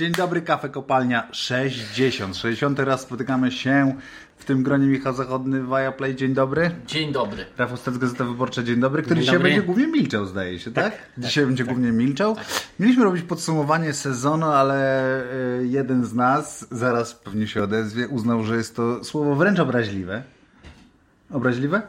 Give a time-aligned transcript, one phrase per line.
[0.00, 2.36] Dzień dobry, kafe kopalnia 60.
[2.36, 3.94] 60 raz spotykamy się
[4.36, 6.14] w tym gronie Michał Zachodny, Viaplay.
[6.14, 6.70] Dzień dobry.
[6.86, 7.44] Dzień dobry.
[7.58, 8.62] Rafał Stec, Gazeta Wyborcza.
[8.62, 9.50] Dzień dobry, który Dzień dzisiaj dobry.
[9.50, 10.92] będzie głównie milczał, zdaje się, tak?
[11.18, 12.36] dzisiaj będzie głównie milczał.
[12.78, 15.22] Mieliśmy robić podsumowanie sezonu, ale
[15.60, 20.22] y, jeden z nas, zaraz pewnie się odezwie, uznał, że jest to słowo wręcz obraźliwe.
[21.30, 21.82] Obraźliwe?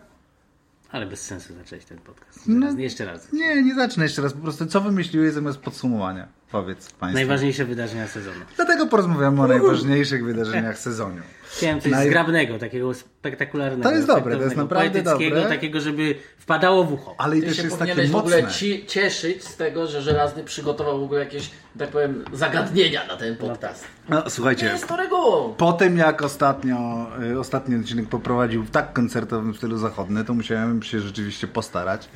[0.92, 2.48] Ale bez sensu zacząć ten podcast.
[2.48, 2.60] No.
[2.60, 3.34] Zaraz, Jeszcze raz.
[3.34, 4.34] Nie, nie zacznę jeszcze raz.
[4.34, 6.28] Po prostu co wymyśliłeś zamiast podsumowania?
[6.52, 7.16] Powiedz Państwu.
[7.16, 8.40] Najważniejsze wydarzenia sezonu.
[8.56, 11.22] Dlatego porozmawiamy o najważniejszych wydarzeniach sezonu.
[11.58, 13.84] Chciałem coś Naj- zgrabnego, takiego spektakularnego.
[13.84, 15.50] To jest dobre, to jest naprawdę poetyckiego, dobre.
[15.50, 17.16] takiego, żeby wpadało w ucho.
[17.18, 18.38] Ale i też się jest takie powinieneś w mocne.
[18.38, 23.18] ogóle ci, cieszyć z tego, że Żelazny przygotował w ogóle jakieś, tak powiem, zagadnienia na
[23.18, 23.84] ten podcast.
[24.10, 25.54] No, Nie słuchajcie, jest to regułą.
[25.54, 30.84] po tym jak ostatnio, y, ostatni odcinek poprowadził w tak koncertowym stylu zachodny, to musiałem
[30.84, 32.10] się rzeczywiście postarać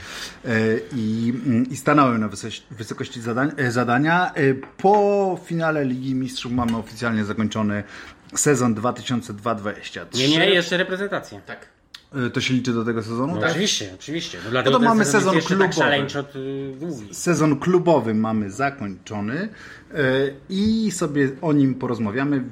[0.45, 2.29] y, i, mm, i stanąłem na
[2.71, 4.31] wysokości, zadań, y, zadania.
[4.77, 7.83] Po finale Ligi Mistrzów mamy oficjalnie zakończony
[8.39, 10.17] sezon 2022-2023.
[10.17, 11.41] Nie, nie, jeszcze reprezentacja.
[11.41, 11.67] Tak.
[12.27, 13.35] Y, To się liczy do tego sezonu?
[13.41, 14.37] No, Oczywiście, oczywiście.
[14.45, 15.73] No, dlatego No to mamy sezon sezon tak klubowy.
[15.73, 17.13] szaleńczo y, długi.
[17.15, 19.49] Sezon klubowy mamy zakończony
[19.93, 19.97] e,
[20.49, 22.43] i sobie o nim porozmawiamy.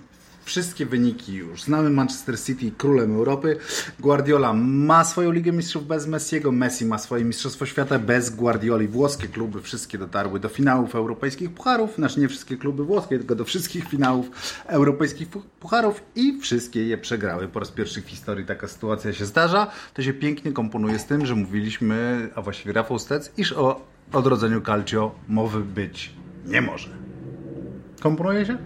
[0.46, 1.64] Wszystkie wyniki już.
[1.64, 3.58] Znamy Manchester City królem Europy.
[4.00, 6.52] Guardiola ma swoją Ligę Mistrzów bez Messiego.
[6.52, 8.88] Messi ma swoje Mistrzostwo Świata bez Guardioli.
[8.88, 11.96] Włoskie kluby wszystkie dotarły do finałów europejskich pucharów.
[11.96, 14.30] Znaczy nie wszystkie kluby włoskie, tylko do wszystkich finałów
[14.68, 17.48] europejskich pu- pucharów i wszystkie je przegrały.
[17.48, 19.68] Po raz pierwszy w historii taka sytuacja się zdarza.
[19.94, 23.82] To się pięknie komponuje z tym, że mówiliśmy, a właściwie Rafał Stec, iż o
[24.14, 26.14] odrodzeniu Calcio mowy być
[26.46, 26.90] nie może.
[28.02, 28.58] Komponuje się?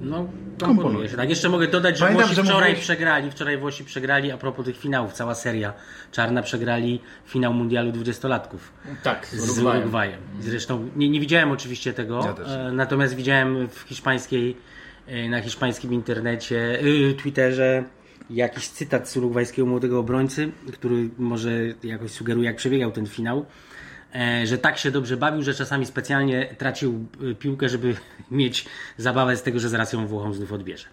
[0.00, 0.28] No,
[0.66, 0.84] Komponuje.
[0.84, 1.16] komponuje się.
[1.16, 4.64] Tak, jeszcze mogę dodać, że Pamiętam, Włosi wczoraj mówiłeś- przegrali, wczoraj Włosi przegrali, a propos
[4.64, 5.72] tych finałów, cała seria
[6.12, 8.72] czarna przegrali finał mundialu dwudziestolatków.
[9.02, 10.20] Tak, z Urugwajem.
[10.40, 14.56] Zresztą nie, nie widziałem oczywiście tego, Ja e, natomiast widziałem w hiszpańskiej,
[15.06, 17.84] e, na hiszpańskim internecie, y, Twitterze
[18.30, 21.50] jakiś cytat z urugwajskiego młodego obrońcy, który może
[21.84, 23.46] jakoś sugeruje, jak przebiegał ten finał.
[24.14, 27.94] E, Że tak się dobrze bawił, że czasami specjalnie tracił y, piłkę, żeby
[28.30, 30.86] mieć zabawę z tego, że zaraz ją Włochom znów odbierze.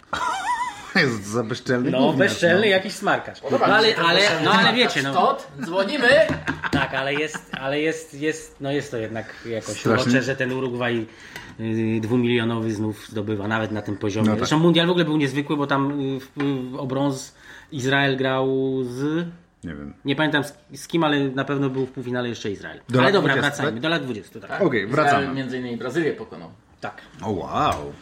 [0.96, 2.66] Jest za bezczelny No, gówniarz, bezczelny no.
[2.66, 3.42] jakiś smarkacz.
[3.52, 5.14] No ale, ale, no ale wiecie, no.
[5.14, 6.08] Tot, dzwonimy.
[6.72, 11.06] Tak, ale jest, ale jest, jest, no jest to jednak jakoś urocze, że ten Urugwaj
[11.60, 14.26] y, dwumilionowy znów zdobywa, nawet na tym poziomie.
[14.28, 14.40] No tak.
[14.40, 17.36] Zresztą mundial w ogóle był niezwykły, bo tam y, w, w, o brąz
[17.72, 18.48] Izrael grał
[18.84, 19.26] z...
[19.64, 19.94] Nie wiem.
[20.06, 20.44] Nie pamiętam
[20.74, 22.82] z, kim, ale na pewno był w półfinale jeszcze Izrael.
[22.90, 23.72] Do ale lat dobra, 20, wracajmy.
[23.72, 23.82] tak?
[23.82, 24.62] Do lat 20, tak.
[24.62, 25.20] Okej, wracamy.
[25.20, 26.50] Izrael Między innymi Brazylię pokonał.
[26.82, 27.02] Tak.
[27.22, 27.94] O wow.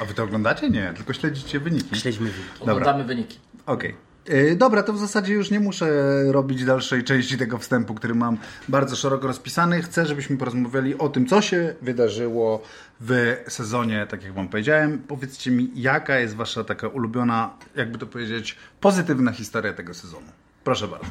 [0.00, 0.70] A wy to oglądacie?
[0.70, 1.96] Nie, tylko śledzicie wyniki.
[1.96, 2.60] Śledźmy wyniki.
[2.60, 3.38] Oglądamy wyniki.
[3.66, 3.94] Okej.
[4.28, 5.86] Yy, Dobra, to w zasadzie już nie muszę
[6.32, 9.82] robić dalszej części tego wstępu, który mam bardzo szeroko rozpisany.
[9.82, 12.62] Chcę, żebyśmy porozmawiali o tym, co się wydarzyło
[13.00, 14.98] w sezonie, tak jak Wam powiedziałem.
[15.08, 20.26] Powiedzcie mi, jaka jest Wasza taka ulubiona, jakby to powiedzieć, pozytywna historia tego sezonu.
[20.64, 21.06] Proszę bardzo.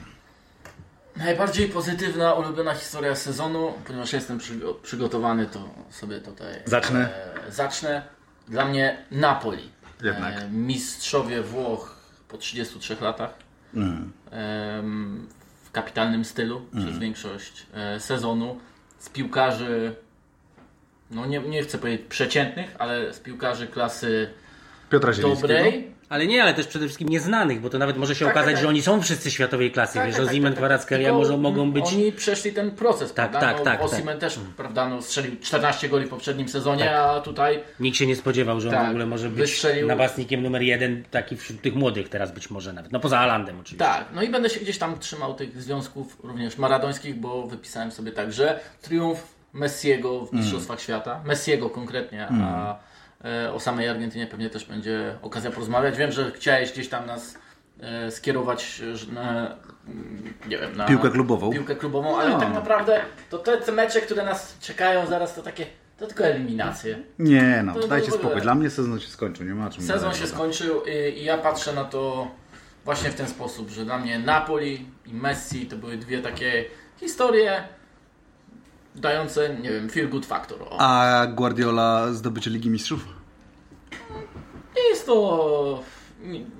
[1.17, 7.09] Najbardziej pozytywna, ulubiona historia sezonu, ponieważ jestem przygo- przygotowany, to sobie tutaj Zacznę.
[7.47, 8.01] E, zacznę.
[8.47, 9.69] Dla mnie Napoli.
[10.03, 10.35] Jednak.
[10.37, 11.95] E, mistrzowie Włoch
[12.27, 13.33] po 33 latach.
[13.73, 14.11] Mm.
[14.31, 15.27] Em,
[15.63, 16.85] w kapitalnym stylu Mm.
[16.85, 18.59] przez większość e, sezonu.
[18.99, 19.95] Z piłkarzy,
[21.11, 24.29] no nie, nie chcę powiedzieć przeciętnych, ale z piłkarzy klasy
[24.89, 25.47] Piotra Zielińskiego.
[25.53, 25.91] dobrej.
[26.11, 28.61] Ale nie, ale też przede wszystkim nieznanych, bo to nawet może się Tak, okazać, tak,
[28.61, 29.93] że oni są wszyscy światowej klasy.
[29.93, 31.85] Tak, Wiesz, tak, Ozymen, tak, tak, może, mogą być...
[31.87, 33.53] Oni przeszli ten proces, Tak, prawda?
[33.53, 37.97] tak, tak, Osimhen też, prawda, no, strzelił 14 goli w poprzednim sezonie, a tutaj Nikt
[37.97, 41.37] się nie spodziewał, że on Tak, w ogóle może być wystrzelił- napastnikiem numer jeden, taki
[41.37, 42.91] wśród tych młodych teraz być może nawet.
[42.91, 43.85] No poza Alandem oczywiście.
[43.85, 48.11] tak, no i będę się gdzieś tam trzymał tych związków również maradońskich, bo wypisałem sobie
[48.11, 49.23] tak, że triumf
[49.53, 52.90] Messiego w Mistrzostwach Świata, Messiego konkretnie, a e,
[53.53, 55.97] o samej Argentynie pewnie też będzie okazja porozmawiać.
[55.97, 57.37] Wiem, że chciałeś gdzieś tam nas
[57.81, 59.55] e, skierować e, na,
[59.87, 61.51] mm, nie wiem, na Piłkę klubową.
[61.51, 62.39] piłkę klubową, ale No.
[62.39, 65.65] tak naprawdę to te, mecze, które nas czekają zaraz, to takie,
[65.97, 66.99] to tylko eliminacje.
[67.19, 68.41] Nie no, To dajcie spokój.
[68.41, 71.73] Dla mnie sezon się skończył, nie ma czym Sezon się skończył i, i ja patrzę
[71.73, 72.31] na to
[72.85, 76.65] właśnie w ten sposób, że dla mnie Napoli i Messi to były dwie takie
[76.99, 77.63] historie
[78.95, 80.61] dające, nie wiem, feel good factor.
[80.69, 80.77] O.
[80.79, 83.05] A Guardiola zdobycie Ligi Mistrzów?
[84.75, 85.83] Nie jest to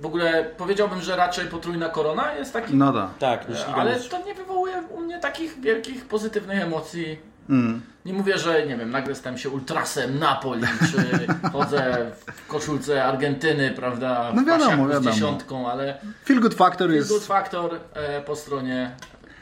[0.00, 3.10] w ogóle powiedziałbym, że raczej potrójna korona jest taki, No da.
[3.18, 7.18] Tak, ale to nie wywołuje u mnie takich wielkich pozytywnych emocji.
[7.50, 7.82] Mm.
[8.04, 10.62] Nie mówię, że nie wiem, nagle stałem się ultrasem Napoli,
[10.92, 15.10] czy chodzę w koszulce Argentyny, prawda, w No wiadomo, wiadomo.
[15.12, 17.26] z dziesiątką, ale Feel Good Factor Good jest...
[17.26, 18.90] faktor e, po stronie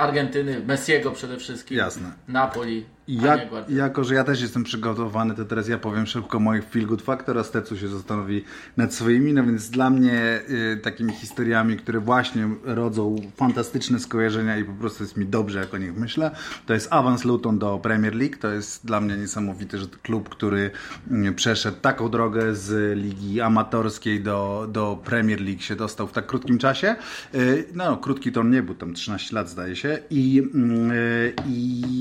[0.01, 1.79] Argentyny, Messiego przede wszystkim.
[1.79, 2.13] Jasne.
[2.29, 2.87] Napoli.
[3.11, 7.03] Ja, jako, że ja też jestem przygotowany, to teraz ja powiem szybko moich feel good
[7.03, 8.45] factor, a Stecu się zastanowi
[8.77, 14.65] nad swoimi, no więc dla mnie y, takimi historiami, które właśnie rodzą fantastyczne skojarzenia i
[14.65, 16.31] po prostu jest mi dobrze, jak o nich myślę,
[16.67, 20.71] to jest awans Luton do Premier League, to jest dla mnie niesamowite, że klub, który
[21.11, 26.27] mm, przeszedł taką drogę z ligi amatorskiej do, do Premier League się dostał w tak
[26.27, 26.97] krótkim czasie.
[27.35, 29.99] Y, No, krótki to on nie był, tam 13 lat zdaje się.
[30.11, 31.35] I, mm, y,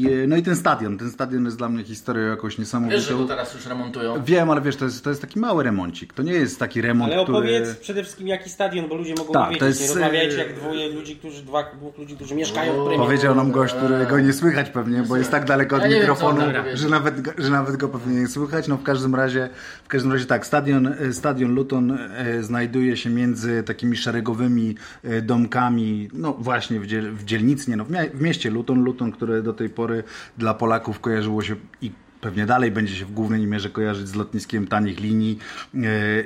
[0.06, 2.98] y, no i ten stadion, ten stadion jest dla mnie historią jakąś niesamowitą.
[2.98, 4.24] Wiesz, że go teraz już remontują.
[4.24, 6.13] Wiem, ale wiesz, to jest, to jest taki mały remoncik.
[6.13, 7.38] To nie jest taki remont, Ale który...
[7.38, 9.60] opowiedz przede wszystkim jaki stadion, bo ludzie mogą Tak, wiedzieć.
[9.60, 12.75] to jest, Nie rozmawiajcie e, jak dwoje ludzi, którzy, dwa, dwóch ludzi, którzy mieszkają w
[12.75, 16.00] Premier Powiedział nam gość, którego nie słychać pewnie, bo jest tak daleko od Ja wiem,
[16.00, 16.42] mikrofonu,
[16.74, 18.68] że nawet, go, że nawet go pewnie nie słychać.
[18.68, 19.50] No w każdym razie,
[19.84, 24.75] w każdym razie tak, stadion, e, stadion Luton e, znajduje się między takimi szeregowymi
[25.22, 29.54] domkami, no właśnie w, dziel, w dzielnicy, nie no, w mieście Luton, Luton, które do
[29.54, 30.04] tej pory
[30.38, 31.92] dla Polaków kojarzyło się i
[32.22, 35.40] pewnie dalej będzie się w głównej mierze kojarzyć z lotniskiem tanich linii
[35.76, 35.80] e,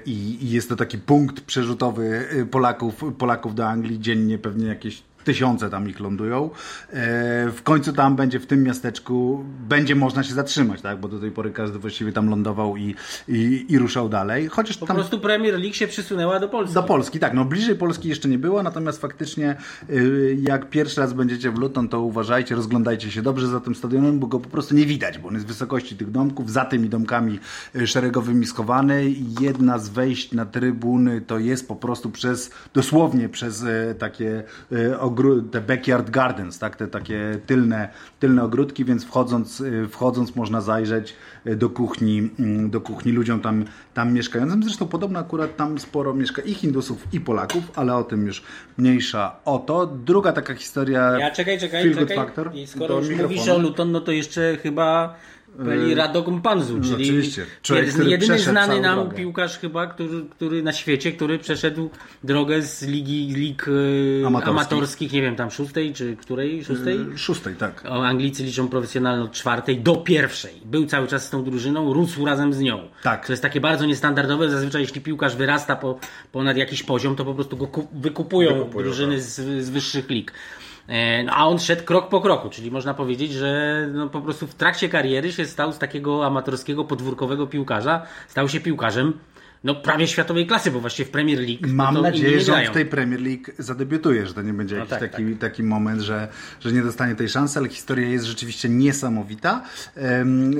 [0.05, 3.99] i, i jest to taki punkt przerzutowy e, Polaków, Polaków do Anglii.
[3.99, 6.49] Dziennie pewnie jakieś tysiące tam ich lądują.
[6.89, 10.99] E, W końcu tam będzie, w tym miasteczku, będzie można się zatrzymać, tak?
[10.99, 12.95] Bo do tej pory każdy właściwie tam lądował i,
[13.27, 14.47] i, i ruszał dalej.
[14.47, 16.73] Chociaż Po tam prostu Premier League się przysunęła do Polski.
[16.73, 19.55] do Polski, tak, no bliżej Polski jeszcze nie było, natomiast faktycznie
[19.89, 24.19] y, jak pierwszy raz będziecie w Luton, to uważajcie, rozglądajcie się dobrze za tym stadionem,
[24.19, 26.89] bo go po prostu nie widać, bo on jest w wysokości tych domków, za tymi
[26.89, 27.39] domkami
[27.75, 29.05] y, szeregowymi schowany
[29.41, 34.99] jedna z wejść na trybuny to jest po prostu przez, dosłownie przez y, takie y,
[35.51, 37.89] te backyard gardens, tak, te takie tylne,
[38.19, 41.15] tylne ogródki, więc wchodząc, y, wchodząc można zajrzeć
[41.47, 44.63] y, do kuchni, mm, do kuchni ludziom tam, tam mieszkającym.
[44.63, 48.43] Zresztą podobno akurat tam sporo mieszka i Hindusów, i Polaków, ale o tym już
[48.77, 49.85] mniejsza o to.
[49.85, 51.19] Druga taka historia.
[51.19, 52.17] Ja czekaj, czekaj, Feel czekaj.
[52.17, 52.55] Factor.
[52.55, 53.35] I skoro już mikrofonu.
[53.35, 55.15] mówisz o Luton, no to jeszcze chyba
[55.59, 57.45] byli Radogum Panzu, no czyli oczywiście.
[57.61, 59.15] Człowiek, jedyny, znany nam drogę.
[59.17, 61.89] piłkarz chyba, który, który na świecie, który przeszedł
[62.23, 64.49] drogę z ligi lig e, Amatorskich.
[64.49, 66.99] amatorskich, nie wiem, tam szóstej czy której, szóstej?
[67.13, 67.83] Y, Szóstej, tak.
[67.89, 70.53] O, Anglicy liczą profesjonalną od czwartej do pierwszej.
[70.65, 72.79] Był cały czas z tą drużyną, rósł razem z nią.
[73.03, 73.27] Tak.
[73.27, 74.49] To jest takie bardzo niestandardowe.
[74.49, 75.99] Zazwyczaj jeśli piłkarz wyrasta po,
[76.31, 79.35] ponad jakiś poziom, to po prostu go ku- wykupują, Wykupują, drużyny z,
[79.65, 80.33] z wyższych lig.
[80.87, 84.47] E, No, a on szedł krok po kroku, czyli można powiedzieć, że no, po prostu
[84.47, 89.19] w trakcie kariery się stał z takiego amatorskiego, podwórkowego piłkarza, stał się piłkarzem
[89.63, 91.67] no, prawie światowej klasy, bo właściwie w Premier League.
[91.67, 94.75] no, Mam to nadzieję, że on w tej Premier League zadebiutuje, że to nie będzie
[94.75, 96.27] jakiś tak, taki, taki moment, że,
[96.59, 99.63] że nie dostanie tej szansy, ale historia jest rzeczywiście niesamowita.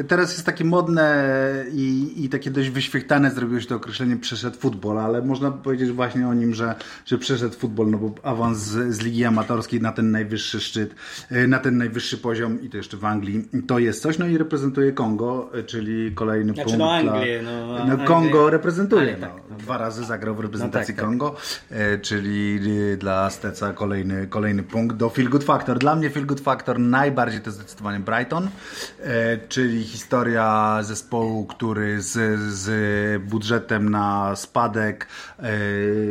[0.07, 1.33] Teraz jest takie modne
[1.73, 6.27] i, i takie dość wyświechtane zrobiło się to określenie przeszedł futbol, ale można powiedzieć właśnie
[6.27, 6.75] o nim, że,
[7.05, 10.95] że przeszedł futbol, no bo awans z, z ligi amatorskiej na ten najwyższy szczyt,
[11.31, 14.17] e, na ten najwyższy poziom i to jeszcze w Anglii, to jest coś.
[14.17, 17.13] No i reprezentuje Kongo, e, czyli kolejny Znaczy, punkt no, dla...
[17.13, 18.07] Anglię, no, no Anglię.
[18.07, 18.92] Kongo reprezentuje.
[18.93, 19.27] No.
[19.27, 19.57] tak, no.
[19.57, 21.05] Dwa razy zagrał w reprezentacji No tak, tak.
[21.05, 21.35] Kongo,
[21.71, 22.59] e, czyli
[22.93, 25.79] e, dla Steca kolejny, kolejny punkt do Feel Good Factor.
[25.79, 28.49] Dla mnie Feel Good Factor najbardziej to zdecydowanie Brighton,
[28.99, 35.07] e, czyli historia zespołu, który z, z budżetem na spadek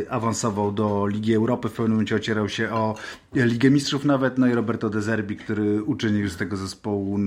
[0.09, 2.95] awansował do Ligi Europy, w pewnym momencie ocierał się o
[3.35, 7.17] Ligę Mistrzów nawet, no i Roberto De Zerbi, który uczynił z tego zespołu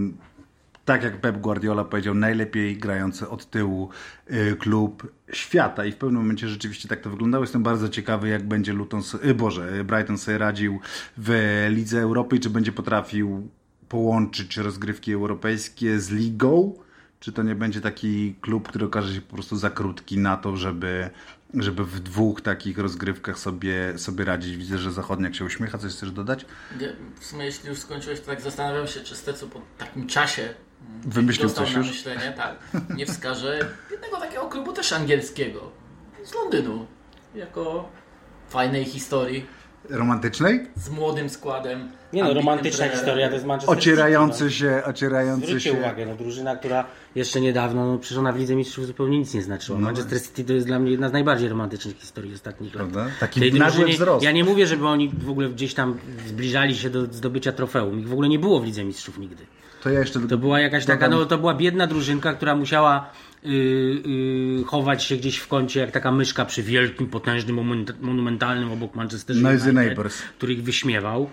[0.87, 3.91] tak jak Pep Guardiola powiedział, najlepiej grający od tyłu
[4.31, 7.45] y, klub świata i w pewnym momencie rzeczywiście tak to wyglądało.
[7.45, 10.81] Jestem bardzo ciekawy, jak będzie Luton, y, Boże, y, Brighton sobie radził
[11.17, 13.49] w Lidze Europy i czy będzie potrafił
[13.89, 16.75] połączyć rozgrywki europejskie z ligą,
[17.21, 20.57] czy to nie będzie taki klub, który okaże się po prostu za krótki na to,
[20.57, 21.11] żeby,
[21.55, 24.57] żeby w dwóch takich rozgrywkach sobie, sobie radzić.
[24.57, 25.79] Widzę, że Zachodniak się uśmiecha.
[25.79, 26.47] Coś chcesz dodać?
[27.21, 30.55] W sumie jeśli już skończyłeś, to tak zastanawiam się, czy Stecu po takim czasie
[31.07, 31.87] Wymyślił coś na już?
[31.89, 32.57] myślenie, tak,
[32.97, 35.61] nie wskaże jednego takiego klubu też angielskiego
[36.25, 36.87] z Londynu,
[37.35, 37.89] jako
[38.49, 39.47] fajnej historii,
[39.91, 40.67] Romantycznej?
[40.77, 41.89] z młodym składem.
[42.13, 42.99] Nie no, romantyczna trenerem.
[42.99, 45.47] historia to jest Manchester Ocierający City, się, ocierający no.
[45.47, 45.79] Zwróćcie się.
[45.79, 49.43] uwagę, no drużyna, która jeszcze niedawno, no przecież ona w Lidze Mistrzów zupełnie nic nie
[49.43, 49.79] znaczyła.
[49.79, 49.85] No.
[49.85, 52.89] Manchester City to jest dla mnie jedna z najbardziej romantycznych historii ostatnich lat.
[52.91, 53.11] Prawda?
[53.21, 54.25] Taki Tej nagły drużynie- wzrost.
[54.25, 58.01] Ja nie mówię, żeby oni w ogóle gdzieś tam zbliżali się do zdobycia trofeum.
[58.01, 59.47] Ich w ogóle nie było w Lidze Mistrzów nigdy.
[59.83, 63.11] To ja jeszcze To była jakaś taka, no to była biedna drużynka, która musiała
[63.45, 68.73] y, y, chować się gdzieś w kącie jak taka myszka przy wielkim, potężnym, monument- monumentalnym
[68.73, 69.99] obok Manchester Noisy United,
[70.39, 71.31] który ich wyśmiewał.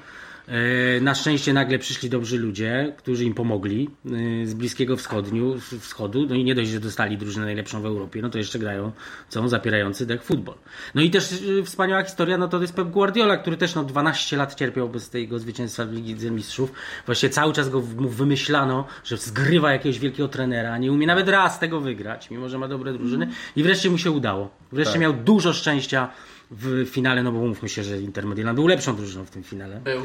[0.48, 4.10] E, Na szczęście nagle przyszli dobrzy ludzie, którzy im pomogli e,
[4.48, 6.26] z Bliskiego Wschodniu, Wschodu.
[6.30, 8.92] No i nie dość, że dostali drużynę najlepszą w Europie, no to jeszcze grają
[9.30, 10.56] co zapierający dech futbol.
[10.96, 14.38] No i też e, wspaniała historia, no to jest Pep Guardiola, który też no 12
[14.38, 16.72] lat cierpiał bez tego zwycięstwa w Ligi Mistrzów.
[17.06, 21.60] Właściwie cały czas go mu wymyślano, że zgrywa jakiegoś wielkiego trenera, nie umie nawet raz
[21.60, 23.28] tego wygrać, mimo że ma dobre drużyny.
[23.56, 24.50] I wreszcie mu się udało.
[24.72, 25.02] Wreszcie Tak.
[25.02, 26.10] miał dużo szczęścia
[26.58, 29.82] w finale, no bo mówmy się, że Inter Milan był lepszą drużyną w tym finale
[29.84, 30.02] Był.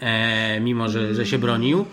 [0.00, 1.84] e, mimo że, że się bronił.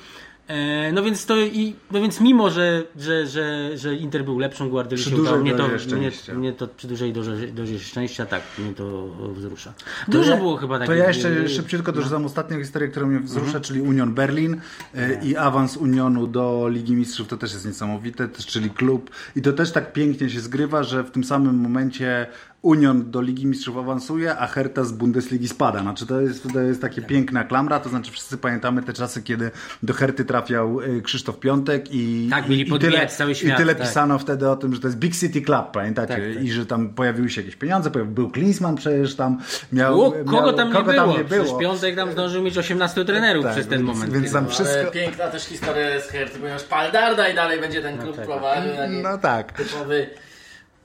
[0.47, 4.69] E, no więc to i, no więc mimo, że, że, że, że Inter był lepszą,
[4.69, 6.33] Guardioli Przy się udało, dużej mnie to, dozie mnie, szczęścia.
[6.33, 9.73] mnie to przy dużej dozie, dozie szczęścia, tak, mnie to wzrusza.
[10.07, 10.97] Dużo ja, było chyba To takich...
[10.99, 13.63] ja jeszcze e, szybciutko dorzucam ostatnią historię, która mnie wzrusza, Mhm.
[13.63, 14.61] czyli Union Berlin
[14.95, 17.27] e, i awans Unionu do Ligi Mistrzów.
[17.27, 19.09] To też jest niesamowite, czyli klub.
[19.35, 22.27] I to też tak pięknie się zgrywa, że w tym samym momencie
[22.61, 25.79] Union do Ligi Mistrzów awansuje, a Hertha z Bundesligi spada.
[25.79, 29.51] Znaczy to jest, to jest takie piękna klamra, to znaczy wszyscy pamiętamy te czasy, kiedy
[29.83, 33.57] do Herty trafiał e, Krzysztof Piątek i, Tak, mieli i, i tyle, cały i świat,
[33.57, 33.87] tyle tak.
[33.87, 36.07] pisano wtedy o tym, że to jest Big City Club, pamiętacie?
[36.13, 36.43] Tak, tak.
[36.43, 39.39] I że tam pojawiły się jakieś pieniądze, pojawił, był Klinsman przecież tam,
[39.73, 40.01] miał...
[40.01, 41.07] O, kogo miał, tam, kogo nie, było?
[41.13, 41.43] tam nie było?
[41.43, 44.13] Przecież Piątek tam zdążył mieć 18 trenerów Tak, przez ten więc- moment.
[44.13, 47.81] więc tam No, wszystko- Ale piękna też historia z Herty, ponieważ Paldarda i dalej będzie
[47.81, 48.25] ten klub tak.
[48.25, 48.71] prowadził.
[49.03, 49.51] No tak.
[49.51, 50.26] Typowy, no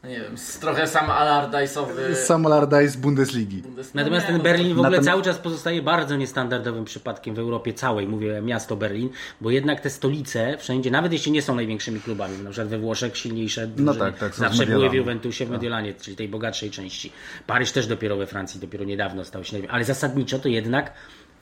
[0.09, 2.15] nie wiem, trochę sam Allardyce'owy.
[2.15, 3.63] Sam Allardyce z Bundesligi.
[3.63, 7.39] Bundes- Natomiast no ten Berlin w ogóle Natomiast- cały czas pozostaje bardzo niestandardowym przypadkiem w
[7.39, 9.09] Europie całej, mówię miasto Berlin,
[9.41, 13.17] bo jednak te stolice wszędzie, nawet jeśli nie są największymi klubami, na przykład we Włoszech
[13.17, 14.95] silniejsze drużyny tak, tak, z zawsze były w.
[14.95, 17.13] Juventusie, w Mediolanie, czyli tej bogatszej części.
[17.47, 20.93] Paryż też dopiero we Francji, dopiero niedawno stał się, ale zasadniczo to jednak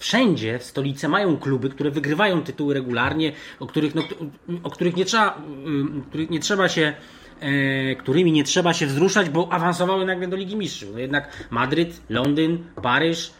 [0.00, 4.02] Wszędzie w stolicy mają kluby, które wygrywają tytuły regularnie, o których, no,
[4.62, 6.92] o których nie trzeba, ym, których nie trzeba się
[7.98, 10.88] którymi nie trzeba się wzruszać, bo awansowały nagle do Ligi Mistrzów.
[10.92, 13.32] No jednak Madryt, Londyn, Paryż,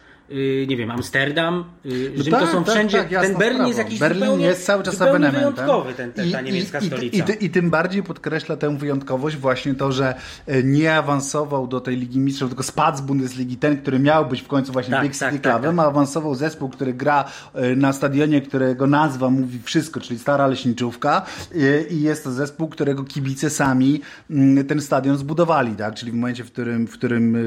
[0.67, 2.97] nie wiem, Amsterdam, y, Rzym to tak, są tak, wszędzie.
[3.03, 3.83] tak, ten Berlin jest sprawa.
[3.83, 7.17] jakiś Berlin zupełnie, jest cały czas zupełnie wyjątkowy, ten, ten, ta I- niemiecka i, stolica.
[7.17, 10.15] I, i, ty- I tym bardziej podkreśla tę wyjątkowość właśnie to, że
[10.47, 14.41] e, nie awansował do tej Ligi Mistrzów, tylko spadł z Bundesligi ten, który miał być
[14.41, 17.75] w końcu właśnie Tak, Big City tak, tak, Clubem, a awansował zespół, który gra e,
[17.75, 23.03] na stadionie, którego nazwa mówi wszystko, czyli Stara Leśniczówka E, i jest to zespół, którego
[23.03, 25.95] kibice sami mm, ten stadion zbudowali, tak?
[25.95, 27.37] Czyli w momencie, w którym, w którym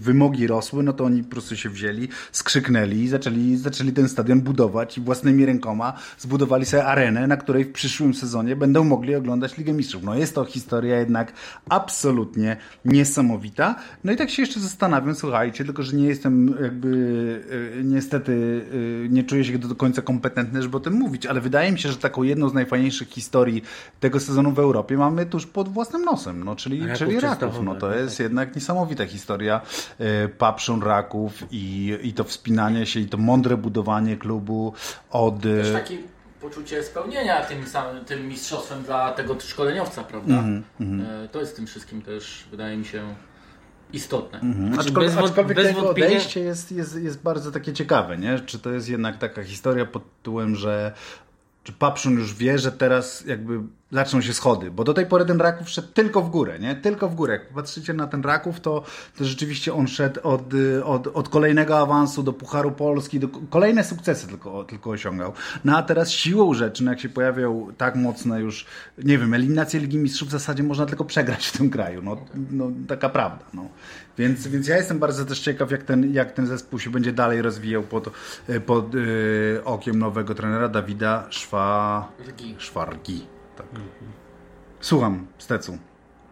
[0.00, 4.40] wymogi rosły, no to oni po prostu się wzięli, skrzyknęli i zaczęli, zaczęli ten stadion
[4.40, 9.58] budować i własnymi rękoma zbudowali sobie arenę, na której w przyszłym sezonie będą mogli oglądać
[9.58, 10.02] Ligę Mistrzów.
[10.02, 11.32] No jest to historia jednak
[11.68, 13.74] absolutnie niesamowita.
[14.04, 16.88] No i tak się jeszcze zastanawiam, słuchajcie, tylko że nie jestem jakby
[17.80, 18.62] e, niestety
[19.04, 21.88] e, nie czuję się do końca kompetentny, żeby o tym mówić, ale wydaje mi się,
[21.88, 23.62] że taką jedną z najfajniejszych historii
[24.00, 27.62] tego sezonu w Europie mamy tuż pod własnym nosem, no czyli Raków czyli Raków.
[27.64, 27.98] No to tak.
[27.98, 29.60] jest jednak niesamowita historia
[29.98, 34.72] e, paprzą Raków i, i to wspinanie się i to mądre budowanie klubu
[35.10, 35.46] od...
[35.46, 35.98] e, Też takie
[36.40, 40.34] poczucie spełnienia tym samym tym mistrzostwem dla tego szkoleniowca, prawda?
[40.34, 40.64] Mhm,
[41.24, 43.14] E, To jest w tym wszystkim też, wydaje mi się,
[43.92, 44.40] istotne.
[44.40, 48.18] Znaczy, Aczkolwiek, bez wąt- aczkolwiek bez tego wątpienia- odejście jest, jest, jest bardzo takie ciekawe,
[48.18, 48.40] nie?
[48.40, 50.92] Czy to jest jednak taka historia pod tytułem, że
[51.68, 53.60] czy Papszun już wie, że teraz jakby
[53.92, 56.74] zaczną się schody, bo do tej pory ten Raków szedł tylko w górę, nie?
[56.74, 57.32] Tylko w górę.
[57.32, 58.82] Jak patrzycie na ten Raków, to,
[59.18, 63.84] to rzeczywiście on szedł od, y, od, od kolejnego awansu do Pucharu Polski, do kolejne
[63.84, 65.32] sukcesy tylko, tylko osiągał.
[65.64, 68.66] No a teraz siłą rzeczy, no jak się pojawiał tak mocne już,
[69.04, 72.02] nie wiem, eliminacje Ligi Mistrzów w zasadzie można tylko przegrać w tym kraju.
[72.02, 72.16] No,
[72.50, 73.44] no taka prawda.
[73.54, 73.68] No.
[74.18, 77.42] Więc, więc ja jestem bardzo też ciekaw, jak ten, jak ten zespół się będzie dalej
[77.42, 78.10] rozwijał pod,
[78.66, 82.12] pod y, okiem nowego trenera Dawida Szwa...
[82.28, 82.54] Rgi.
[82.58, 83.26] Szwargi.
[83.56, 83.66] Tak.
[84.80, 85.78] Słucham, Stecu.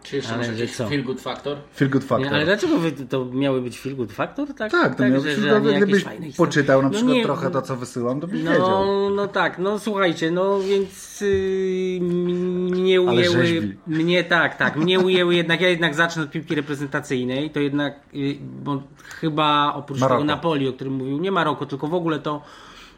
[0.09, 0.87] Czy jeszcze Ale jakiś co?
[0.89, 1.57] feel good factor?
[1.75, 2.33] Feel good Nie, factor.
[2.33, 4.47] ale dlaczego wy, to miały być feel good factor?
[4.53, 7.51] Tak, Tak, to miał że- być nie jakieś gdybyś poczytał na No przykład nie, trochę
[7.51, 8.59] to, co wysyłam, to byś wiedział.
[8.59, 14.99] No, no tak, no słuchajcie, no więc yy, mnie Ale ujęły, mnie tak, tak, mnie
[14.99, 20.21] ujęły jednak, ja jednak zacznę od piłki reprezentacyjnej, to jednak, yy, bo chyba oprócz Maroko.
[20.21, 22.41] tego Napoli, o którym mówił, nie Maroko, tylko w ogóle to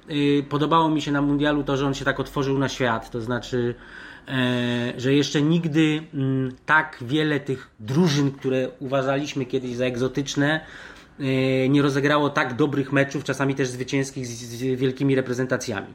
[0.08, 3.22] yy, podobało mi się na mundialu to, że on się tak otworzył na świat, to
[3.22, 3.75] znaczy
[4.98, 10.65] że jeszcze nigdy mm, tak wiele tych drużyn, które uważaliśmy kiedyś za egzotyczne,
[11.19, 15.93] e, nie rozegrało tak dobrych meczów, czasami też zwycięskich z, wielkimi reprezentacjami.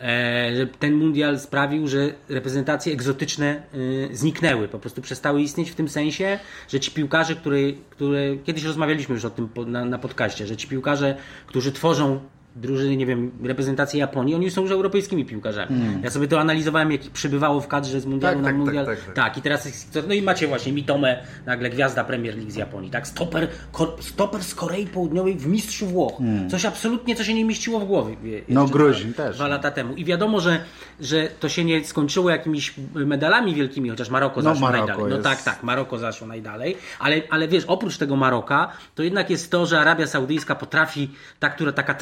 [0.00, 3.62] E, ten mundial sprawił, że reprezentacje egzotyczne
[4.10, 7.58] e, zniknęły, po prostu przestały istnieć w tym sensie, że ci piłkarze, które,
[7.90, 12.20] które kiedyś rozmawialiśmy już o tym na, na podcaście, że ci piłkarze, którzy tworzą
[12.56, 15.80] drużyny, nie wiem, reprezentacji Japonii, oni są już europejskimi piłkarzami.
[16.02, 18.64] Ja sobie to analizowałem, jak ich przybywało w kadrze z mundialu Tak, na tak, tak,
[18.64, 18.86] mundial.
[18.86, 19.14] tak, tak.
[19.14, 22.90] tak, i teraz jest- no i macie właśnie Mitome, nagle gwiazda Premier League z Japonii,
[22.90, 23.06] tak?
[23.08, 26.12] Stoper, ko, stoper z Korei Południowej w mistrzu Włoch.
[26.50, 28.16] Coś absolutnie, co się nie mieściło w głowie.
[28.22, 28.42] wie-.
[28.48, 29.36] No, Gruzin też.
[29.36, 29.94] Dwa lata temu.
[29.94, 30.60] I wiadomo, że,
[31.00, 35.10] że to się nie skończyło jakimiś medalami wielkimi, chociaż Maroko No, zaszło Maroko najdalej.
[35.10, 36.76] No jest- tak, tak, Maroko zaszło najdalej.
[36.98, 41.48] Ale, ale wiesz, oprócz tego Maroka, to jednak jest to, że Arabia Saudyjska potrafi, ta,
[41.50, 41.94] która taka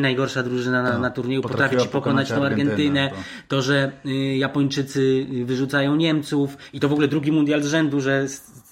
[0.00, 3.02] najgorsza drużyna na, na turnieju, potrafi ci pokonać tą Argentynę.
[3.02, 8.00] Argentynę, To, że y, Japończycy wyrzucają Niemców i to w ogóle drugi mundial z rzędu,
[8.00, 8.26] że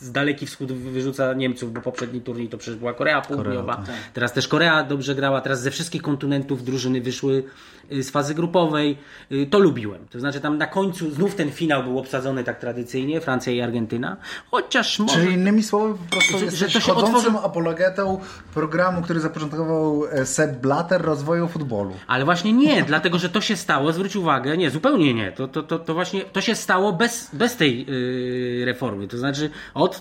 [0.04, 3.76] z, daleki wschód wyrzuca Niemców, bo poprzedni turniej to przecież była Korea Południowa.
[3.76, 3.84] tak.
[4.14, 7.44] Teraz też Korea dobrze grała, teraz ze wszystkich kontynentów drużyny wyszły
[7.92, 8.98] y, z fazy grupowej.
[9.32, 10.06] Y, To lubiłem.
[10.10, 14.16] To znaczy tam na końcu znów ten finał był obsadzony tak tradycyjnie, Francja i Argentyna.
[14.50, 15.14] Chociaż może...
[15.14, 18.20] Czyli innymi słowy, po prostu Że- jesteś że to się chodzącym otworzy- apologetą
[18.54, 21.92] programu, który zapoczątkował e, Sepp Blatter rozwoju futbolu.
[22.06, 25.32] Ale właśnie nie, dlatego że to się stało, zwróć uwagę, nie, zupełnie nie.
[25.32, 29.08] To, to, to, to właśnie to się stało bez, bez tej yy, reformy.
[29.08, 29.93] To znaczy od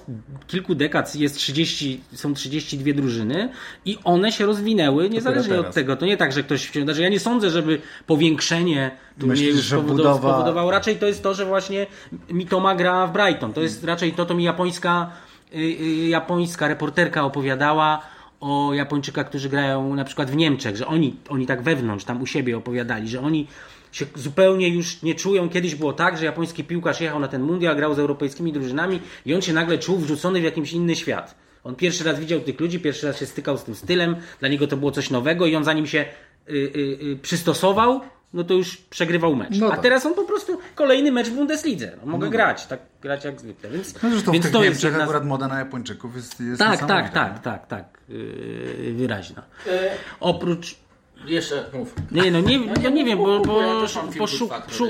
[0.48, 3.50] kilku dekad jest 30, są 32 drużyny
[3.86, 5.96] i one się rozwinęły niezależnie od tego.
[5.96, 6.84] To nie tak, że ktoś wciąż.
[6.84, 10.72] Znaczy ja nie sądzę, żeby powiększenie turnieju Myślisz, że spowodowało, spowodowało.
[10.72, 11.86] Raczej to jest to, że właśnie
[12.30, 13.54] Mitoma gra w Brighton.
[13.54, 15.12] To jest raczej to, to mi japońska,
[15.52, 18.02] yy, yy, japońska reporterka opowiadała
[18.44, 22.26] o Japończykach, którzy grają na przykład w Niemczech, że oni, oni tak wewnątrz, tam u
[22.26, 23.48] siebie opowiadali, że oni
[23.94, 25.50] się zupełnie już nie czują.
[25.50, 29.36] Kiedyś było tak, że japoński piłkarz jechał na ten mundial, grał z europejskimi drużynami i
[29.36, 31.36] on się nagle czuł wrzucony w jakiś inny świat.
[31.64, 34.68] On pierwszy raz widział tych ludzi, pierwszy raz się stykał z tym stylem, dla niego
[34.68, 36.06] to było coś nowego i on zanim się
[36.50, 36.80] y, y,
[37.12, 38.02] y, przystosował,
[38.34, 39.58] no to już przegrywał mecz.
[39.60, 39.82] No A tak.
[39.82, 41.92] teraz on po prostu kolejny mecz w Bundeslidze.
[42.06, 43.70] No, mogę grać, tak grać jak zwykle.
[43.70, 46.60] Więc, No zresztą więc w tych to jest jedna akurat moda na Japończyków jest, jest
[46.60, 47.40] tak, tak, niesamowita, tak, nie?
[47.40, 48.00] tak, tak.
[48.10, 49.44] Yy, wyraźna.
[49.68, 50.84] E, Oprócz.
[51.26, 51.96] Jeszcze mów.
[52.12, 53.88] Nie, no nie, ja nie wiem, bo, bo, Ja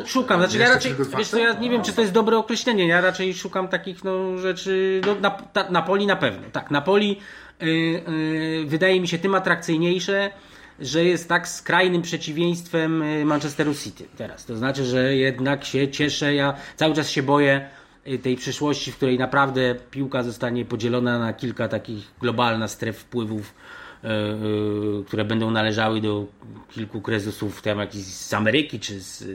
[0.05, 0.39] szukam.
[0.39, 2.87] Znaczy ja raczej, wiesz co, ja nie wiem, czy to jest dobre określenie.
[2.87, 5.01] Ja raczej szukam takich no, rzeczy.
[5.05, 6.43] No, na, ta, Napoli na pewno.
[6.51, 7.19] Tak, Napoli
[7.59, 10.31] yy, yy, wydaje mi się tym atrakcyjniejsze,
[10.79, 14.45] że jest tak skrajnym przeciwieństwem yy, Manchesteru City teraz.
[14.45, 16.35] To znaczy, że jednak się cieszę.
[16.35, 17.69] Ja cały czas się boję
[18.05, 23.53] yy, tej przyszłości, w której naprawdę piłka zostanie podzielona na kilka takich globalnych stref wpływów
[25.07, 26.25] które będą należały do
[26.71, 29.25] kilku krezusów tam jakichś z Ameryki czy z, e,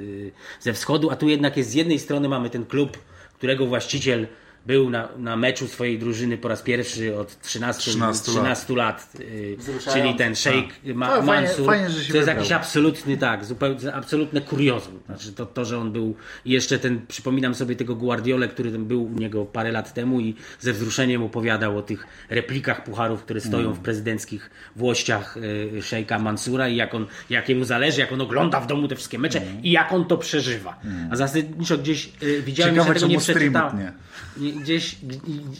[0.61, 2.98] ze wschodu, a tu jednak jest z jednej strony mamy ten klub,
[3.35, 4.26] którego właściciel
[4.66, 8.23] był na, na meczu swojej drużyny po raz pierwszy od 13, 13 lat.
[8.23, 9.12] 13 lat,
[9.53, 10.03] e, Wzruszające.
[10.03, 11.66] czyli ten Sheikh Ma, No, fajnie- Mansur.
[11.66, 15.01] fajnie, to jest jakiś absolutny, tak, zupełnie absolutne kuriozum.
[15.07, 19.05] Znaczy to, to, że on był jeszcze ten, przypominam sobie tego Guardiolę, który tam był
[19.05, 23.64] u niego parę lat temu i ze wzruszeniem opowiadał o tych replikach pucharów, które stoją
[23.68, 23.75] Mm.
[23.75, 28.61] w prezydenckich włościach y, Szejka Mansura i jak on, jak jemu zależy, jak on ogląda
[28.61, 30.81] w domu te wszystkie mecze i jak on to przeżywa.
[31.11, 32.85] A zasadniczo gdzieś y, widziałem, Mm.
[32.85, 33.79] Ciekawe, że tego nie przeczytałem.
[33.79, 34.97] Nie, Gdzieś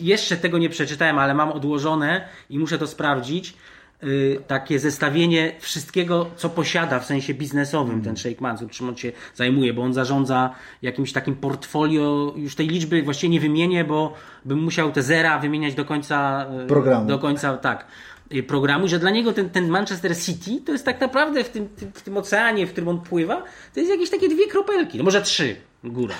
[0.01, 3.55] jeszcze tego nie przeczytałem, ale mam odłożone i muszę to sprawdzić.
[4.03, 9.13] y, takie zestawienie wszystkiego, co posiada w sensie biznesowym ten Sheikh Mansur, czym on się
[9.35, 14.63] zajmuje, bo on zarządza jakimś takim portfolio, już tej liczby właściwie nie wymienię, bo bym
[14.63, 17.09] musiał te zera wymieniać do końca y, Programu.
[17.09, 17.87] Do końca, tak.
[18.35, 21.69] y, Programu, że dla niego ten, ten Manchester City to jest tak naprawdę w tym,
[21.69, 23.43] tym, w tym oceanie, w którym on pływa,
[23.75, 26.15] to jest jakieś takie dwie kropelki, no może trzy, góra.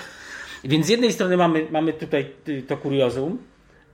[0.63, 2.31] Więc z jednej strony mamy, mamy tutaj
[2.67, 3.37] to kuriozum,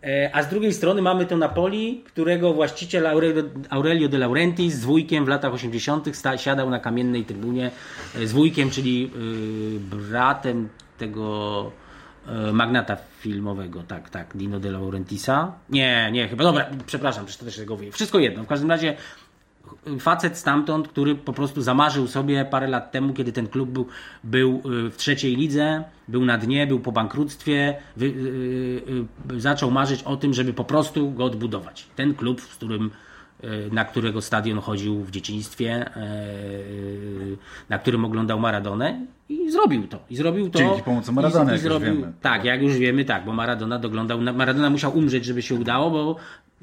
[0.03, 3.07] e, a z drugiej strony mamy to Napoli, którego właściciel
[3.69, 6.15] Aurelio, de Laurentiis z wujkiem w latach 80.
[6.15, 7.71] Sta, siadał na kamiennej trybunie
[8.15, 11.71] e, z wujkiem, czyli y, bratem tego
[12.27, 15.51] e, magnata filmowego, tak, tak, Dino de Laurentisa.
[15.69, 17.91] Nie, nie, chyba, dobra, przepraszam, przecież to też tego wie.
[17.91, 18.97] Wszystko jedno, w każdym razie
[19.99, 23.87] facet stamtąd, który po prostu zamarzył sobie parę lat temu, kiedy ten klub był,
[24.23, 28.11] był y, w trzeciej lidze, był na dnie, był po bankructwie, wy, y,
[29.33, 31.87] y, zaczął marzyć o tym, żeby po prostu go odbudować.
[31.95, 32.91] Ten klub, w którym
[33.71, 35.91] na którego stadion chodził w dzieciństwie,
[37.69, 39.99] na którym oglądał Maradonę i zrobił to.
[40.09, 40.59] I zrobił to.
[40.59, 42.13] Dzięki pomocy Maradony, jak już wiemy.
[42.21, 46.15] Tak, jak już wiemy, tak, bo Maradona doglądał, Maradona musiał umrzeć, żeby się udało, bo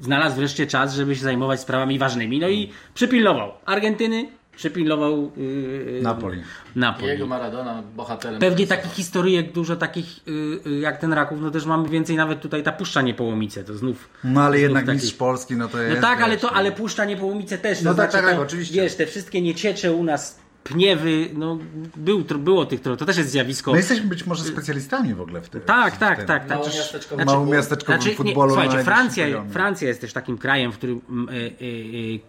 [0.03, 2.39] znalazł wreszcie czas, żeby się zajmować sprawami ważnymi.
[2.39, 6.41] No i przypilnował Argentyny, przypilnował yy, Napoli.
[6.75, 7.07] Napoli.
[7.07, 8.39] Jego Maradona bohaterem.
[8.39, 12.41] Pewnie takich historyjek dużo takich yy, yy, jak ten Raków, no też mamy więcej nawet
[12.41, 15.81] tutaj ta Puszcza Niepołomice, to znów No ale znów jednak taki- mistrz Polski, no to
[15.81, 15.95] jest...
[15.95, 17.77] No tak, ale to, ale Puszcza Niepołomice też.
[17.79, 18.81] to No tak, znaczy tak, to, oczywiście.
[18.81, 21.57] Wiesz, te wszystkie nieciecze u nas, pniewy, no
[21.95, 23.71] był, było tych, to też jest zjawisko.
[23.71, 25.61] My jesteśmy być może specjalistami w ogóle w tym.
[25.61, 26.27] Tak, tak, tym.
[26.27, 26.57] tak, tak.
[26.57, 27.57] Małomiasteczkowym Mało futbolu.
[27.57, 28.55] miasteczkowym Znaczy, nie, futbolu.
[28.55, 29.25] na słuchajcie, Francja.
[29.51, 31.49] Francja jest też takim krajem, w którym e, e,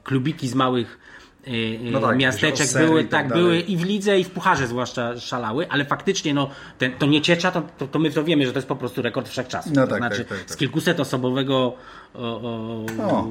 [0.05, 0.99] klubiki z małych
[1.47, 3.45] y, y, No tak, miasteczek były, i tak tak, dalej.
[3.45, 7.21] były i w lidze i w pucharze zwłaszcza szalały, ale faktycznie no, ten, to nie
[7.21, 9.73] ciecza, to, to, to my to wiemy, że to jest po prostu rekord wszechczasów.
[9.73, 10.51] No to tak, znaczy tak, tak, tak.
[10.51, 11.75] z kilkuset osobowego
[12.15, 13.29] o, o, O,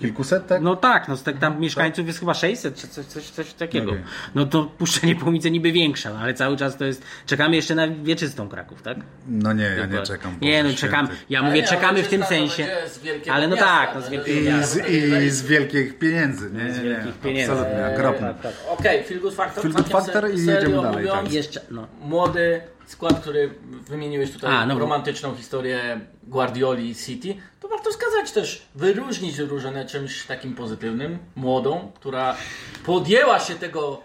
[0.00, 0.62] kilkuset, tak?
[0.62, 3.90] no tak, no z tak tam mieszkańców jest chyba 600 czy coś, coś, coś takiego.
[3.90, 4.02] Okej.
[4.34, 7.02] No to puszczenie pomice niby większe, no, ale cały czas to jest.
[7.26, 8.96] Czekamy jeszcze na wieczystą Kraków, tak?
[9.28, 10.36] No nie, ja nie czekam.
[10.40, 11.08] Nie, no czekam.
[11.30, 12.66] Ja Ale mówię, nie, czekamy w tym sensie.
[12.86, 16.50] z Ale no miasta, tak, no z no, wielkiego I z, I z wielkich pieniędzy,
[16.50, 16.72] nie?
[16.72, 17.52] Z nie, wielkich nie, pieniędzy.
[17.52, 18.26] Absolutnie, Eee, okropnie.
[18.26, 18.52] tak, tak.
[18.68, 19.62] Okej, Good Factor.
[19.62, 21.32] Całkiem Factor i jedziemy dalej, mówiąc, tak.
[21.32, 21.86] Jeszcze, no.
[22.00, 23.54] Młody skład, który
[23.88, 30.26] wymieniłeś tutaj, A, no romantyczną historię Guardioli City, to warto wskazać też, wyróżnić drużynę czymś
[30.26, 32.36] takim pozytywnym, młodą, która
[32.86, 34.00] podjęła się tego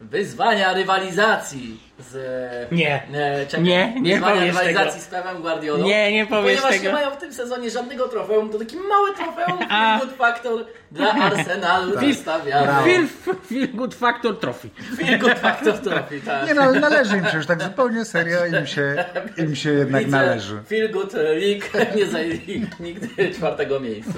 [0.00, 2.72] wyzwania rywalizacji z...
[2.72, 3.02] Nie.
[3.14, 5.02] E, czekaj, Nie, nie powiesz rywalizacji tego.
[5.02, 5.84] z Pepem Guardiolą.
[5.84, 6.84] Nie, nie powiesz Ponieważ tego.
[6.84, 9.98] nie mają w tym sezonie żadnego trofeum, to taki mały trofeum A.
[9.98, 12.00] Feel Good Factor dla Arsenalu Tak.
[12.04, 12.84] wystawiamy.
[12.84, 13.06] Feel,
[13.46, 14.68] feel Good Factor Trophy.
[14.98, 16.46] Feel Good Factor Trophy, tak.
[16.46, 19.04] Nie no, ale należy im się już tak zupełnie serio, im się,
[19.38, 20.62] im się jednak Widzę, należy.
[20.68, 24.12] Feel Good League nie zajęli nigdy czwartego miejsca.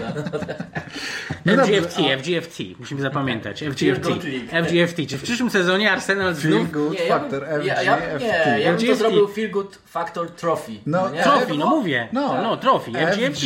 [1.44, 2.58] No dobrze, FGFT, FGFT.
[2.78, 3.60] Musimy zapamiętać.
[3.60, 4.02] Feel FGFT.
[4.08, 4.22] Good.
[4.66, 5.06] FGFT.
[5.08, 6.70] Czy w przyszłym sezonie Arsenal Feel znów...
[6.72, 9.78] Good Nie, ja Factor, bym, FG, ja, ja, nie, ja bym to zrobił Feel Good
[9.86, 10.72] Factor Trophy.
[10.86, 11.22] No, nie?
[11.22, 12.08] Trophy, no mówię.
[12.12, 12.42] No.
[12.42, 12.90] No, trophy.
[13.12, 13.42] FGFT.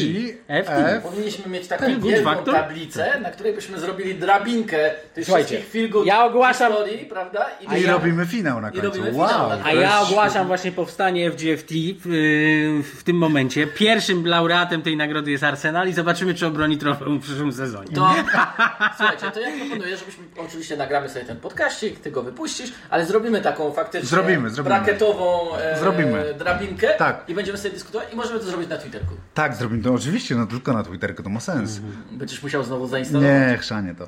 [0.65, 1.03] FT.
[1.03, 2.55] Powinniśmy mieć taką Feel wielką Factor?
[2.55, 7.47] tablicę, na której byśmy zrobili drabinkę tych Słuchajcie, wszystkich Feel Good ja ogłaszam- historii, prawda?
[7.61, 9.01] I byśmy- robimy finał na I końcu.
[9.13, 9.29] wow.
[9.29, 13.67] finał na A To ja ogłaszam właśnie powstanie FGFT w, yy, w tym momencie.
[13.67, 17.89] Pierwszym laureatem tej nagrody jest Arsenal i zobaczymy, czy obroni trofeum w przyszłym sezonie.
[17.95, 18.15] To,
[18.97, 23.41] słuchajcie, to ja proponuję, żebyśmy oczywiście nagramy sobie ten podkaścik, ty go wypuścisz, ale zrobimy
[23.41, 24.77] taką faktycznie Zrobimy, zrobimy.
[24.77, 26.35] brakietową e, Zrobimy.
[26.39, 27.25] drabinkę Tak.
[27.29, 29.15] i będziemy sobie dyskutować i możemy to zrobić na Twitterku.
[29.35, 31.81] Tak, zrobimy to oczywiście, no tylko na Twitterku, to ma sens.
[32.13, 33.31] Będziesz musiał znowu zainstalować.
[33.51, 34.07] Nie, chrzanie to.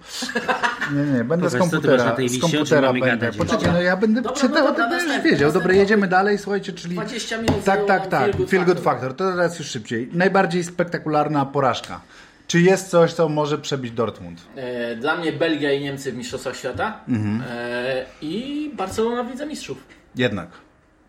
[0.95, 2.11] Nie, nie, będę z na komputera.
[2.11, 3.33] tej Z liście, czym komputera będę.
[3.33, 3.73] Poczekaj, Dobra.
[3.73, 5.53] no ja będę Dobra, czytał, no a ty dobra, będziesz wiedział.
[5.53, 6.95] Dobra, jedziemy dalej, słuchajcie, czyli...
[6.95, 8.21] 20 minut Tak, tak, tak.
[8.25, 8.95] Feel Good Feel Good Factor.
[9.11, 9.15] Factor.
[9.15, 10.09] To teraz już szybciej.
[10.13, 12.01] Najbardziej spektakularna porażka.
[12.47, 14.41] Czy jest coś, co może przebić Dortmund?
[14.57, 17.45] E, Dla mnie Belgia i Niemcy w Mistrzostwach Świata Mhm.
[17.51, 19.79] e, i Barcelona w Lidze Mistrzów.
[20.17, 20.49] Jednak.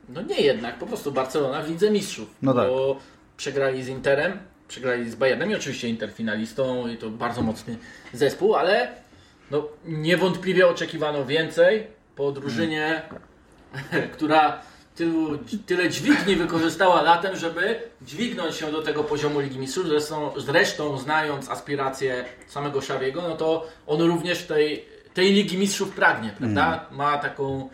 [0.09, 2.29] No nie jednak, po prostu Barcelona w Lidze Mistrzów.
[2.41, 2.67] No tak.
[2.67, 2.99] Bo
[3.37, 7.77] przegrali z Interem, przegrali z Bayernem i oczywiście Inter finalistą i to bardzo mocny
[8.13, 8.87] zespół, ale
[9.51, 13.01] no, niewątpliwie oczekiwano więcej po drużynie,
[14.15, 14.61] która
[14.95, 19.88] tylu, tyle dźwigni wykorzystała latem, żeby dźwignąć się do tego poziomu Ligi Mistrzów.
[19.88, 26.34] Zresztą, zresztą znając aspiracje samego Szawiego, no to on również tej, tej Ligi Mistrzów pragnie,
[26.38, 26.86] prawda?
[26.91, 27.69] Ma taką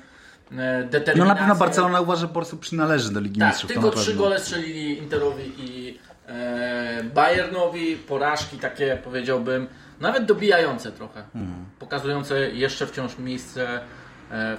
[0.52, 1.26] e, No determinację.
[1.34, 3.72] na pewno Barcelona uważa, że po prostu przynależy do Ligi Tak, Mistrzów.
[3.72, 7.96] tylko trzy gole strzelili Interowi i e, Bayernowi.
[7.96, 9.68] Porażki takie powiedziałbym
[10.00, 11.20] nawet dobijające trochę.
[11.36, 11.66] Mhm.
[11.80, 13.80] Pokazujące jeszcze wciąż miejsce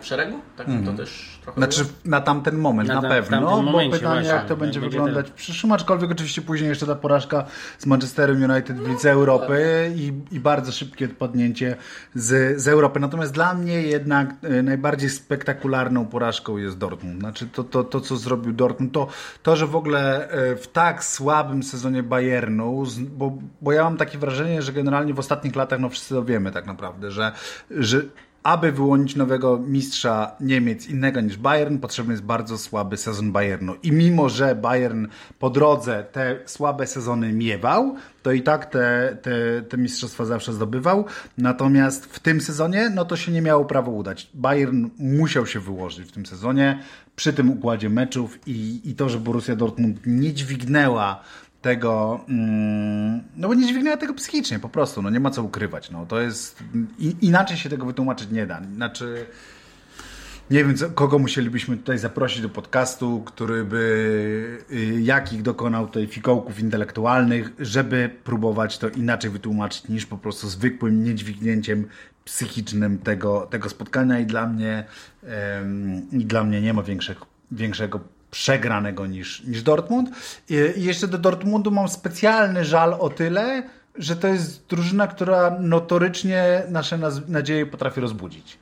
[0.00, 0.40] w szeregu.
[0.56, 1.94] Tak to też trochę Znaczy było?
[2.04, 4.98] na tamten moment Na na, pewno, bo momencie pytanie właśnie, jak to jak będzie będzie
[4.98, 7.44] wyglądać w przyszłym, aczkolwiek oczywiście później jeszcze ta porażka
[7.78, 11.76] z Manchesterem United w Lidze Europy i, i bardzo szybkie odpadnięcie
[12.14, 13.00] z, z Europy.
[13.00, 17.20] Natomiast dla mnie jednak e, najbardziej spektakularną porażką jest Dortmund.
[17.20, 19.06] Znaczy to, to, to co zrobił Dortmund, to,
[19.42, 24.18] to że w ogóle e, w tak słabym sezonie Bayernu, bo, bo ja mam takie
[24.18, 27.32] wrażenie, że generalnie w ostatnich latach, no wszyscy to wiemy tak naprawdę, że,
[27.70, 28.02] że
[28.42, 33.74] aby wyłonić nowego mistrza Niemiec innego niż Bayern, potrzebny jest bardzo słaby sezon Bayernu.
[33.82, 35.06] I mimo, że Bayern
[35.38, 41.04] po drodze te słabe sezony miewał, to i tak te, te, te mistrzostwa zawsze zdobywał.
[41.38, 44.30] Natomiast w tym sezonie, no to się nie miało prawo udać.
[44.34, 46.82] Bayern musiał się wyłożyć w tym sezonie
[47.16, 51.22] przy tym układzie meczów i, i to, że Borussia Dortmund nie dźwignęła
[51.62, 55.90] tego, mm, no bo nie dźwignęła tego psychicznie, po prostu, no nie ma co ukrywać,
[55.90, 56.06] no.
[56.06, 56.62] To jest,
[57.20, 59.26] inaczej się tego wytłumaczyć nie da, znaczy,
[60.50, 66.60] nie wiem, kogo musielibyśmy tutaj zaprosić do podcastu, który by y, jakich dokonał tutaj fikołków
[66.60, 71.88] intelektualnych, żeby próbować to inaczej wytłumaczyć niż po prostu zwykłym niedźwignięciem
[72.24, 74.84] psychicznym tego, tego spotkania i dla mnie
[76.12, 78.00] i dla mnie nie ma większego, większego
[78.32, 80.10] przegranego niż, niż Dortmund.
[80.48, 83.62] I, jeszcze do Dortmundu mam specjalny żal o tyle,
[83.94, 88.58] że to jest drużyna, która notorycznie nasze nadzieje potrafi rozbudzić.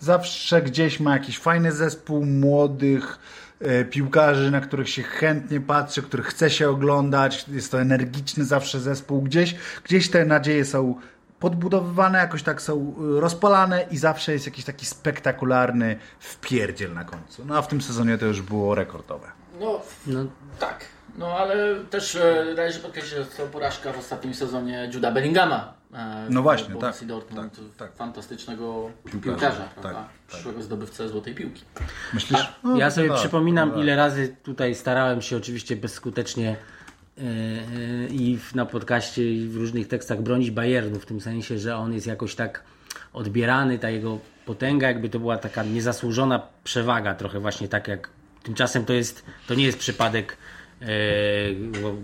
[0.00, 3.18] Zawsze gdzieś ma jakiś fajny zespół młodych
[3.60, 7.44] e, piłkarzy, na których się chętnie patrzy, których chce się oglądać.
[7.48, 9.22] Jest to energiczny zawsze zespół.
[9.22, 10.94] Gdzieś, gdzieś te nadzieje są
[11.40, 17.44] podbudowywane, jakoś tak są e, rozpalane i zawsze jest jakiś taki spektakularny wpierdziel na końcu.
[17.44, 19.26] No a w tym sezonie to już było rekordowe.
[19.60, 20.20] No, No,
[20.60, 20.84] tak.
[21.18, 21.56] No ale
[21.90, 25.74] też e, należy podkreślić, że to porażka w ostatnim sezonie Juda Bellingama.
[25.94, 27.52] e, No właśnie, tak, Dortmund.
[27.56, 27.96] tak, tak.
[27.96, 30.00] Fantastycznego Piłkarza, piłkarza, tak, prawda?
[30.00, 30.08] tak.
[30.28, 31.64] Przyszłego zdobywcę złotej piłki.
[32.14, 32.52] Myślisz?
[32.64, 33.80] No, Ja sobie tak, przypominam, tak.
[33.80, 36.56] ile razy tutaj starałem się oczywiście bezskutecznie
[38.10, 41.92] i w- na podcaście, i w różnych tekstach bronić Bayernu, w tym sensie, że on
[41.94, 42.62] jest jakoś tak
[43.12, 48.10] odbierany, ta jego potęga, jakby to była taka niezasłużona przewaga, trochę właśnie tak jak
[48.42, 50.36] tymczasem to jest, to nie jest przypadek
[50.82, 50.86] e,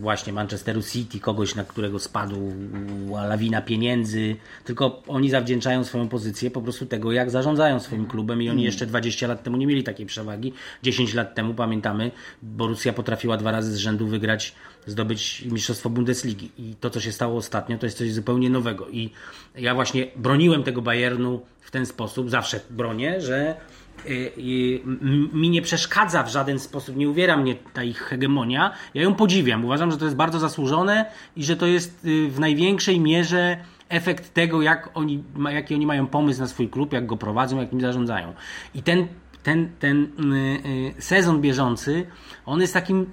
[0.00, 2.53] właśnie Manchesteru City, kogoś, na którego spadł
[3.29, 8.50] lawina pieniędzy, tylko oni zawdzięczają swoją pozycję po prostu tego, jak zarządzają swoim klubem i
[8.50, 10.53] oni jeszcze 20 lat temu nie mieli takiej przewagi.
[10.83, 12.11] 10 lat temu, pamiętamy,
[12.42, 14.55] Borussia potrafiła dwa razy z rzędu wygrać,
[14.87, 19.11] zdobyć Mistrzostwo Bundesligi i to, co się stało ostatnio, to jest coś zupełnie nowego i
[19.55, 23.57] ja właśnie broniłem tego Bayernu w ten sposób, zawsze bronię, że
[24.07, 24.81] y, y,
[25.33, 28.73] mi nie przeszkadza w żaden sposób, nie uwiera mnie ta ich hegemonia.
[28.94, 29.64] Ja ją podziwiam.
[29.64, 33.57] Uważam, że to jest bardzo zasłużone i że to jest y, w największej mierze
[33.88, 37.73] efekt tego, jak oni, jaki oni mają pomysł na swój klub, jak go prowadzą, jak
[37.73, 38.35] nim zarządzają.
[38.75, 39.07] I ten,
[39.42, 40.09] ten, ten
[40.99, 42.07] sezon bieżący,
[42.47, 43.07] on jest takim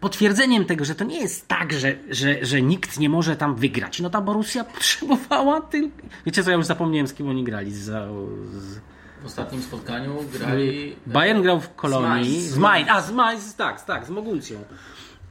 [0.00, 4.00] potwierdzeniem tego, że to nie jest tak, że, że, że nikt nie może tam wygrać.
[4.00, 5.96] No ta Borussia potrzebowała tylko...
[6.26, 7.74] Wiecie co, ja już zapomniałem z kim oni grali.
[7.74, 8.80] Z, z...
[9.22, 10.96] W ostatnim spotkaniu grali...
[11.06, 12.48] Bayern grał w Kolonii.
[12.48, 12.88] Z Mainz.
[12.90, 14.64] A, z Mainz, tak, tak, z Moguncją.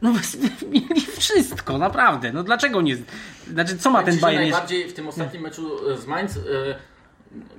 [0.01, 0.13] No
[0.71, 2.33] mieli wszystko, naprawdę.
[2.33, 2.97] No dlaczego nie...
[3.47, 4.41] Znaczy, co ma ten Bayern?
[4.41, 6.41] Najbardziej w tym ostatnim meczu e, z Mainz e,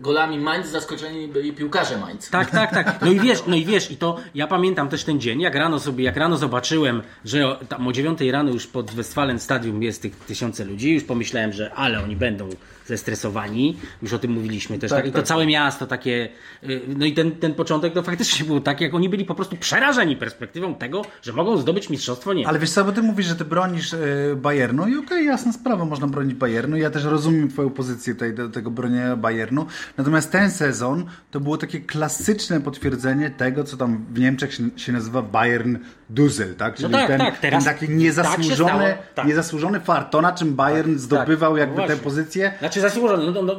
[0.01, 2.31] golami Mainz zaskoczeni byli piłkarze Mainz.
[2.31, 3.01] Tak, tak, tak.
[3.03, 5.81] No i wiesz, no i wiesz, i to ja pamiętam też ten dzień, jak rano
[5.81, 10.17] sobie, jak rano zobaczyłem, że tam o 9 rano już pod Westfalen Stadium jest tych
[10.17, 12.49] tysiące ludzi, już pomyślałem, że ale oni będą
[12.87, 15.27] zestresowani, już o tym mówiliśmy też, Tak, tak, i to tak.
[15.27, 16.29] całe miasto takie,
[16.65, 19.57] y, no i ten, ten początek to faktycznie był tak, jak oni byli po prostu
[19.57, 22.49] przerażeni perspektywą tego, że mogą zdobyć mistrzostwo nie.
[22.49, 23.99] Ale wiesz co, bo ty mówisz, że ty bronisz e,
[24.37, 26.77] Bayernu i okej, jasna sprawa, można bronić Bayernu.
[26.77, 29.67] Ja też rozumiem twoją pozycję tutaj do tego bronienia Bayernu.
[29.97, 34.93] Natomiast ten sezon to było takie klasyczne potwierdzenie tego, co tam w Niemczech się, się
[34.93, 35.77] nazywa Bayern
[36.11, 36.75] Duzel, tak?
[36.75, 39.27] Czyli tak, ten, tak, teraz ten taki tak niezasłużony, stało, tak.
[39.27, 39.81] niezasłużony
[40.39, 42.53] czym Bayern zdobywał tak, jakby no tę pozycję.
[42.59, 43.55] Znaczy zasłużony, no, no, no,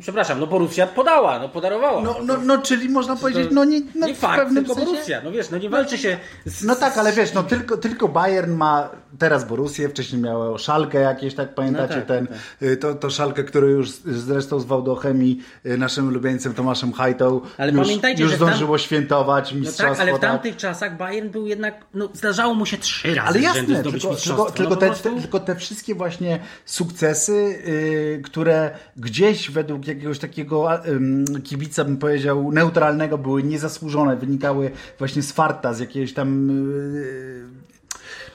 [0.00, 2.02] przepraszam, no Borussia podała, no podarowała.
[2.02, 4.92] No, no, no czyli można powiedzieć, no nie, no nie fakt, pewnym tylko sensie...
[4.92, 8.08] Borussia, no wiesz, no nie walczy się z, No tak, ale wiesz, no tylko, tylko
[8.08, 12.28] Bayern ma teraz Borussię, wcześniej miało Szalkę jakieś, tak pamiętacie, No tak, ten,
[12.68, 17.72] y, to, to Szalkę, który już zresztą z Wałdochem y, naszym ulubieńcem Tomaszem Hajtą Ale
[17.72, 19.94] już, pamiętajcie, już że tam- zdążyło świętować No mistrzostwo.
[19.94, 20.30] tak, ale w tak.
[20.30, 24.14] tamtych czasach Bayern był jednak, no zdarzało mu się trzy razy Ale jasne, zdobyć tylko,
[24.14, 24.44] mistrzostwo.
[24.44, 30.18] tylko, tylko, no, te, prostu- tylko te wszystkie właśnie sukcesy, y, które gdzieś według jakiegoś
[30.18, 36.50] takiego ym, kibica, bym powiedział, neutralnego były niezasłużone, wynikały właśnie z farta, z jakiejś tam
[36.50, 37.61] y,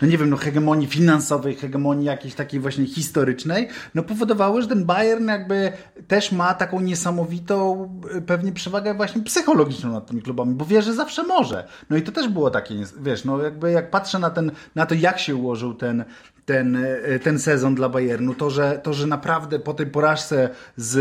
[0.02, 4.86] no nie wiem, no hegemonii finansowej, hegemonii jakiejś takiej właśnie historycznej, no powodowały, że ten
[4.86, 5.72] Bayern jakby
[6.08, 10.94] też ma taką niesamowitą y, pewnie przewagę właśnie psychologiczną nad tymi klubami, bo wie, że
[10.94, 11.68] zawsze może.
[11.90, 14.96] No i to też było takie, wiesz, no jakby jak patrzę na, ten, na to,
[14.96, 16.06] jak się ułożył ten,
[16.48, 20.94] ten, y, ten sezon dla Bayernu, to że, to, że naprawdę po tej porażce z,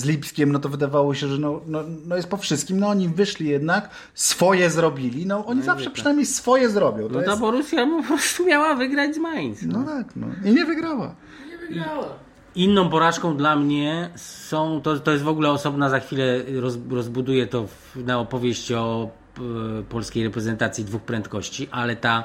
[0.00, 3.08] z Lipskiem, no to wydawało się, że no, no, no jest po wszystkim, no oni
[3.08, 7.08] wyszli jednak, swoje zrobili, no oni zawsze przynajmniej swoje zrobią.
[7.08, 9.62] To No ta jest, Borussia po prostu miała wygrać z Mainz.
[9.62, 10.26] no tak, no.
[10.44, 11.14] I nie wygrała.
[11.50, 12.08] Nie wygrała.
[12.54, 17.46] Inną porażką dla mnie są, to, to jest w ogóle osobna, za chwilę roz, rozbuduję
[17.46, 22.24] to w, na opowieść o e, polskiej reprezentacji dwóch prędkości, ale ta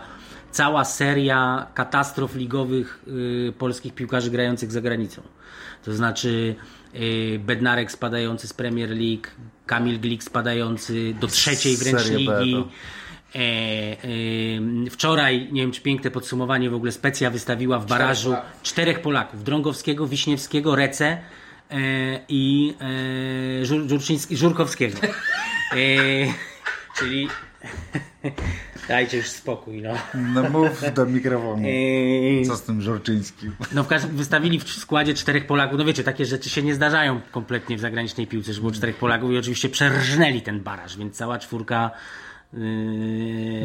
[0.51, 5.21] cała seria katastrof ligowych y, polskich piłkarzy grających za granicą.
[5.83, 6.55] To znaczy
[6.95, 9.27] y, Bednarek spadający z Premier League,
[9.65, 12.63] Kamil Glik spadający do trzeciej wręcz Serie ligi.
[13.35, 18.61] E, e, wczoraj, nie wiem czy piękne podsumowanie, w ogóle Specja wystawiła w barażu Polaków.
[18.63, 19.43] czterech Polaków.
[19.43, 21.17] Drągowskiego, Wiśniewskiego, Rece e,
[22.29, 22.73] i
[23.61, 23.81] e, Żur,
[24.31, 24.97] Żurkowskiego.
[25.01, 25.07] E,
[26.97, 27.27] czyli
[28.87, 29.81] dajcie już spokój.
[29.81, 29.93] No.
[30.33, 31.67] No mów do mikrofonu.
[32.47, 33.55] Co z tym Żorczyńskim?
[33.71, 35.77] no w każdym wystawili w składzie czterech Polaków.
[35.79, 39.31] No wiecie, takie rzeczy się nie zdarzają kompletnie w zagranicznej piłce, że było czterech Polaków
[39.31, 41.91] i oczywiście przerżnęli ten baraż, więc cała czwórka
[42.53, 42.59] yy,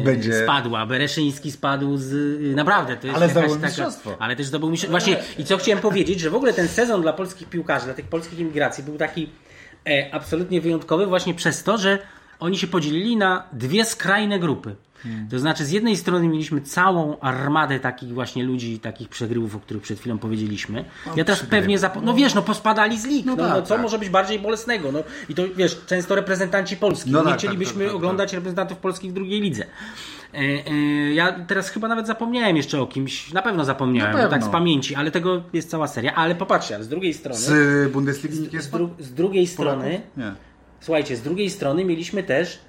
[0.03, 0.85] Będzie- spadła.
[0.85, 2.11] Bereszyński spadł z...
[2.41, 3.65] yy, Naprawdę, to jest Ale jakaś taka...
[3.65, 4.15] mistrzostwo.
[4.19, 4.91] Ale też zdobył mistrzostwo.
[4.91, 8.07] Właśnie, i co chciałem powiedzieć, że w ogóle ten sezon dla polskich piłkarzy, dla tych
[8.07, 9.29] polskich imigracji był taki
[9.87, 11.99] e, absolutnie wyjątkowy właśnie przez to, że
[12.39, 14.75] oni się podzielili na dwie skrajne grupy.
[15.03, 15.27] Hmm.
[15.29, 19.83] To znaczy, z jednej strony mieliśmy całą armadę takich właśnie ludzi, takich przegrywów, o których
[19.83, 20.85] przed chwilą powiedzieliśmy.
[21.15, 22.01] ja teraz pewnie zap...
[22.01, 23.25] No wiesz, no pospadali z lig.
[23.25, 23.81] No, no, tak, co tak.
[23.81, 24.91] może być bardziej bolesnego?
[24.91, 27.11] No i to wiesz, często reprezentanci Polski.
[27.11, 29.65] No nie tak, chcielibyśmy tak, tak, tak, oglądać reprezentantów polskich w drugiej lidze.
[30.33, 34.23] E, e, Ja teraz chyba nawet zapomniałem jeszcze o kimś, na pewno zapomniałem, Na bo
[34.23, 34.47] tak pewno.
[34.47, 36.15] z pamięci, ale tego jest cała seria.
[36.15, 40.33] Ale popatrzcie, z drugiej strony, Z Bundesligi nikt jest z, dru, z drugiej strony, Nie.
[40.79, 42.59] Słuchajcie, z drugiej strony mieliśmy też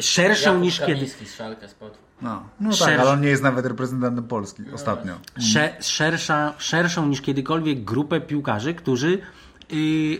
[0.00, 0.92] szerszą Jakub niż kiedy.
[0.92, 1.94] Kamiński z Szalkę spadł.
[2.22, 3.00] No, no tak, Szerszy.
[3.00, 5.14] ale on nie jest nawet reprezentantem Polski ostatnio.
[5.38, 9.18] Sze, szersza, szerszą niż kiedykolwiek grupę piłkarzy, którzy
[9.72, 9.76] y,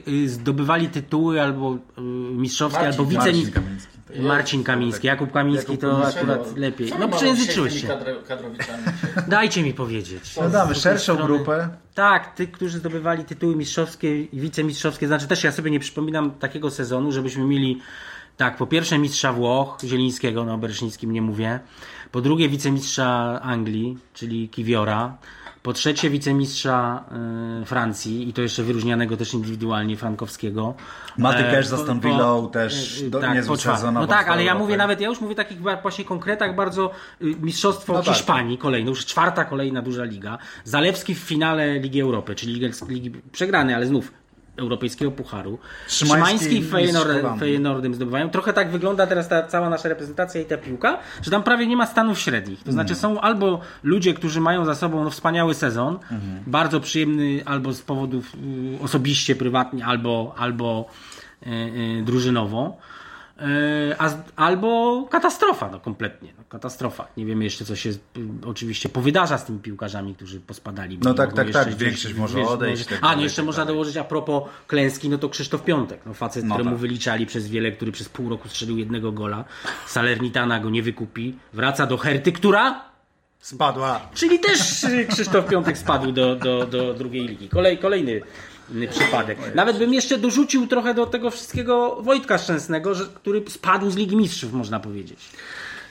[0.08, 2.00] y, zdobywali tytuły albo y,
[2.36, 3.32] mistrzowskie, Marcin- albo wice...
[4.20, 5.06] Marcin Kamiński.
[5.06, 6.18] Jakub Kamiński Jakub to Kamiński.
[6.18, 6.92] akurat lepiej.
[6.98, 7.88] No przejęzyczyłeś się.
[9.28, 10.36] Dajcie mi powiedzieć.
[10.36, 11.68] No damy szerszą strony- grupę.
[11.94, 15.06] Tak, tych, którzy zdobywali tytuły mistrzowskie i wicemistrzowskie.
[15.06, 17.80] Znaczy też ja sobie nie przypominam takiego sezonu, żebyśmy mieli
[18.36, 21.60] tak, po pierwsze mistrza Włoch, Zielińskiego, no o Bereszyńskim nie mówię.
[22.12, 25.16] Po drugie wicemistrza Anglii, czyli Kiwiora.
[25.64, 27.04] Po trzecie wicemistrza
[27.62, 30.74] y, Francji i to jeszcze wyróżnianego też indywidualnie Frankowskiego.
[31.18, 33.94] Maty E, Cash za Aston Villą też y, do, tak, niezły sezon.
[33.94, 36.90] No tak, ale ja mówię nawet, ja już mówię takich właśnie konkretach bardzo
[37.22, 38.14] y, mistrzostwo No tak.
[38.14, 40.38] Hiszpanii kolejne, już czwarta kolejna duża liga.
[40.64, 44.12] Zalewski w finale Ligi Europy, czyli ligi, ligi przegrany, ale znów
[44.56, 45.58] europejskiego pucharu.
[45.88, 46.64] Szymański Szymański.
[47.40, 48.30] Feyenoordem zdobywają.
[48.30, 51.76] Trochę tak wygląda teraz ta cała nasza reprezentacja i ta piłka, że tam prawie nie
[51.76, 52.62] ma stanów średnich.
[52.62, 55.98] To znaczy są albo ludzie, którzy mają za sobą no, wspaniały sezon,
[56.46, 58.32] bardzo przyjemny albo z powodów
[58.80, 60.88] y, osobiście, prywatnie, albo, albo
[61.46, 62.76] y, y, drużynowo.
[63.40, 66.32] Y, A albo katastrofa, no kompletnie.
[66.38, 67.06] No, katastrofa.
[67.16, 67.96] Nie wiemy jeszcze, co się y,
[68.46, 70.98] oczywiście powydarza z tymi piłkarzami, którzy pospadali.
[71.02, 71.74] No tak, tak, tak.
[71.74, 73.74] Większość może wiesz, odejść, może- A, no jeszcze można dalej.
[73.74, 76.00] dołożyć a propos klęski, no to Krzysztof Piątek.
[76.06, 76.80] No facet, No któremu tak.
[76.80, 79.44] wyliczali przez wiele, który przez pół roku strzelił jednego gola.
[79.86, 81.34] Salernitana go nie wykupi.
[81.52, 82.94] Wraca do Herty, która
[83.40, 84.00] Spadła.
[84.14, 87.48] Czyli też y, Krzysztof Piątek spadł do, do, do drugiej ligi.
[87.48, 88.20] Kolej, kolejny
[88.90, 89.38] przypadek.
[89.54, 94.16] Nawet bym jeszcze dorzucił trochę do tego wszystkiego Wojtka Szczęsnego, że, który spadł z Ligi
[94.16, 95.18] Mistrzów, można powiedzieć.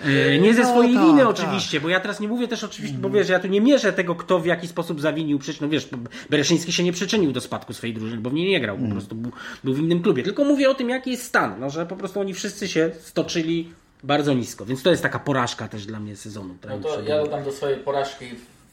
[0.06, 1.30] Y, Nie ze No, swojej tak, winy tak.
[1.30, 4.16] oczywiście, bo ja teraz nie mówię też oczywiście, bo wiesz, ja tu nie mierzę tego,
[4.16, 5.90] kto w jaki sposób zawinił przecież, no wiesz,
[6.30, 9.16] Bereszyński się nie przyczynił do spadku swojej drużyny, bo w niej nie grał, po prostu
[9.16, 9.32] był,
[9.64, 10.24] był w innym klubie.
[10.24, 13.72] Tylko mówię o tym, jaki jest stan, no, że po prostu oni wszyscy się stoczyli
[14.04, 16.56] bardzo nisko, więc to jest taka porażka też dla mnie sezonu.
[16.70, 18.26] No to ja dodam do swojej porażki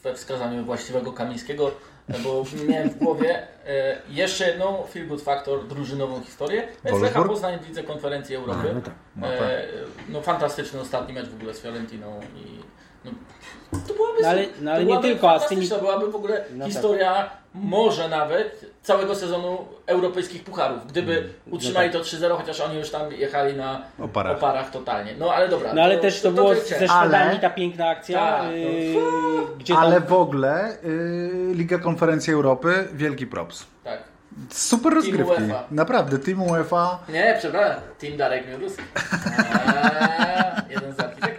[0.03, 1.71] we wskazaniu właściwego Kamińskiego, e,
[2.23, 6.67] bo miałem w głowie e, jeszcze jedną Feel Good Factor drużynową historię.
[6.83, 7.23] To jest Lecha?
[7.23, 8.71] Poznań w Lidze Konferencji Europy.
[8.73, 8.93] No tak.
[9.15, 9.41] No tak.
[9.41, 9.67] E,
[10.09, 12.59] no fantastyczny ostatni mecz w ogóle z Fiorentiną i
[13.05, 13.11] no,
[13.87, 16.11] to byłaby, No ale- no ale to nie byłaby tylko, a z tymi- fantastyczna, byłaby
[16.11, 16.73] w ogóle No tak.
[16.73, 21.97] historia może nawet całego sezonu europejskich pucharów, gdyby utrzymali tak.
[22.01, 24.37] to 3-0, chociaż oni już tam jechali na Oparach.
[24.37, 25.13] oparach totalnie.
[25.19, 25.73] No ale dobra.
[25.73, 26.91] No ale też to, było tyle ze.
[26.91, 28.51] Ale- Szwedami ta piękna akcja, Tak, no.
[28.51, 28.95] yy,
[29.59, 33.65] gdzie Ale tam, w ogóle y, Liga Konferencji Europy, wielki props.
[33.83, 33.99] Tak.
[34.49, 35.23] Super rozgrywki.
[35.43, 35.63] UEFA.
[35.71, 36.99] Naprawdę, Team UEFA.
[37.09, 37.81] Nie, przepraszam.
[37.99, 38.83] Team Darek Miurowski.
[39.65, 41.30] Eee, jeden z architektów.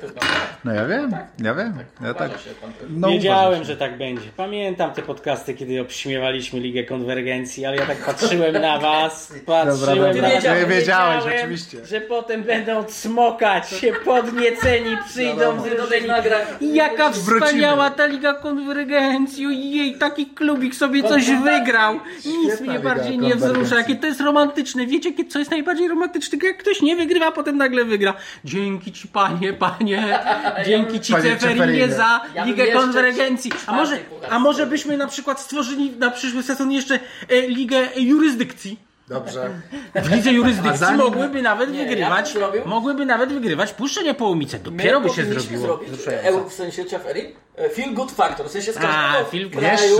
[0.64, 1.26] No, No ja wiem, tak.
[1.44, 1.72] ja wiem.
[1.74, 2.30] tak, Ja tak.
[2.30, 2.96] się pan prezes.
[2.96, 4.28] No, Wiedziałem, że tak będzie.
[4.36, 10.22] Pamiętam te podcasty, kiedy obśmiewaliśmy Ligę Konwergencji, ale ja tak patrzyłem na was, patrzyłem dobra.
[10.22, 10.34] na was.
[10.34, 11.86] wiedziałeś, wiedziałeś, wiedziałem, oczywiście.
[11.86, 16.40] Że potem będą cmokać się podnieceni, przyjdą Ty do nagrań.
[16.60, 17.46] Jaka Wrócimy.
[17.46, 22.00] wspaniała ta Liga Konwergencji, jej taki klubik sobie coś wygrał.
[22.26, 24.86] Nic mnie bardziej nie wzrusza, jakie to jest romantyczne.
[24.86, 26.38] Wiecie, jakie- co jest najbardziej romantyczne?
[26.42, 28.14] Jak ktoś nie wygrywa, a potem nagle wygra.
[28.44, 30.18] Dzięki ci panie, panie,
[30.66, 33.52] dzięki ci Panie Ceferinie za Ja Ligę Konwergencji.
[33.66, 33.98] A może,
[34.30, 38.78] a może byśmy na przykład stworzyli na przyszły sezon jeszcze e, Ligę Jurysdykcji?
[39.08, 39.50] Dobrze.
[39.94, 44.58] W lidze jurysdykcji zanim- mogłyby nawet Nie, ja wygrywać, zrobił- mogłyby nawet wygrywać puszczenie połomice.
[44.58, 45.62] Dopiero by się zrobiło.
[45.62, 45.88] zrobić,
[46.48, 49.96] w sensie Ceferi, e, feel good factor, w sensie z A, każdego feel- kraju,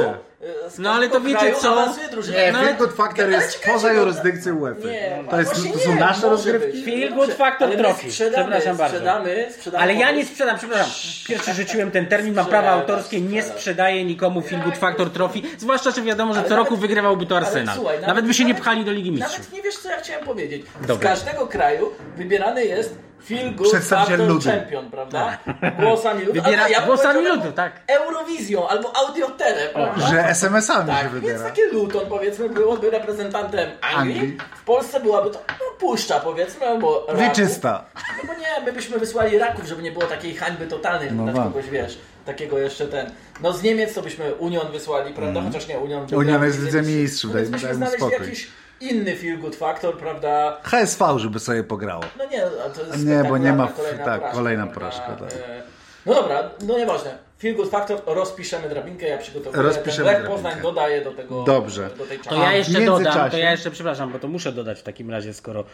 [0.78, 1.86] No, ale to wiecie co?
[2.32, 4.88] Nie, No, Feel Good Factor jest poza no- jurysdykcją UEFA.
[4.88, 6.84] Nie, To, jest, to są nie, nasze rozgrywki.
[6.84, 8.10] Feel Good Factor Ale my Trophy.
[8.10, 8.96] sprzedamy, Przepraszam bardzo.
[8.96, 10.90] Sprzedamy, sprzedamy Ale ja nie sprzedam, przepraszam.
[11.28, 15.40] Pierwszy rzuciłem ten termin, mam prawa autorskie, nie sprzedaję nikomu Feel Good Factor Trophy.
[15.58, 17.76] Zwłaszcza, że wiadomo, że Ale co nawet- roku wygrywałby to Arsenal.
[17.76, 19.38] słuchaj, Nawet by się nie pchali do Ligi Mistrzów.
[19.38, 20.62] Nawet nie wiesz, co ja chciałem powiedzieć.
[20.88, 24.50] Z każdego kraju wybierany jest Feel Good Przedstawiciel Factor ludu.
[24.50, 25.38] Champion, prawda?
[25.80, 26.40] Głosami ludu.
[26.40, 27.72] Wybiera- Albo ja głosami ludu, tak.
[27.86, 30.06] Eurowizją albo Audiotele, prawda?
[30.06, 31.44] Że SMS-ami się Tak, więc wybiera.
[31.44, 34.18] takie Luton powiedzmy byłoby reprezentantem Anglii.
[34.18, 34.38] Anglii.
[34.56, 37.22] W Polsce byłaby to no, puszcza powiedzmy, albo Raków.
[37.22, 37.84] Wieczysta.
[38.22, 41.52] No bo nie, my byśmy wysłali Raków, żeby nie było takiej hańby totalnej, No wam.
[41.52, 43.10] kogoś wiesz, takiego jeszcze ten.
[43.42, 45.42] No z Niemiec to byśmy Union wysłali, prawda?
[45.42, 46.06] Chociaż nie Union.
[46.14, 48.26] Union jest w w Lidze Lidze Mistrzów, No więc dajmy- byśmy dajmy znaleźli spokój.
[48.26, 48.48] jakiś
[48.90, 50.60] inny feel good factor, prawda?
[50.62, 52.02] HSV, żeby sobie pograło.
[52.18, 55.32] No nie, a to jest Nie, bo nie ma- kolejna tak, porażka, kolejna porażka, tak.
[55.32, 55.62] E,
[56.06, 57.18] No dobra, no nieważne.
[57.38, 60.32] Feel Good Factor, rozpiszemy drabinkę, ja przygotowuję Rozpiszemy ten drabinkę.
[60.32, 61.90] Poznań, dodaję do tego Dobrze.
[61.98, 64.80] do tej To ja jeszcze w dodam, to ja jeszcze przepraszam, bo to muszę dodać
[64.80, 65.64] w takim razie, skoro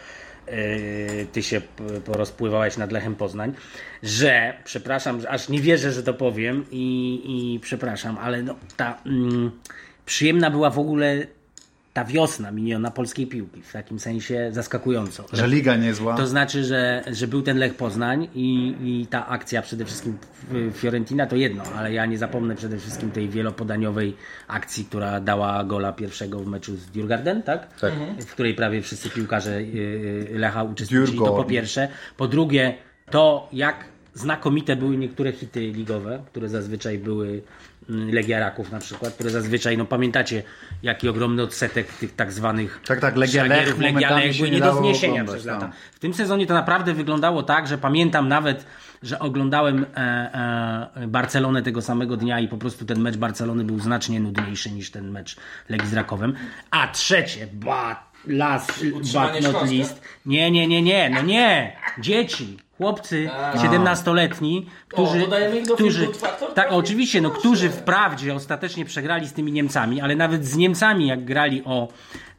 [0.47, 1.61] yy, ty się
[2.05, 3.53] porozpływałeś nad Lechem Poznań,
[4.03, 7.20] że przepraszam, że aż nie wierzę, że to powiem i,
[7.55, 9.51] i przepraszam, ale no, ta mm,
[10.07, 11.26] przyjemna była w ogóle
[11.99, 15.24] ta wiosna miniona polskiej piłki, w takim sensie zaskakująco.
[15.32, 16.16] Że liga niezła.
[16.16, 20.18] To znaczy, że, że był ten Lech Poznań i, i ta akcja przede wszystkim
[20.72, 24.16] Fiorentina to jedno, ale ja nie zapomnę przede wszystkim tej wielopodaniowej
[24.49, 27.78] akcji, która dała gola pierwszego w meczu z Djurgarden, tak?
[27.80, 27.92] Tak.
[28.20, 29.62] W której prawie wszyscy piłkarze y,
[30.32, 31.18] y, Lecha uczestniczyli.
[31.18, 31.88] To po pierwsze.
[32.16, 32.74] Po drugie,
[33.11, 33.84] to jak
[34.14, 37.42] znakomite były niektóre hity ligowe, które zazwyczaj były
[37.89, 40.43] mm, Legia Raków na przykład, które zazwyczaj, no pamiętacie,
[40.82, 43.78] jaki ogromny odsetek tych tak zwanych Tak, tak, Legia szlagierów
[44.39, 45.61] były nie do zniesienia oglądać, przez lata.
[45.61, 45.76] tak.
[45.93, 48.66] W tym sezonie to naprawdę wyglądało tak, że pamiętam nawet,
[49.03, 53.78] że oglądałem e, e, Barcelonę tego samego dnia i po prostu ten mecz Barcelony był
[53.78, 55.36] znacznie nudniejszy niż ten mecz
[55.68, 56.34] Legii z Rakowem.
[56.70, 60.03] A trzecie, ba, last Utrzymanie but not least.
[60.26, 61.76] Nie, nie, nie, nie, no nie.
[61.99, 62.59] Dzieci.
[62.79, 63.57] Chłopcy A.
[63.57, 65.26] 17-letni, którzy,
[65.66, 66.09] do którzy
[66.55, 71.24] tak oczywiście, no, którzy wprawdzie ostatecznie przegrali z tymi Niemcami, ale nawet z Niemcami jak
[71.24, 71.89] grali o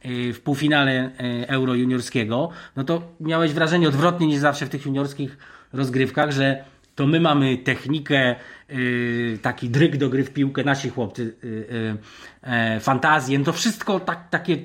[0.06, 1.12] y, w półfinale
[1.44, 5.38] y, Euro juniorskiego, no to miałeś wrażenie odwrotnie niż zawsze w tych juniorskich
[5.74, 6.64] rozgrywkach, że
[6.96, 8.36] to my mamy technikę,
[8.70, 11.36] y, taki dryg do gry w piłkę, nasi chłopcy,
[12.42, 14.58] e, fantazję, no to wszystko tak, takie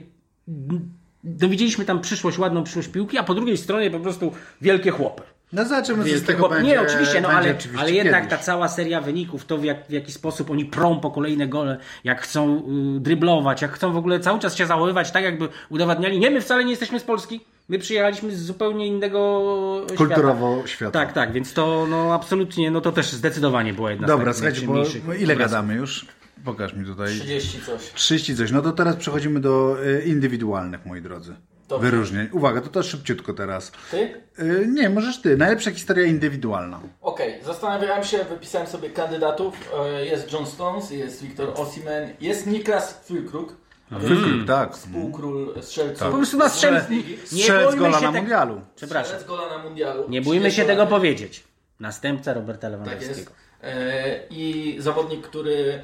[1.24, 5.33] dowiedzieliśmy tam przyszłość, ładną przyszłość piłki, a po drugiej stronie po prostu wielkie chłopy.
[5.54, 6.54] No zobaczymy, co z tego chłopy.
[6.54, 6.70] będzie.
[6.70, 8.38] Nie, oczywiście, no będzie ale, oczywiście ale jednak kiedyś.
[8.38, 11.78] ta cała seria wyników, to w, jak, w jaki sposób oni prą po kolejne gole,
[12.04, 12.62] jak chcą
[12.96, 16.40] y, dryblować, jak chcą w ogóle cały czas się zachowywać tak, jakby udowadniali, nie, my
[16.40, 19.96] wcale nie jesteśmy z Polski, my przyjechaliśmy z zupełnie innego świata.
[19.96, 20.90] Kulturowo świata.
[21.00, 24.64] Tak, tak, więc to no absolutnie, no to też zdecydowanie była jedna Dobra, z takich
[24.64, 25.52] słuchajcie, bo ile obrazów.
[25.52, 26.06] gadamy już?
[26.44, 27.08] Pokaż mi tutaj.
[27.08, 27.92] 30 coś.
[27.94, 28.50] 30 coś.
[28.50, 31.34] No to teraz przechodzimy do e, indywidualnych, moi drodzy.
[31.68, 31.90] Dobrze.
[31.90, 32.28] Wyróżnień.
[32.32, 33.72] Uwaga, to też szybciutko teraz.
[33.90, 34.22] Ty?
[34.38, 35.36] E, Nie, możesz ty.
[35.36, 36.80] Najlepsza historia indywidualna.
[37.00, 39.70] Okej, zastanawiałem się, wypisałem sobie kandydatów.
[39.78, 43.46] E, Jest John Stones, jest Viktor Osimhen, jest Niklas Füllkrug,
[43.90, 44.76] Wykryk, tak.
[44.76, 46.08] współkról strzelców.
[46.10, 46.84] Po prostu na strzelc...
[46.88, 48.60] Bójmy gola się na te- mundialu.
[48.76, 49.06] Przepraszam.
[49.20, 50.04] Strzelec gola na mundialu.
[50.08, 51.44] Nie bójmy się 30 tego powiedzieć.
[51.80, 53.18] Następca Roberta Tak Lewandowskiego.
[53.18, 53.32] jest.
[53.62, 55.82] E, I zawodnik, który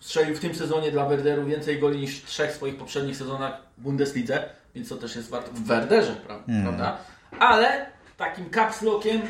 [0.00, 3.80] strzelił w tym sezonie dla Werderu więcej goli niż w trzech swoich poprzednich sezonach w
[3.82, 4.44] Bundeslidze,
[4.74, 6.62] więc to też jest warto w Werderze, pra- Mm.
[6.62, 6.96] prawda?
[7.38, 9.22] Ale takim caps lockiem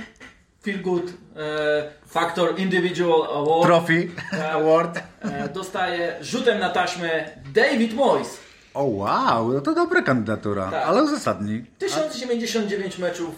[0.62, 1.04] Feel Good
[1.36, 4.10] e, Factor Individual Award Trophy
[4.52, 4.98] Award.
[5.20, 8.38] e, dostaje rzutem na taśmę David Moyes.
[8.74, 10.86] O wow, no to dobra kandydatura, Tak.
[10.88, 11.64] ale uzasadnij.
[11.78, 13.34] 1099 meczów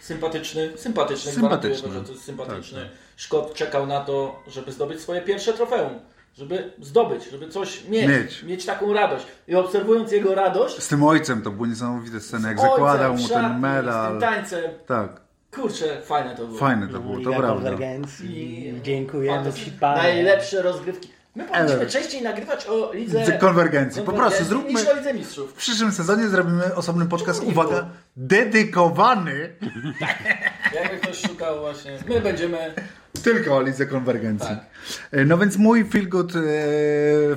[0.00, 1.92] sympatyczny, sympatyczny, Sympatyczny.
[1.92, 2.88] że to jest sympatyczny.
[3.16, 5.90] Szkot czekał na to, żeby zdobyć swoje pierwsze trofeum.
[6.38, 8.42] Żeby zdobyć, żeby coś mieć, Mieć.
[8.42, 9.26] mieć, taką radość.
[9.48, 13.28] I obserwując jego radość, Z tym ojcem to były niesamowite sceny, jak ojcem, zakładał mu
[13.28, 14.10] ten Z medal.
[14.10, 14.64] tym tańcem.
[14.86, 15.20] Tak,
[15.54, 16.58] Kurczę, fajne to było.
[16.58, 17.54] fajne to było, to Liga prawda.
[17.54, 18.74] Konwergencji.
[18.82, 19.72] Dziękujemy Fantastyczne.
[19.72, 20.02] Ci, Panie.
[20.02, 21.08] Najlepsze rozgrywki.
[21.36, 24.02] My powinniśmy częściej nagrywać o lidze Z konwergencji.
[24.02, 25.50] Po prostu zróbmy- niż o lidze mistrzów.
[25.50, 29.52] W przyszłym sezonie zrobimy osobny podcast, uwaga, dedykowany
[30.74, 31.98] Jakby ktoś szukał właśnie.
[32.08, 32.74] My będziemy
[33.20, 34.48] tylko o lidze konwergencji.
[34.48, 34.66] Tak.
[35.12, 36.40] E, No więc mój feel good e,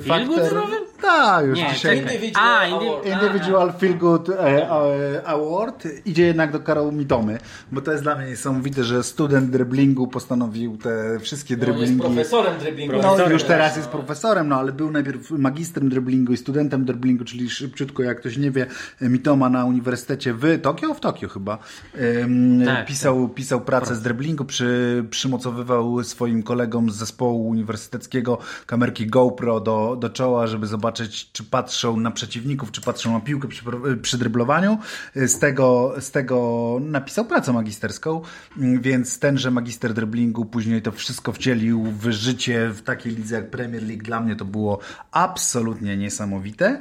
[0.00, 0.26] factor...
[0.36, 0.72] good znowu?
[1.02, 1.98] Tak, już Nie, dzisiaj.
[1.98, 3.06] Individual A, Award.
[3.06, 7.38] Individual Feel Good e, e, Award idzie jednak do Karol Mitomy,
[7.72, 12.00] bo to jest dla mnie niesamowite, że student driblingu postanowił te wszystkie On jest driblingi.
[12.00, 12.92] profesorem driblingu.
[12.92, 13.76] No Profesorem już teraz No.
[13.76, 18.36] jest profesorem, no ale był najpierw magistrem driblingu i studentem driblingu, czyli szybciutko, jak ktoś
[18.36, 18.66] nie wie,
[19.00, 21.58] Mitoma na uniwersytecie w Tokio, w Tokio chyba,
[21.94, 25.71] em, Tak, pisał, pisał pracę z driblingu, przy, przymocowywał
[26.02, 32.10] swoim kolegom z zespołu uniwersyteckiego kamerki GoPro do, do czoła, żeby zobaczyć, czy patrzą na
[32.10, 33.62] przeciwników, czy patrzą na piłkę przy,
[34.02, 34.78] przy dryblowaniu.
[35.14, 38.20] Z tego, z tego napisał pracę magisterską,
[38.56, 43.82] więc tenże magister driblingu później to wszystko wcielił w życie w takiej lidze jak Premier
[43.82, 44.02] League.
[44.02, 44.78] Dla mnie to było
[45.10, 46.80] absolutnie niesamowite.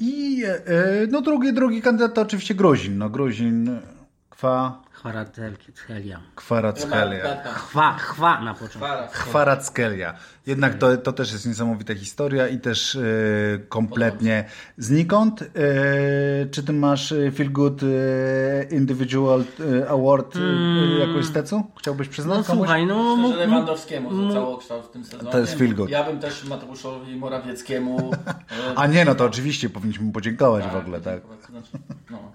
[0.00, 2.98] I e, no drugi, drugi kandydat to oczywiście Grozin.
[2.98, 3.80] No Grozin,
[4.30, 6.20] kwa, Chwaratelia.
[6.34, 7.42] Kwarackelia.
[7.44, 8.88] Chwa, chwa na początku.
[9.12, 10.14] Chwarackelia.
[10.46, 13.00] Jednak to, to też jest niesamowita historia i też e,
[13.68, 14.44] kompletnie
[14.78, 15.42] znikąd.
[15.42, 15.46] E,
[16.50, 17.80] czy ty masz e, Feel Good
[18.70, 19.44] Individual
[19.88, 20.40] Award e,
[21.06, 21.62] jakoś z tecu?
[21.78, 22.66] Chciałbyś przyznać No komuś?
[22.66, 23.16] słuchaj, no...
[23.16, 25.32] Myślę, że Lewandowskiemu za całokształt w tym sezonie.
[25.32, 25.90] To jest feel good.
[25.90, 28.10] Ja bym też Mateuszowi Morawieckiemu...
[28.76, 31.20] A nie, no to oczywiście powinniśmy mu podziękować tak, w ogóle, tak.
[31.50, 31.70] Znaczy,
[32.10, 32.32] no.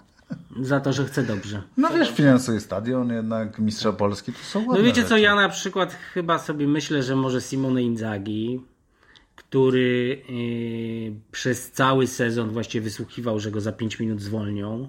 [0.60, 1.62] Za to, że chce dobrze.
[1.76, 5.20] No wiesz, finansuje stadion, jednak mistrza Polski to są ładne No wiecie co, rzeczy.
[5.20, 8.60] ja na przykład chyba sobie myślę, że może Simone Inzaghi,
[9.36, 14.88] który yy, przez cały sezon właściwie wysłuchiwał, że go za 5 minut zwolnią,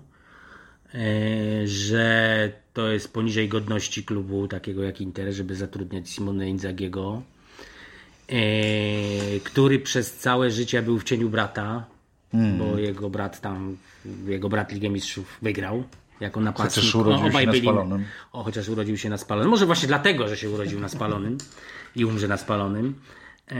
[0.94, 1.00] yy,
[1.68, 7.22] że to jest poniżej godności klubu takiego jak Inter, żeby zatrudniać Simone Inzagiego,
[8.30, 8.38] yy,
[9.44, 11.86] który przez całe życie był w cieniu brata,
[12.60, 13.78] bo jego brat tam,
[14.28, 15.84] jego brat Ligę Mistrzów wygrał.
[16.20, 16.76] Jako napastnik.
[16.86, 18.06] Chociaż urodził O, obaj się na byli- spalonym.
[18.32, 19.50] o, chociaż urodził się na spalonym.
[19.50, 21.38] Może właśnie dlatego, że się urodził na spalonym
[21.96, 22.96] i umrze na spalonym.
[23.52, 23.58] Eee,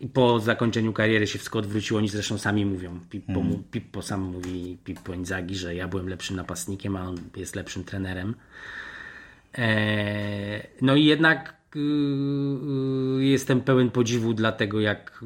[0.00, 1.98] I po zakończeniu kariery się wszystko odwróciło.
[1.98, 3.00] Oni zresztą sami mówią.
[3.10, 7.56] Pippo, mu- Pippo sam mówi, Pippo Inzaghi, że ja byłem lepszym napastnikiem, a on jest
[7.56, 8.34] lepszym trenerem.
[9.54, 11.54] Eee, no i jednak
[13.18, 15.20] jestem pełen podziwu dla tego, jak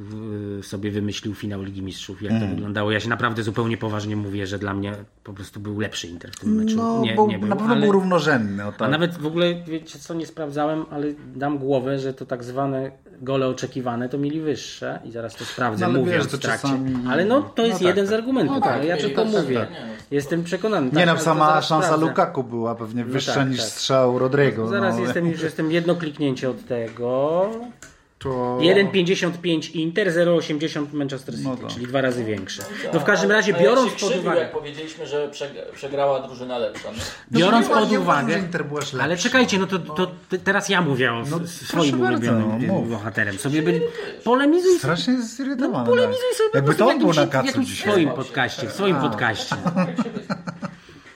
[0.57, 2.51] yy, sobie wymyślił finał Ligi Mistrzów, jak Mhm.
[2.51, 2.90] to wyglądało.
[2.92, 4.92] Ja się naprawdę zupełnie poważnie mówię, że dla mnie
[5.24, 6.76] po prostu był lepszy Inter w tym meczu.
[6.76, 7.80] No, nie, bo nie był, na pewno ale...
[7.80, 8.64] był równorzędny.
[8.64, 8.90] O A tak.
[8.90, 12.90] nawet w ogóle, wiecie co, nie sprawdzałem, ale dam głowę, że to tak zwane
[13.22, 16.68] gole oczekiwane to mieli wyższe i zaraz to sprawdzę, No, wiesz, to w trakcie.
[16.68, 18.11] czasami- Ale no, to no jest tak, jeden tak.
[18.11, 19.57] z argumentów, No tak, ja tylko tak, tak, mówię.
[19.57, 19.76] tak, no.
[20.11, 20.86] Jestem przekonany.
[20.86, 22.07] Nie tak, no, sama szansa sprawdzę.
[22.07, 23.68] Lukaku była pewnie wyższa tak, niż tak.
[23.68, 24.68] strzał Rodrigo.
[24.68, 25.03] Zaraz no.
[25.03, 27.51] jestem już jestem jedno kliknięcie od tego.
[28.18, 28.59] To...
[28.61, 31.68] 1,55 Inter, 0,80 Manchester City, No to.
[31.68, 32.62] czyli dwa razy większe.
[32.95, 34.41] No w każdym razie biorąc się pod uwagę.
[34.41, 36.89] jak powiedzieliśmy, że przeg- przegrała drużyna lepsza.
[36.97, 37.39] No.
[37.39, 38.43] Biorąc nie pod uwagę.
[39.01, 42.91] Ale czekajcie, no to, to te- teraz ja mówię o No, swoim ulubionym no, mów.
[42.91, 43.39] bohaterem.
[43.39, 43.80] Sobie byli.
[44.24, 45.85] Polemizuj Strasznie jest zirytowany.
[45.85, 47.93] No, polemizuj sobie po Jakby prostu to w on był na w kacu dzisiaj.
[47.93, 49.57] swoim podcaście, w swoim podcaście.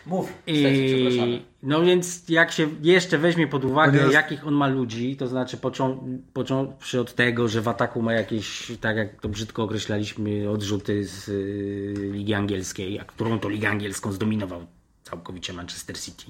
[0.07, 0.33] Mów.
[0.47, 5.27] I, no więc jak się jeszcze weźmie pod uwagę, Ponieważ- jakich on ma ludzi, to
[5.27, 10.51] znaczy począ, począwszy od tego, że w ataku ma jakieś, tak jak to brzydko określaliśmy,
[10.51, 14.67] odrzuty z y, Ligi Angielskiej, a którą to Ligę Angielską zdominował
[15.03, 16.25] całkowicie Manchester City.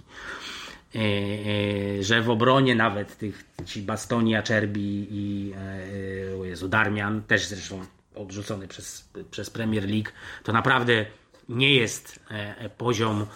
[0.94, 5.52] E, e, że w obronie nawet tych ci Bastoni, Acerbi i
[6.40, 7.80] o Jezu, Darmian, też zresztą
[8.14, 10.10] odrzucony przez, przez Premier League,
[10.44, 11.06] to naprawdę
[11.48, 13.26] nie jest e, poziom e,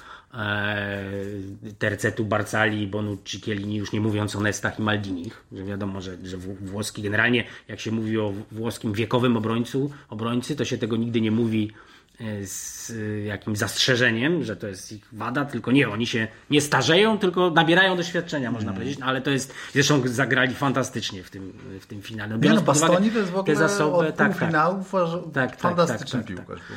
[1.78, 6.38] tercetu Barcali, Bonucci, Chiellini, już nie mówiąc o Nestach i Maldinich, że wiadomo, że, że
[6.38, 11.20] wł- włoski generalnie, jak się mówi o włoskim wiekowym obrońcu, obrońcy, to się tego nigdy
[11.20, 11.72] nie mówi
[12.20, 16.60] e, z e, jakimś zastrzeżeniem, że to jest ich wada, tylko nie, oni się nie
[16.60, 18.74] starzeją, tylko nabierają doświadczenia, można Mm.
[18.80, 22.28] powiedzieć, no, ale to jest, zresztą zagrali fantastycznie w tym, w tym finale.
[22.28, 24.38] Nie no, Biorąc pod uwagę Bastoni to jest w ogóle te zasoby, od tak, tak.
[24.38, 26.76] półfinałów aż tak, fantastyczny tak, tak, piłkarz był.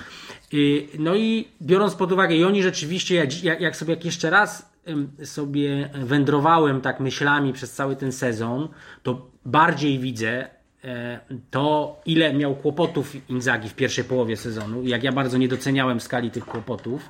[0.53, 4.75] Y, No i biorąc pod uwagę, i oni rzeczywiście, jak, jak- sobie jak jeszcze raz
[5.23, 8.69] sobie wędrowałem tak myślami przez cały ten sezon,
[9.03, 10.47] to bardziej widzę
[10.83, 11.19] e,
[11.51, 16.31] to, ile miał kłopotów Inzagi w pierwszej połowie sezonu, jak ja bardzo nie doceniałem skali
[16.31, 17.09] tych kłopotów,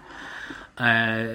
[0.77, 1.25] e, e,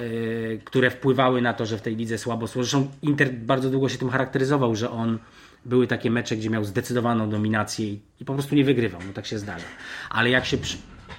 [0.65, 2.63] które wpływały na to, że w tej lidze słabo szło.
[2.63, 5.19] Zresztą Inter bardzo długo się tym charakteryzował, że on
[5.65, 7.87] były takie mecze, gdzie miał zdecydowaną dominację
[8.21, 9.67] i, po prostu nie wygrywał, no tak się zdarza.
[10.11, 10.59] Ale jak się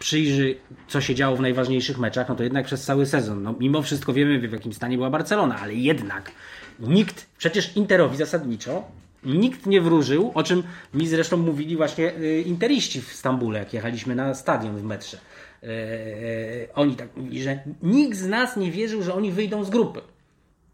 [0.01, 0.55] przyjrzy,
[0.87, 4.13] co się działo w najważniejszych meczach, no to jednak przez cały sezon, no mimo wszystko
[4.13, 6.31] wiemy w jakim stanie była Barcelona, ale jednak
[6.79, 8.83] nikt, przecież Interowi zasadniczo,
[9.23, 14.15] nikt nie wróżył, o czym mi zresztą mówili właśnie y, interiści w Stambule, jak jechaliśmy
[14.15, 15.17] na stadion w metrze.
[15.63, 19.69] E, e, oni tak mówili, że nikt z nas nie wierzył, że oni wyjdą z
[19.69, 20.01] grupy.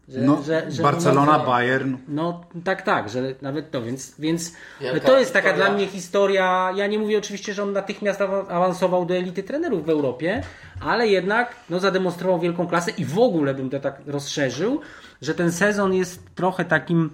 [0.08, 1.96] Że, No, że, że Barcelona, Bayern.
[2.08, 5.66] no tak, tak, że nawet to, więc, więc Wielka to jest taka historia.
[5.68, 6.72] dla mnie historia.
[6.76, 10.42] Ja nie mówię oczywiście, że on natychmiast awa- awansował do elity trenerów w Europie,
[10.80, 14.80] ale jednak no, zademonstrował wielką klasę i w ogóle bym to tak rozszerzył,
[15.22, 17.10] że ten sezon jest trochę takim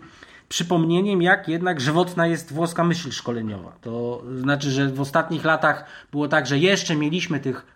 [0.49, 3.72] przypomnieniem, jak jednak żywotna jest włoska myśl szkoleniowa.
[3.80, 7.66] To znaczy, że w ostatnich latach było tak, że jeszcze mieliśmy tych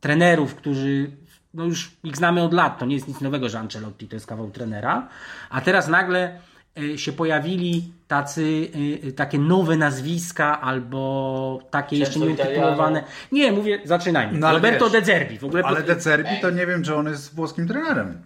[0.00, 1.10] trenerów, którzy
[1.54, 4.26] no już ich znamy od lat, to nie jest nic nowego, że Ancelotti to jest
[4.26, 5.08] kawał trenera,
[5.50, 6.40] a teraz nagle
[6.78, 8.68] e, się pojawili tacy,
[9.08, 13.04] e, takie nowe nazwiska albo takie jeszcze nie utytułowane.
[13.32, 14.38] Nie, mówię, zaczynajmy.
[14.38, 15.38] No, ale Roberto wiesz, De Zerbi.
[15.38, 18.22] W ogóle Ale pod- De Zerbi to nie wiem, czy on jest włoskim trenerem.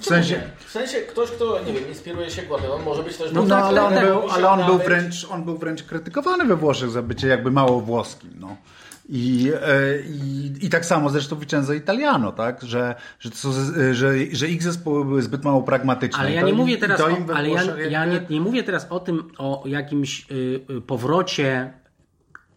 [0.00, 3.32] W sensie, W sensie ktoś, kto, nie wiem, inspiruje się Guardiolą, może być też...
[3.32, 6.44] No no, tak, ale, on tak, był, ale on był wręcz, on był wręcz krytykowany
[6.44, 8.30] we Włoszech za bycie jakby mało włoskim.
[8.40, 8.56] No.
[9.08, 12.62] I, e, i, I tak samo zresztą Vincenzo Italiano, tak?
[12.62, 13.52] Że, że, to,
[13.92, 16.20] że, że ich zespoły były zbyt mało pragmatyczne.
[16.20, 19.00] Ale ja nie im- mówię teraz o, ale ja, ja nie, nie mówię teraz o
[19.00, 21.72] tym, o jakimś y, y, powrocie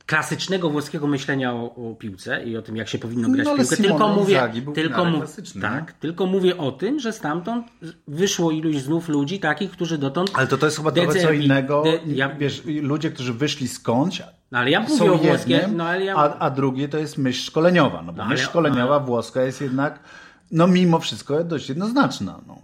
[0.06, 3.54] klasycznego włoskiego myślenia o, o piłce i o tym, jak się powinno grać No, w
[3.54, 3.76] ale piłkę.
[3.76, 5.22] Simone Tylko mówię, tylko, mu,
[5.62, 7.68] tak, tylko mówię o tym, że stamtąd
[8.08, 10.32] wyszło iluś znów ludzi takich, którzy dotąd.
[10.34, 11.84] Ale to to jest chyba trochę co innego.
[11.84, 14.22] de- ja- Wiesz, ludzie, którzy wyszli skądś,
[14.52, 16.16] No, ale ja mówię są o włoskie, jednym, no ale ja.
[16.16, 18.02] a, a drugie to jest myśl szkoleniowa.
[18.02, 20.00] No bo No, myśl ale- szkoleniowa włoska jest jednak,
[20.52, 22.40] no mimo wszystko dość jednoznaczna.
[22.48, 22.58] No.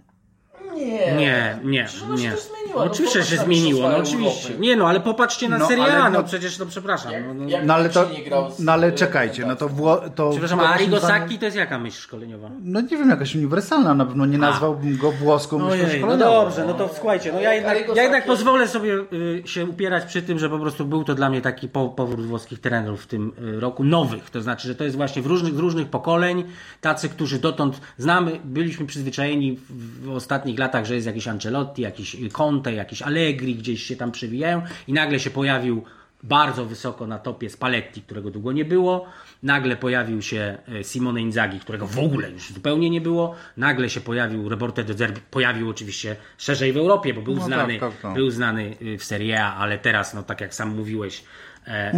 [0.84, 1.16] Nie.
[1.16, 2.16] Nie, nie, Przecież się nie.
[2.36, 2.74] zmieniła.
[2.74, 4.54] No, No, oczywiście się zmieniło, no oczywiście.
[4.58, 7.12] Nie no, ale popatrzcie na No, Serie A, no no- przecież, no przepraszam.
[7.12, 9.68] Jak- no, jak- No ale to, nie grał z- no ale z- czekajcie, no to,
[9.68, 12.50] Wło, to Przepraszam, a Arrigo Sacchi to jest jaka myśl szkoleniowa?
[12.62, 16.44] No nie wiem, jakaś uniwersalna, na pewno nie nazwałbym go włoską myślą Ojej, no szkoleniową.
[16.44, 20.22] dobrze, no to słuchajcie, no ja jednak, ja jednak pozwolę sobie y, się upierać przy
[20.22, 23.32] tym, że po prostu był to dla mnie taki po, powrót włoskich trenerów w tym
[23.56, 26.44] y, roku, nowych, to znaczy, że to jest właśnie w różnych, z różnych pokoleń,
[26.80, 32.16] tacy, którzy dotąd znamy, byliśmy przyzwyczajeni w, w ostatnich latach, że jest jakiś Ancelotti, jakiś
[32.32, 35.84] Conte, jakiś Allegri, gdzieś się tam przewijają i nagle się pojawił
[36.22, 39.06] bardzo wysoko na topie Spalletti, którego długo nie było.
[39.42, 43.34] Nagle pojawił się e, Simone Inzaghi, którego w ogóle już zupełnie nie było.
[43.56, 45.20] Nagle się pojawił Roberto De Zerbi.
[45.30, 48.14] Pojawił oczywiście szerzej w Europie, bo był No znany, tak, tak, tak.
[48.14, 51.24] był znany y, w Serie A, ale teraz, no tak jak sam mówiłeś,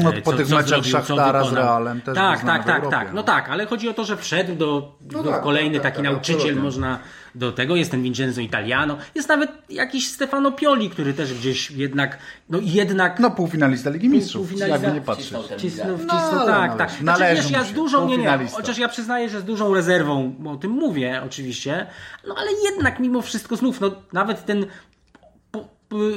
[0.04, 1.52] No, e, po tych meczach co Szachtara z.
[1.52, 3.08] Realem też Tak, tak, tak, Europie, tak.
[3.08, 3.14] no.
[3.14, 6.04] No tak, ale chodzi o to, że wszedł do, do tak, kolejny tak, taki tak,
[6.04, 6.62] nauczyciel, absolutnie.
[6.62, 6.98] można
[7.34, 7.76] do tego.
[7.76, 8.96] Jest ten Vincenzo Italiano.
[9.14, 12.18] Jest nawet jakiś Stefano Pioli, który też gdzieś jednak,
[12.50, 15.26] no jednak No półfinalista Ligi Mistrzów, półfinalista- jakby nie patrzeć.
[15.26, 16.78] Wcisnął Wcisnął, No, ale tak, należy.
[16.78, 16.90] tak.
[17.00, 20.56] Znaczy, wiesz, ja z dużą, nie, nie, chociaż ja przyznaję, że z dużą rezerwą o
[20.56, 21.86] tym mówię, oczywiście,
[22.28, 24.66] no ale jednak mimo wszystko znów, no nawet ten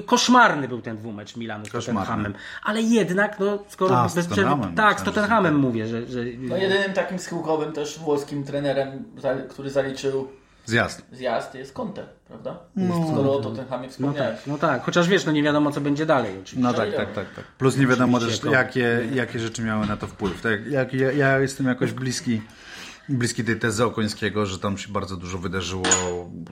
[0.05, 1.69] koszmarny był ten dwumecz Milanu z.
[1.69, 6.07] Tottenhamem, ale jednak, no skoro A, z bez przerwy, Tottenhamem, tak, z Tottenhamem mówię, że,
[6.07, 9.03] że No jedynym takim schyłkowym też włoskim trenerem,
[9.49, 10.27] który zaliczył
[10.65, 11.05] Zjazd.
[11.11, 12.59] zjazd jest Conte, prawda?
[13.11, 16.31] Skoro o Tottenhamie no tak, no tak, chociaż wiesz, no nie wiadomo co będzie dalej
[16.31, 16.59] oczywiście.
[16.59, 17.45] No tak, tak, tak, tak.
[17.45, 20.41] Plus nie wiadomo też, jakie, jakie rzeczy miały na to wpływ.
[20.41, 22.41] Tak, jak, ja, ja jestem jakoś bliski,
[23.09, 25.83] bliski tej tezy Okońskiego, że tam się bardzo dużo wydarzyło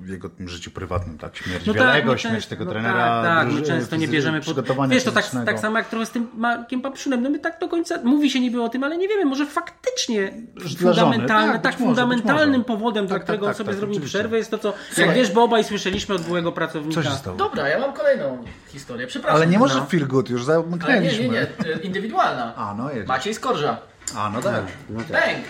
[0.01, 1.37] w jego tym życiu prywatnym, tak?
[1.37, 3.21] Śmierć No Wielego, my śmierć często- tego no trenera.
[3.23, 4.43] Tak, tak, my często nie bierzemy pod...
[4.45, 7.21] przygotowania Wiesz, to tak, tak samo jak trochę z tym Markiem Papszunem.
[7.23, 10.33] No my tak do końca, mówi się niby o tym, ale nie wiemy, może faktycznie
[10.79, 12.63] fundamentalne, tak, tak, może, fundamentalnym może.
[12.65, 14.17] powodem, dla Tak, którego tak, on tak, sobie tak, zrobił oczywiście.
[14.19, 15.15] przerwę jest to, co, jak Słuchaj.
[15.15, 17.01] wiesz, bo obaj słyszeliśmy od byłego pracownika.
[17.03, 17.37] Co się stało?
[17.37, 19.07] Dobra, ja mam kolejną historię.
[19.07, 19.35] Przepraszam.
[19.35, 19.85] Ale nie może No.
[19.85, 21.23] feel good, już Ale nie, zamknęliśmy.
[21.23, 21.41] nie, nie.
[21.41, 22.55] e, Indywidualna.
[22.55, 22.89] A, no.
[23.07, 23.77] Maciej Skorża.
[24.15, 24.63] A, no tak.
[24.89, 25.43] Bang!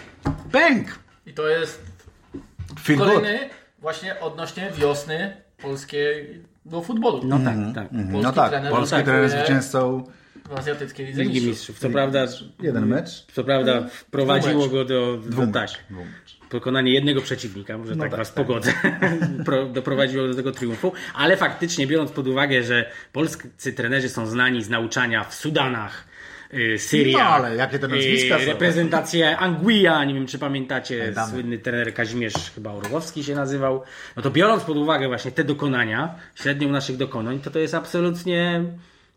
[0.51, 0.87] Bang!
[1.25, 1.81] I to jest
[2.79, 3.07] Feel good.
[3.07, 3.49] kolejny
[3.79, 7.21] właśnie odnośnie wiosny polskiego futbolu.
[7.25, 7.89] No tak, tak.
[7.89, 10.03] Polski No tak, trener polski trener zwycięzcą
[10.49, 11.49] w azjatyckiej lidze Ligi mistrzów.
[11.49, 11.79] Mistrzów.
[11.79, 12.25] Co prawda,
[12.61, 13.25] jeden mecz.
[13.33, 14.71] co prawda wprowadziło Dwumecz.
[14.71, 15.73] go do, do Dwumecz.
[15.73, 15.83] tak,
[16.49, 18.45] pokonanie jednego przeciwnika, może No tak tak, was tak.
[18.47, 18.73] pogodzę,
[19.45, 24.63] Pro- doprowadziło do tego triumfu, ale faktycznie biorąc pod uwagę, że polscy trenerzy są znani
[24.63, 26.06] z nauczania w Sudanach,
[26.77, 28.45] Syria, No, ale jakie te nazwiska y, są?
[28.45, 31.31] reprezentacje Anguilla, nie wiem czy pamiętacie, Pamiętamy.
[31.31, 33.83] słynny trener Kazimierz chyba Orłowski się nazywał,
[34.15, 38.63] no to biorąc pod uwagę właśnie te dokonania, średnią naszych dokonań, to to jest absolutnie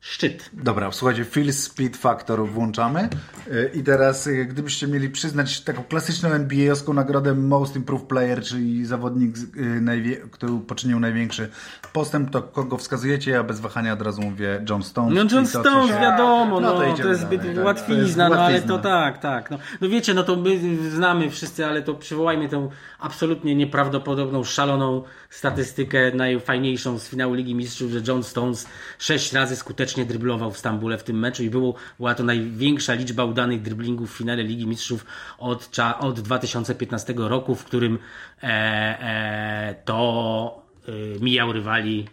[0.00, 0.50] szczyt.
[0.52, 3.08] Dobra, słuchajcie, Phil Speed Factor włączamy
[3.52, 8.86] Y, i teraz y, gdybyście mieli przyznać taką klasyczną NBA-owską nagrodę Most Improved Player, czyli
[8.86, 11.50] zawodnik, y, który poczynił największy
[11.92, 13.30] postęp, to kogo wskazujecie?
[13.30, 15.14] Ja bez wahania od razu mówię John Stones.
[15.14, 18.28] No John Stones, się- wiadomo, No no, to to, jest dalej, zbyt tak, to łatwizna,
[18.28, 19.50] no ale to tak, tak.
[19.50, 20.58] No, no wiecie, no to my
[20.90, 27.90] znamy wszyscy, ale to przywołajmy tę absolutnie nieprawdopodobną, szaloną statystykę, najfajniejszą z finału Ligi Mistrzów,
[27.90, 28.68] że John Stones
[28.98, 33.24] sześć razy skutecznie dryblował w Stambule w tym meczu i było, była to największa liczba
[33.24, 35.06] udanych driblingów w finale Ligi Mistrzów
[35.38, 37.98] od, od 2015 roku, w którym
[38.42, 42.08] e, e, to e, mijał rywali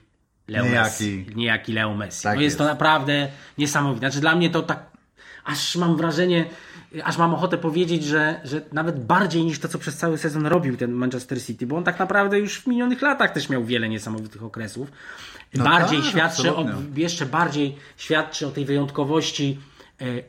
[0.48, 0.80] Leo Niejaki.
[0.80, 1.26] Messi.
[1.36, 2.24] Niejaki Leo Messi.
[2.24, 2.58] Tak no jest, jest.
[2.58, 4.00] to naprawdę niesamowite.
[4.00, 4.86] Znaczy dla mnie to tak,
[5.46, 6.46] aż mam wrażenie,
[7.04, 10.78] aż mam ochotę powiedzieć, że, że nawet bardziej niż to, co przez cały sezon robił
[10.78, 14.44] ten Manchester City, bo on tak naprawdę już w minionych latach też miał wiele niesamowitych
[14.44, 14.92] okresów.
[15.54, 16.66] No bardziej tak, świadczy, o,
[16.96, 19.60] jeszcze bardziej świadczy o tej wyjątkowości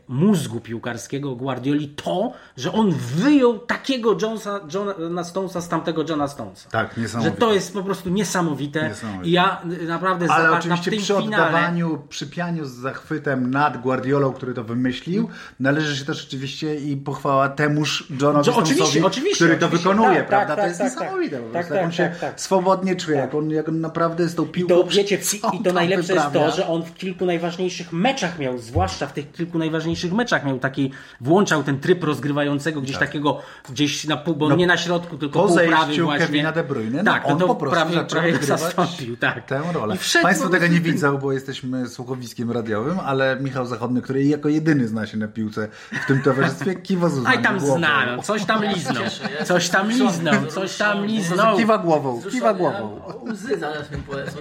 [0.09, 6.71] mózgu piłkarskiego Guardioli to, że on wyjął takiego Jonesa, Johna Stonesa z tamtego Johna Stonesa.
[6.71, 7.37] Tak, Że niesamowite.
[7.37, 8.89] to jest po prostu niesamowite.
[8.89, 9.29] Niesamowite.
[9.29, 14.55] I ja naprawdę Ale oczywiście przy finale, oddawaniu, przy pianiu z zachwytem nad Guardiolą, który
[14.55, 15.29] to wymyślił,
[15.61, 19.89] należy się też oczywiście i pochwała temuż Johnowi Jo- oczywiście, Stonesowi, oczywiście, który to oczywiście.
[19.91, 20.57] wykonuje, Tak, prawda?
[20.57, 21.47] tak, to jest tak, niesamowite tak.
[21.47, 22.41] po Tak, prostu, jak tak, on się tak, tak.
[22.41, 24.75] swobodnie czuje, jak on, jak on naprawdę z tą piłką...
[24.75, 25.19] To wiecie,
[25.61, 26.57] i to najlepsze jest to, wyprawia?
[26.57, 30.59] że on w kilku najważniejszych meczach miał, zwłaszcza w tych kilku kilku najważniejszych meczach miał
[30.59, 35.19] taki, włączał ten tryb rozgrywającego gdzieś takiego, gdzieś na pół, bo No, nie na środku,
[35.19, 36.19] tylko Po prawy właśnie.
[36.19, 39.47] Kevina De Bruyne, tak, no, on to, to po prostu prawie, zaczął prawie zastąpił, tak.
[39.47, 39.95] tę rolę.
[39.95, 44.49] I wszedł Państwo tego nie widzą, bo jesteśmy słuchowiskiem radiowym, ale Michał Zachodny, który jako
[44.49, 45.69] jedyny zna się na piłce
[46.03, 47.79] w tym towarzystwie, kiwa z Aj tam głową.
[47.79, 49.05] zna, no, coś tam liznął,
[49.45, 51.57] coś tam liznął, coś tam liznął.
[51.57, 53.01] Kiwa głową, kiwa głową.
[53.33, 54.39] Łzy zaraz mi polecą.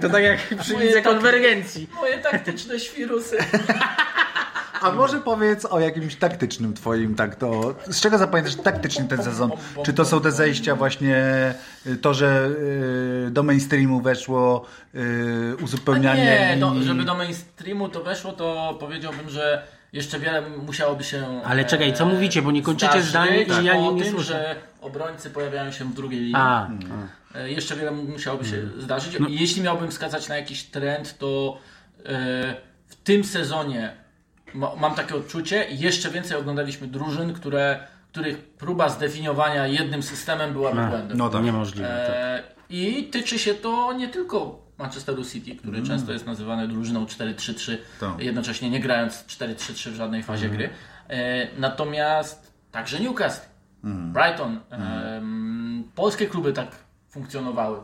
[0.00, 1.88] To tak jak przy tak- konwergencji.
[1.94, 3.36] Moje taktyczne świrusy.
[4.80, 9.50] A może powiedz o jakimś taktycznym twoim, tak to, z czego zapamiętasz taktycznie ten sezon?
[9.84, 11.24] Czy to są te zejścia właśnie,
[11.86, 12.50] y, to, że
[13.26, 14.64] y, do mainstreamu weszło
[14.94, 14.98] y,
[15.60, 16.24] A uzupełnianie
[16.54, 16.84] nie, do, linii?
[16.86, 19.62] żeby do mainstreamu to weszło, to powiedziałbym, że
[19.92, 21.40] jeszcze wiele musiałoby się.
[21.44, 24.12] Ale czekaj, co e, mówicie, bo nie kończycie zdania i ja nie- o nie tym,
[24.12, 24.32] słyszę.
[24.32, 26.34] że obrońcy pojawiają się w drugiej linii.
[26.36, 26.68] A,
[27.34, 28.80] E, Jeszcze wiele musiałoby się Mm.
[28.80, 29.16] zdarzyć.
[29.20, 29.28] No.
[29.28, 31.58] I Jeśli miałbym wskazać na jakiś trend, to
[32.06, 32.08] e,
[32.88, 33.92] w tym sezonie
[34.54, 40.88] mam takie odczucie, jeszcze więcej oglądaliśmy drużyn, które, których próba zdefiniowania jednym systemem byłaby a,
[40.88, 41.18] błędem.
[41.18, 41.44] No tak.
[41.44, 41.88] niemożliwe.
[41.88, 42.16] tak.
[42.16, 47.76] E, I tyczy się to nie tylko Manchesteru City, który często jest nazywany drużyną 4-3-3,
[48.00, 48.20] Tak.
[48.20, 50.70] jednocześnie nie grając 4-3-3 w żadnej fazie gry.
[51.08, 53.46] E, natomiast także Newcastle,
[53.84, 56.68] Brighton, em, polskie kluby tak
[57.10, 57.78] funkcjonowały.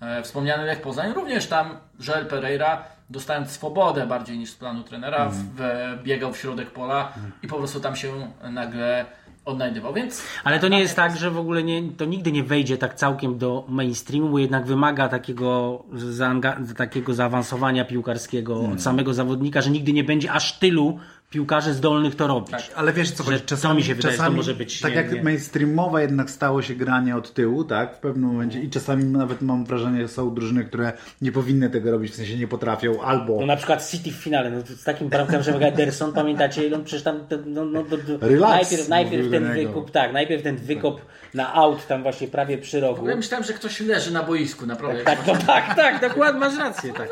[0.00, 1.76] E, wspomniany Lech Poznań również tam
[2.08, 5.62] Joel Pereira dostając swobodę bardziej niż z planu trenera, w,
[6.02, 8.12] biegał w środek pola i po prostu tam się
[8.50, 9.06] nagle
[9.44, 9.94] odnajdywał.
[9.94, 12.94] Więc Ale to nie jest tak, że w ogóle nie, to nigdy nie wejdzie tak
[12.94, 18.72] całkiem do mainstreamu, bo jednak wymaga takiego, zaanga- takiego zaawansowania piłkarskiego Hmm.
[18.72, 20.98] od samego zawodnika, że nigdy nie będzie aż tylu
[21.30, 22.50] piłkarzy zdolnych to robić.
[22.50, 22.62] Tak.
[22.76, 23.40] Ale wiesz co, chodzi?
[23.40, 25.22] to czasami, mi się wydaje, że to czasami, może być, Tak nie- jak nie.
[25.22, 29.64] mainstreamowe jednak stało się granie od tyłu, tak, w pewnym momencie i czasami nawet mam
[29.64, 33.46] wrażenie, że są drużyny, które nie powinny tego robić, w sensie nie potrafią, albo No
[33.46, 37.02] na przykład City w finale, no to z takim bramkarzem że Ederson, pamiętacie, no przecież
[37.02, 41.00] tam, no, no, do, do, Relax, najpierw, najpierw ten wykop, tak, najpierw ten wykop
[41.34, 43.08] na aut tam właśnie prawie przy rogu.
[43.08, 45.04] Ja myślałem, że ktoś leży na boisku, naprawdę.
[45.04, 47.08] Tak, no, tak, tak, dokładnie, masz rację, tak.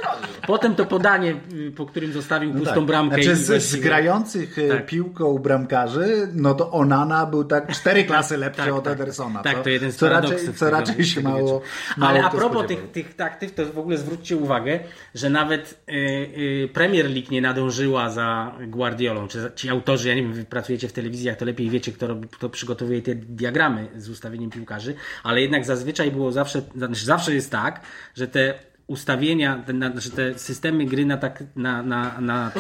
[0.47, 2.85] Potem to podanie, y, po którym zostawił pustą tak.
[2.85, 3.23] bramkę.
[3.23, 3.77] Znaczy i z, z
[4.07, 4.87] grających e, Tak.
[4.87, 8.93] piłką bramkarzy, no to Onana był tak cztery klasy lepszy Tak, od tak.
[8.93, 9.43] Edersona.
[9.43, 11.63] Tak, co, to jeden z co raczej, co raczej się mało,
[11.97, 14.81] mało Ale a propos tych, tych taktyk, to w ogóle zwróćcie uwagę,
[15.15, 19.29] że nawet y, y, Premier League nie nadążyła za Guardiolą.
[19.29, 22.29] Czy, ci autorzy, ja nie wiem, wy pracujecie w telewizjach, to lepiej wiecie, kto, robi,
[22.29, 27.51] kto przygotowuje te diagramy z ustawieniem piłkarzy, ale jednak zazwyczaj było zawsze, znaczy zawsze jest
[27.51, 27.81] tak,
[28.15, 28.55] że te
[28.87, 32.51] ustawienia, te, na, że te systemy gry na, tak, na, na, na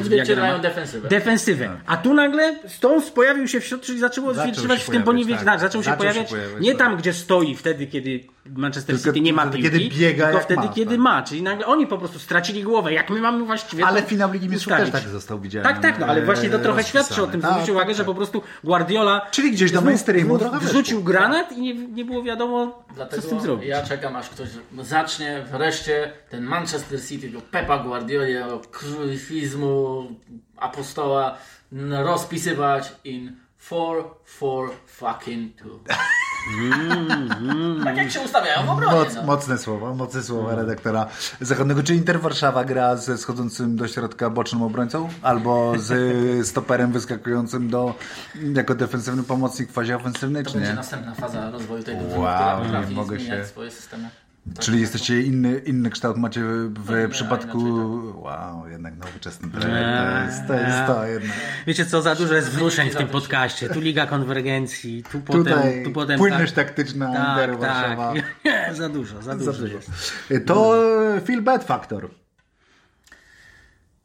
[0.58, 1.08] defensywę.
[1.08, 1.70] Defensywę.
[1.86, 5.02] A tu nagle Stones pojawił się w środku, czyli zaczęło Zaczął odzwierciedlać się w tym
[5.02, 5.36] pojawiać, poniewiecie.
[5.44, 5.46] tak.
[5.46, 6.78] Tak, zaczął się Zaczął się pojawiać pojawiać, nie tak.
[6.78, 8.20] tam, gdzie stoi wtedy, kiedy
[8.54, 10.98] Manchester Tylko City nie ma wtedy, piłki, kiedy biega tylko wtedy, ma, kiedy tak.
[10.98, 11.22] ma.
[11.22, 12.92] Czyli nagle oni po prostu stracili głowę.
[12.92, 15.64] Jak my mamy właściwie Ale to finał Ligi Mistrzów też tak został widziany.
[15.64, 17.40] Tak, tak, no ale właśnie to e, trochę świadczy o tym.
[17.40, 18.06] Tak, Zwróćcie uwagę, tak, że tak.
[18.06, 23.22] po prostu Guardiola Czyli gdzieś do mainstreamu wrzucił granat i nie, nie było wiadomo, Dlatego
[23.22, 23.68] co z tym zrobić.
[23.68, 24.48] ja czekam, aż ktoś
[24.82, 30.06] zacznie wreszcie ten Manchester City, do Pepa Guardiola, do królizmu
[30.56, 31.36] apostoła
[31.90, 33.36] rozpisywać in
[33.70, 35.94] 4-4 fucking 2.
[37.84, 38.92] tak jak się ustawiają w obronie.
[38.98, 39.22] Moc, no.
[39.22, 41.06] Mocne słowa, mocne słowa redaktora
[41.40, 41.82] zachodniego.
[41.82, 45.08] Czy Inter Warszawa gra ze schodzącym do środka bocznym obrońcą?
[45.22, 45.92] Albo z
[46.48, 47.94] stoperem wyskakującym do,
[48.54, 50.76] jako defensywny pomocnik w fazie ofensywnej, To czy będzie nie?
[50.76, 54.10] następna faza rozwoju tej drużyny, Wow, która potrafi mogę zmieniać się- swoje systemy.
[54.54, 57.58] Tak, Czyli tak, jesteście inny, inny kształt macie w a przypadku...
[57.58, 59.98] inaczej Wow, jednak nowoczesny trener.
[59.98, 61.36] To jest to, jest to jednak.
[61.66, 63.68] Wiecie co, za dużo jest wzruszeń w tym podcaście.
[63.68, 65.44] Tu Liga Konwergencji, tu potem...
[65.44, 68.14] Tutaj tu potem płynność tak, taktyczna Interu Warszawa.
[68.44, 69.76] Nie, za dużo, za dużo, Za dużo.
[69.76, 70.46] jest.
[70.46, 70.74] To
[71.24, 72.10] Feel Bad Factor.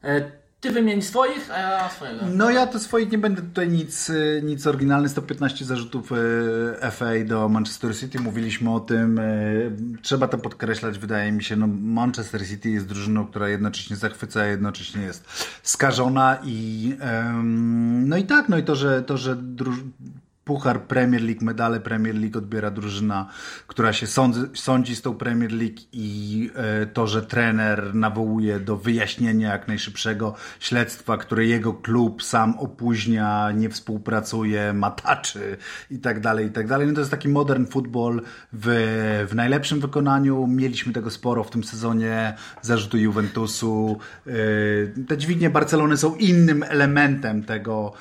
[0.04, 2.26] E, Ty wymień swoich, a ja swojego.
[2.34, 5.08] No ja to swoich nie będę tutaj nic, y, nic oryginalny.
[5.08, 8.20] 115 zarzutów y, FA do Manchester City.
[8.20, 9.18] Mówiliśmy o tym.
[9.18, 11.56] y, Trzeba to podkreślać, wydaje mi się.
[11.56, 15.24] No Manchester City jest drużyną, która jednocześnie zachwyca, a jednocześnie jest
[15.62, 16.96] skażona i
[18.04, 19.36] no i tak, no i to, że to, że.
[20.44, 23.28] Puchar Premier League, medale Premier League odbiera drużyna,
[23.66, 28.76] która się sądzi, sądzi z tą Premier League i e, to, że trener nawołuje do
[28.76, 35.56] wyjaśnienia jak najszybszego śledztwa, które jego klub sam opóźnia, nie współpracuje, mataczy
[35.90, 36.86] i tak dalej, i tak dalej.
[36.88, 38.22] No to jest taki modern football
[38.52, 38.66] w,
[39.30, 40.46] w najlepszym wykonaniu.
[40.46, 42.34] Mieliśmy tego sporo w tym sezonie.
[42.62, 43.98] Zarzuty Juventusu.
[44.26, 44.32] E,
[45.08, 47.92] Te dźwignie Barcelony są innym elementem tego,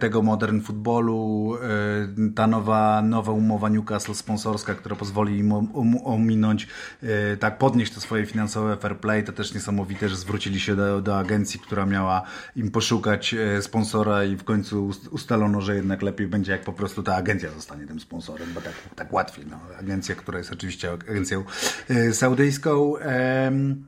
[0.00, 1.54] tego modern footballu.
[1.62, 6.68] e, ta nowa, nowa umowa Newcastle sponsorska, która pozwoli im om- om- ominąć,
[7.02, 11.00] e, tak podnieść to swoje finansowe fair play, to też niesamowite, że zwrócili się do,
[11.00, 12.22] do agencji, która miała
[12.56, 16.72] im poszukać e, sponsora i w końcu ust- ustalono, że jednak lepiej będzie, jak po
[16.72, 19.46] prostu ta agencja zostanie tym sponsorem, bo tak, tak łatwiej.
[19.50, 19.60] No.
[19.80, 21.44] Agencja, która jest oczywiście agencją
[21.88, 22.94] e, saudyjską.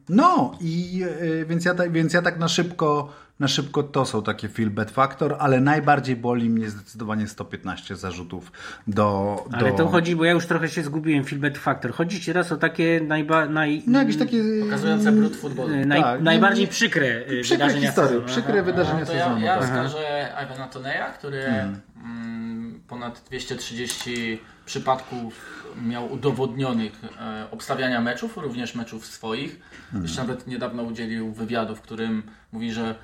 [0.09, 1.03] No i
[1.41, 4.91] e, więc ja, więc ja tak na szybko na szybko to są takie feel bad
[4.91, 8.53] factor, ale najbardziej boli mnie zdecydowanie 115 zarzutów
[8.87, 9.37] do...
[9.53, 9.77] Ale do...
[9.77, 11.93] to chodzi, bo ja już trochę się zgubiłem, Filbert Factor.
[11.93, 14.43] Chodzi ci raz o takie najba, naj, No jakieś takie...
[14.61, 15.75] Pokazujące brud futbolu.
[15.75, 18.27] y, naj, tak, najbardziej nie- przykre y, Przykre wydarzenia historie, sezonu.
[18.27, 18.63] przykre Aha.
[18.63, 19.41] wydarzenia No to ja, sezonu.
[19.47, 19.65] ja tak.
[19.65, 21.45] wskażę Ivana Toneja, który
[22.05, 29.61] mm, ponad 230 przypadków miał udowodnionych e, obstawiania meczów, również meczów swoich.
[30.03, 32.23] Jeszcze nawet niedawno udzielił wywiadu, w którym
[32.53, 32.95] mówi, że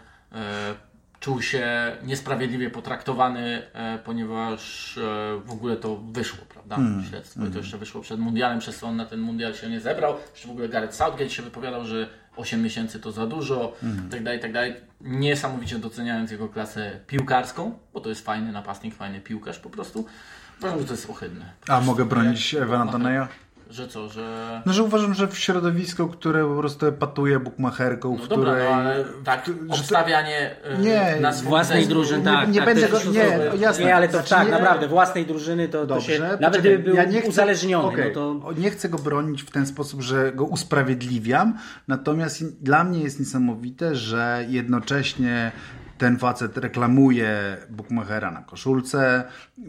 [1.21, 5.01] czuł się niesprawiedliwie potraktowany, e, ponieważ e,
[5.45, 6.79] w ogóle to wyszło, prawda?
[7.11, 9.81] Śledztwo i to jeszcze wyszło przed mundialem, przez co on na ten mundial się nie
[9.81, 10.15] zebrał.
[10.33, 13.77] Jeszcze w ogóle Gareth Southgate się wypowiadał, że 8 miesięcy to za dużo,
[14.07, 14.75] i tak dalej, tak dalej.
[15.01, 20.07] Niesamowicie doceniając jego klasę piłkarską, bo to jest fajny napastnik, fajny piłkarz po prostu.
[20.59, 21.53] Uważam, że to jest ohydne.
[21.69, 23.29] A mogę bronić Ewana Toneja?
[23.71, 24.63] Że co, że...
[24.67, 28.71] No, że uważam, że w środowisku, które po prostu epatuje bukmacherką, No w dobra, której...
[28.71, 32.49] no ale tak, że to- obstawianie e, Nie, na swój Własnej drużyny, nie- tak.
[32.49, 33.85] nie tak, będę to go- nie, jasne.
[33.85, 36.21] Nie, ale to Znaczy, tak, nie- naprawdę, własnej drużyny to, to Dobrze, się...
[36.21, 38.53] Nawet poczekaj, gdyby był ja nie chcę- uzależniony, okej, no to...
[38.61, 41.59] Nie chcę go bronić w ten sposób, że go usprawiedliwiam,
[41.89, 45.53] natomiast dla mnie jest niesamowite, że jednocześnie
[45.99, 49.25] ten facet reklamuje Bookmachera na koszulce,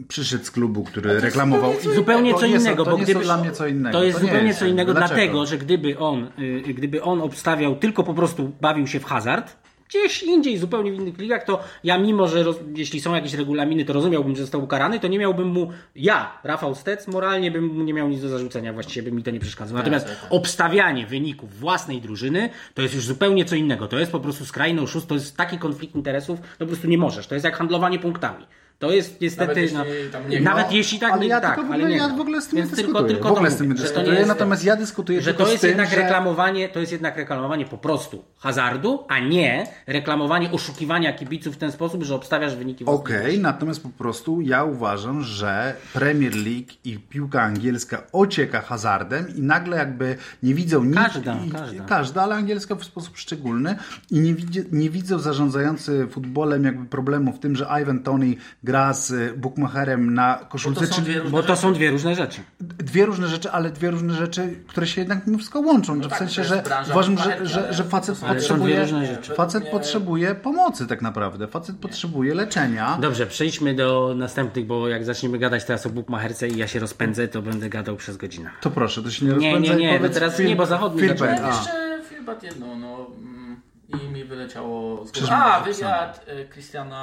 [0.08, 1.72] przyszedł z klubu, który reklamował...
[1.72, 3.98] zupełnie zupełnie to co innego, to bo gdyby dla mnie co innego.
[3.98, 4.58] To jest nie zupełnie jest.
[4.58, 5.14] co innego, Dlaczego?
[5.14, 9.56] dlatego, że gdyby on, y, gdyby on obstawiał tylko po prostu bawił się w hazard,
[9.88, 13.84] gdzieś indziej, zupełnie w innych ligach, to ja mimo, że roz, jeśli są jakieś regulaminy,
[13.84, 17.82] to rozumiałbym, że został ukarany, to nie miałbym mu, ja, Rafał Stec, moralnie bym mu
[17.82, 19.78] nie miał nic do zarzucenia, właściwie by mi to nie przeszkadzało.
[19.78, 20.32] Natomiast tak, tak.
[20.32, 23.88] obstawianie wyników własnej drużyny, to jest już zupełnie co innego.
[23.88, 26.98] To jest po prostu skrajny oszust, to jest taki konflikt interesów, no po prostu nie
[26.98, 27.26] możesz.
[27.26, 28.46] To jest jak handlowanie punktami.
[28.78, 29.46] To jest niestety...
[29.46, 29.76] Nawet jeśli
[30.06, 32.42] no, tam nie nawet jeśli tak, ale nie, ja tak, ale nie ja w ogóle
[32.42, 33.14] z tym Więc nie tylko, dyskutuję.
[33.14, 35.52] tylko w ogóle to z tym dyskutuję, jest- natomiast ja dyskutuję że tylko to z
[35.52, 35.96] jest tym, jednak że...
[35.96, 41.72] reklamowanie, to jest jednak reklamowanie po prostu hazardu, a nie reklamowanie oszukiwania kibiców w ten
[41.72, 47.42] sposób, że obstawiasz wyniki Okej, natomiast po prostu ja uważam, że Premier League i piłka
[47.42, 50.94] angielska ocieka hazardem i nagle jakby nie widzą nic.
[50.94, 51.84] Każda, i, każda.
[51.84, 53.76] każda, ale angielska w sposób szczególny
[54.10, 58.34] i nie, widzi, nie widzą zarządzający futbolem jakby problemu w tym, że Ivan Tony
[58.68, 62.14] gra z Bookmacherem na koszulce, Bo to są dwie różne Bo to są dwie różne
[62.14, 62.40] rzeczy.
[62.60, 66.02] dwie różne rzeczy, ale dwie różne rzeczy, które się jednak mimo wszystko łączą.
[66.02, 69.34] że w tak, sensie, że uważam, że, że, że facet potrzebuje, różne rzeczy.
[69.34, 69.70] facet Nie.
[69.70, 71.46] potrzebuje pomocy tak naprawdę.
[71.48, 72.98] Facet potrzebuje leczenia.
[73.00, 77.28] Dobrze, przejdźmy do następnych, bo jak zaczniemy gadać teraz o Bukmacherce i ja się rozpędzę,
[77.28, 78.50] to będę gadał przez godzinę.
[78.60, 79.76] To proszę, to się nie Nie, rozpędzaj.
[79.76, 81.02] nie, nie, no teraz film- nie, bo zachodni.
[81.02, 81.46] A.
[81.48, 83.47] jeszcze filmat jedno, no mm,
[83.88, 85.12] i mi wyleciało z głowy.
[85.12, 86.96] Przecież A, wywiad e, Cristiano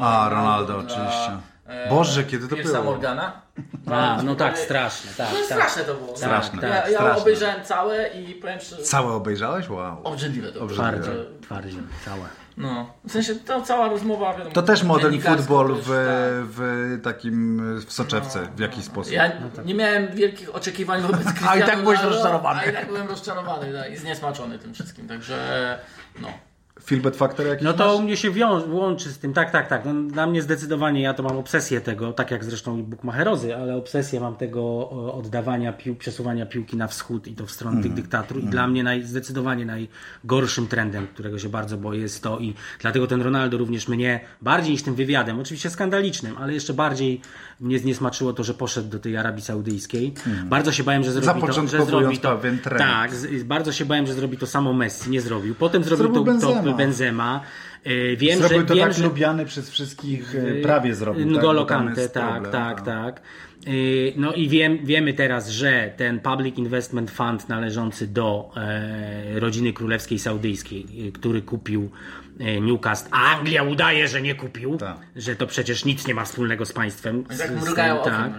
[0.00, 1.32] A, Ronaldo, dla, oczywiście.
[1.66, 2.84] e, Boże, kiedy to Pierce'a było?
[2.84, 3.42] Morgana.
[3.90, 5.44] A, no tak, straszne, tak, No tak.
[5.46, 6.16] straszne to było.
[6.16, 7.22] Straszne, Ja, tak, ja straszne.
[7.22, 9.68] obejrzałem całe i powiem szczerze, Całe obejrzałeś?
[9.68, 10.00] Wow.
[10.04, 10.68] obrzydliwe to było.
[10.70, 11.10] Twardzie,
[11.42, 12.20] twardzie, całe.
[12.58, 14.82] No, w sensie to cała rozmowa, wiadomo, To też
[15.20, 15.96] football też, w, tak.
[16.46, 19.12] w takim w soczewce w jakiś sposób.
[19.12, 19.32] Ja
[19.64, 22.60] nie miałem wielkich oczekiwań wobec Cristiano A i tak byłeś rozczarowany.
[22.60, 25.78] A i tak byłem rozczarowany tak, i zniesmaczony tym wszystkim, także
[26.20, 26.28] no.
[26.88, 28.04] Filbet Factor jakiś No to u masz?
[28.04, 29.82] mnie się wią- łączy z tym, tak, tak, tak.
[29.84, 33.76] No, dla mnie zdecydowanie, ja to mam obsesję tego, tak jak zresztą i Bukmacherozy, ale
[33.76, 37.94] obsesję mam tego o, oddawania pił, przesuwania piłki na wschód i to w stronę tych
[37.94, 38.38] dyktatur.
[38.40, 43.06] I dla mnie naj, zdecydowanie najgorszym trendem, którego się bardzo boję, jest to i dlatego
[43.06, 47.20] ten Ronaldo również mnie, bardziej niż tym wywiadem, oczywiście skandalicznym, ale jeszcze bardziej
[47.60, 50.14] mnie zniesmaczyło to, że poszedł do tej Arabii Saudyjskiej.
[50.44, 52.36] Bardzo się bałem, że zrobi to, że zrobi to.
[52.36, 52.78] pewien trend.
[52.78, 55.54] Tak, z, bardzo się bałem, że zrobi to samo Messi, nie zrobił.
[55.54, 56.76] Potem zrobił, Zrobił to, to Benzema.
[56.76, 57.40] Benzema.
[57.86, 61.24] Y, Wiem, Zrobił że, to wiem, tak że lubiany przez wszystkich, e, prawie zrobił.
[61.34, 61.42] tak?
[61.42, 62.84] N'Golo tam Kante, tak, problem, tak, no.
[62.84, 63.22] tak.
[63.68, 69.72] Y, No i wiem, wiemy teraz, że ten Public Investment Fund należący do e, rodziny
[69.72, 72.27] królewskiej saudyjskiej, który kupił e,
[72.60, 74.96] Newcastle, a Anglia udaje, że nie kupił, Tak.
[75.16, 77.24] że to przecież nic nie ma wspólnego z państwem.
[77.30, 78.32] I Z- tak mrugają tym, okiem.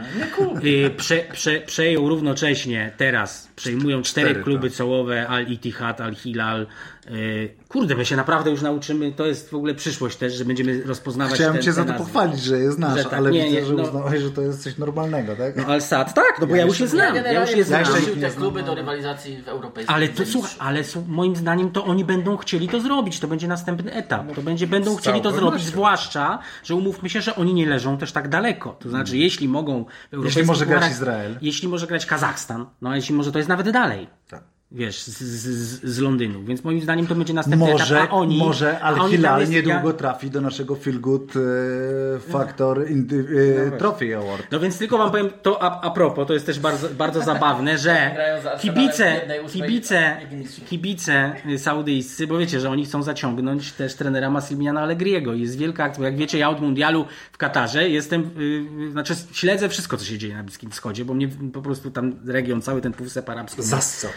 [0.63, 0.69] Nie.
[0.85, 4.77] Y, Prze, prze, przejął równocześnie teraz, przejmują cztery, Cztery, kluby tak.
[4.77, 6.67] czołowe, Al-Ittihad, Al-Hilal.
[7.09, 10.83] Y, Kurde, my się naprawdę już nauczymy, to jest w ogóle przyszłość też, że będziemy
[10.83, 12.05] rozpoznawać Chciałem te, Cię za to nazwy.
[12.05, 13.83] pochwalić, że je znasz, Że tak, ale nie, widzę, nie, że no.
[13.83, 15.35] uznałeś, że to jest coś normalnego.
[15.35, 15.55] tak?
[15.55, 17.83] No Al-Sad, tak, no bo ja, już je znam, ja, już je znam.
[18.21, 19.95] te kluby do rywalizacji w europejskiej.
[19.95, 23.19] Ale to słuchaj, ale moim zdaniem to oni będą chcieli to zrobić.
[23.19, 24.35] To będzie następny etap.
[24.35, 28.11] To będzie, będą chcieli to zrobić, zwłaszcza, że umówmy się, że oni nie leżą też
[28.11, 28.75] tak daleko.
[28.79, 31.37] To znaczy, jeśli mogą europejskich może grać Izrael.
[31.41, 34.07] Jeśli może grać Kazachstan, no a jeśli może to jest nawet dalej.
[34.29, 34.43] Tak.
[34.71, 36.43] Wiesz, z, z, z Londynu.
[36.43, 38.37] Więc moim zdaniem to będzie następny Może, etap, a oni...
[38.37, 42.89] może a oni tam Al-Hilal jest- niedługo ja- trafi do naszego Feel Good e, Factor
[42.89, 43.25] indy,
[43.73, 44.47] e, Trophy Award.
[44.51, 47.77] No więc tylko wam powiem to a, a propos, to jest też bardzo, bardzo zabawne,
[47.77, 48.15] że
[48.61, 49.21] kibice,
[49.53, 50.17] kibice,
[50.69, 55.33] kibice saudyjscy, bo wiecie, że oni chcą zaciągnąć też trenera Massimiliana Allegriego.
[55.33, 58.29] Jest wielka akcja, jak wiecie, ja od mundialu w Katarze jestem,
[58.79, 62.15] yy, znaczy śledzę wszystko, co się dzieje na Bliskim Wschodzie, bo mnie po prostu tam
[62.27, 63.63] region, cały ten półwysep arabski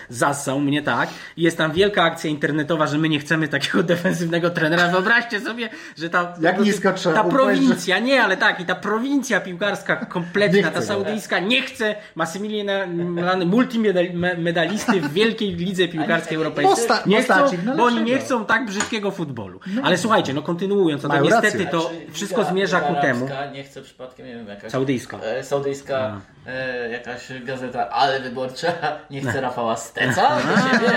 [0.08, 0.41] Zassał.
[0.42, 1.08] Zassał mnie tak.
[1.36, 4.88] I jest tam wielka akcja internetowa, że my nie chcemy takiego defensywnego trenera.
[4.88, 5.68] Wyobraźcie sobie,
[5.98, 10.70] że ta, Jak nisko trzeba ta prowincja, nie, ale tak, i ta prowincja piłkarska kompletna,
[10.70, 12.86] ta chce saudyjska, nie chce Massimiliana
[13.46, 16.76] multimedalisty w wielkiej lidze piłkarskiej europejskiej.
[16.76, 17.34] Posta- nie chcą,
[17.64, 19.60] na bo oni nie chcą tak brzydkiego futbolu.
[19.82, 23.28] Ale słuchajcie, no kontynuując, no to niestety to Czy wszystko zmierza ku temu.
[23.52, 24.72] Nie chcę przypadkiem, nie wiem, jakaś...
[24.72, 25.18] Saudyjska.
[25.18, 28.72] E, saudyjska, e, jakaś gazeta, ale wyborcza,
[29.10, 30.90] nie chce Rafała Steca do siebie,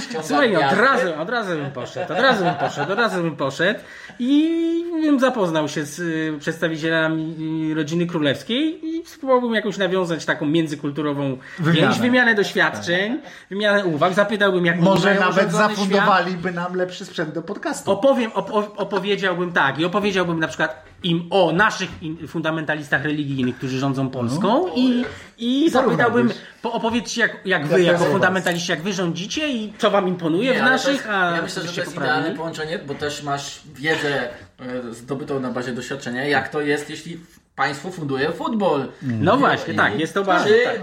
[0.00, 3.36] ściąga Słuchaj, od razu, od razu bym poszedł, od razu bym poszedł, od razu bym
[3.36, 3.80] poszedł
[4.18, 4.60] i
[5.02, 7.36] bym zapoznał się z y, przedstawicielami
[7.70, 11.86] y, rodziny królewskiej i spróbowałbym jakoś nawiązać taką międzykulturową Wymianę.
[11.88, 13.20] więź, wymianę doświadczeń,
[13.50, 15.70] wymianę uwag, zapytałbym jak Może nawet urządzony świat.
[15.76, 17.90] zafundowaliby nam lepszy sprzęt do podcastu.
[17.92, 23.56] Opowiem, op, op- opowiedziałbym tak i opowiedziałbym na przykład im o naszych in, fundamentalistach religijnych,
[23.56, 25.04] którzy rządzą Polską i,
[25.38, 26.30] i zapytałbym,
[26.62, 30.58] opowiedzcie jak, jak wy, Jak jako fundamentaliści, jak wy rządzicie i co wam imponuje Nie,
[30.58, 32.18] w naszych, jest, a Ja myślę, że to jest poprawili.
[32.20, 34.28] idealne połączenie, bo też masz wiedzę
[34.58, 37.20] e, zdobytą na bazie doświadczenia, jak to jest, jeśli
[37.56, 38.88] państwo funduje futbol.
[39.02, 40.48] No właśnie, I- tak, jest to bardzo...
[40.48, 40.80] Czy- Tak.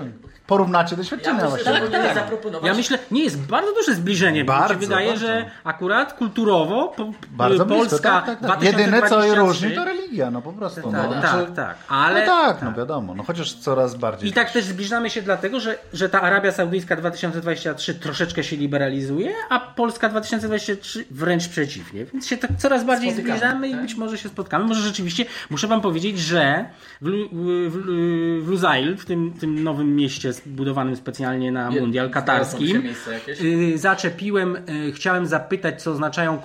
[0.48, 1.74] Porównacie Ja doświadczenia myślę, właśnie.
[1.74, 5.10] że powinien zaproponować Ja myślę, nie jest bardzo duże zbliżenie, bo mi Bardzo, się wydaje,
[5.10, 5.26] bardzo.
[5.28, 8.64] że akurat kulturowo po, Bardzo blisko, Polska tak, tak, tak.
[8.64, 10.82] Jedyne co 2023 różni to religia, no po prostu.
[10.82, 11.22] Tak, no.
[11.22, 12.78] tak, Znaczy- tak, ale- No tak, no tak.
[12.78, 14.30] wiadomo, no chociaż coraz bardziej.
[14.30, 19.34] I tak też zbliżamy się dlatego, że, że ta Arabia Saudyjska 2023 troszeczkę się liberalizuje,
[19.50, 22.06] a Polska 2023 wręcz przeciwnie.
[22.06, 23.82] Więc się tak coraz bardziej Spotykamy, zbliżamy i tak?
[23.82, 24.66] być może się spotkamy.
[24.66, 26.66] Może rzeczywiście, muszę Wam powiedzieć, że
[27.02, 32.84] w, w, w, w Luzail, w tym, tym nowym mieście zbudowanym specjalnie na mundial katarskim,
[33.14, 33.42] jakieś?
[33.42, 36.40] y, zaczepiłem, y, chciałem zapytać, co oznaczają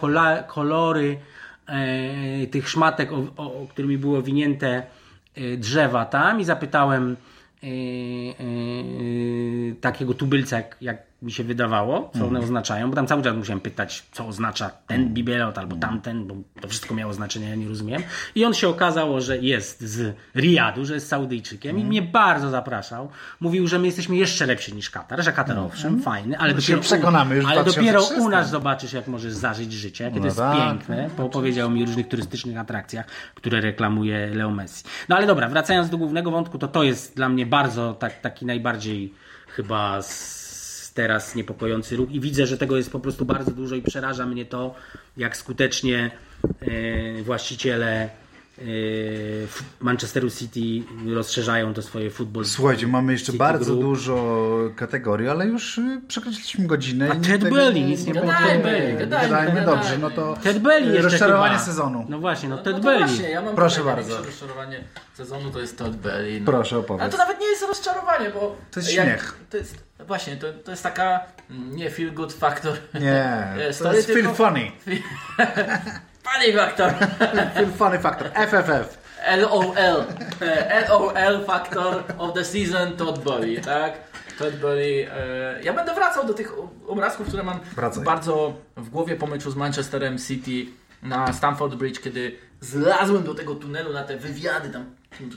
[0.47, 1.19] kolory
[1.67, 4.83] e, tych szmatek, o, o, o którymi było owinięte
[5.35, 7.17] e, drzewa tam i zapytałem
[7.63, 7.67] e,
[9.81, 13.61] takiego tubylca, jak, jak mi się wydawało, co one oznaczają, bo tam cały czas musiałem
[13.61, 18.03] pytać, co oznacza ten bibelot albo tamten, bo to wszystko miało znaczenie, ja nie rozumiem.
[18.35, 23.09] I on się okazało, że jest z Riyadu, że jest Saudyjczykiem i mnie bardzo zapraszał.
[23.41, 26.81] Mówił, że my jesteśmy jeszcze lepsi niż Katar, że Katar owszem, fajny, ale się dopiero,
[26.81, 28.21] przekonamy już ale dopiero 2030.
[28.21, 30.69] u nas zobaczysz, jak możesz zażyć życie, jakie No to jest tak.
[30.69, 31.11] piękne.
[31.17, 34.85] Bo opowiedział mi o różnych turystycznych atrakcjach, które reklamuje Leo Messi.
[35.09, 38.47] No ale dobra, wracając do głównego wątku, to to jest dla mnie bardzo tak, taki
[38.47, 39.15] najbardziej
[39.49, 40.03] chyba
[40.93, 44.27] s- teraz niepokojący ruch i widzę, że tego jest po prostu bardzo dużo i przeraża
[44.27, 44.75] mnie to,
[45.17, 46.11] jak skutecznie
[46.61, 48.09] e, właściciele
[49.81, 50.61] Manchesteru City
[51.15, 52.45] rozszerzają to swoje futbol.
[52.45, 53.81] Słuchajcie, mamy jeszcze City bardzo Group.
[53.81, 57.09] dużo kategorii, ale już y, przekroczyliśmy godzinę.
[57.11, 59.65] A i Ted Belly, nic nie Gadajmy, gadajmy, Gadajmy gadajmy.
[59.65, 61.65] dobrze, no to Ted Belly y, rozczarowanie chyba.
[61.67, 62.07] sezonu.
[62.09, 62.99] No właśnie, no No Ted to Belly.
[63.07, 64.23] właśnie, ja mam Proszę bardzo.
[64.25, 64.85] rozczarowanie
[65.15, 66.41] sezonu to jest Todd Belly.
[66.41, 66.47] No.
[66.47, 67.03] Proszę opowiedz.
[67.03, 68.57] Ale to nawet nie jest rozczarowanie, bo...
[68.71, 69.39] To jest śmiech.
[69.51, 72.77] To jest, właśnie, to, to jest taka mm, nie feel good factor.
[73.01, 74.73] Nie, to jest feel funny.
[76.23, 76.93] Funny factor.
[77.79, 78.31] Funny factor.
[78.35, 78.99] FFF.
[79.39, 80.05] LOL.
[80.41, 83.93] E, LOL factor of the season Todd Belly, tak?
[84.39, 85.09] Todd Belly.
[85.13, 86.53] E, ja będę wracał do tych
[86.89, 88.05] obrazków, które mam Wracaj.
[88.05, 90.67] bardzo w głowie po meczu z Manchesterem City
[91.03, 94.85] na Stamford Bridge, kiedy zlazłem do tego tunelu na te wywiady, tam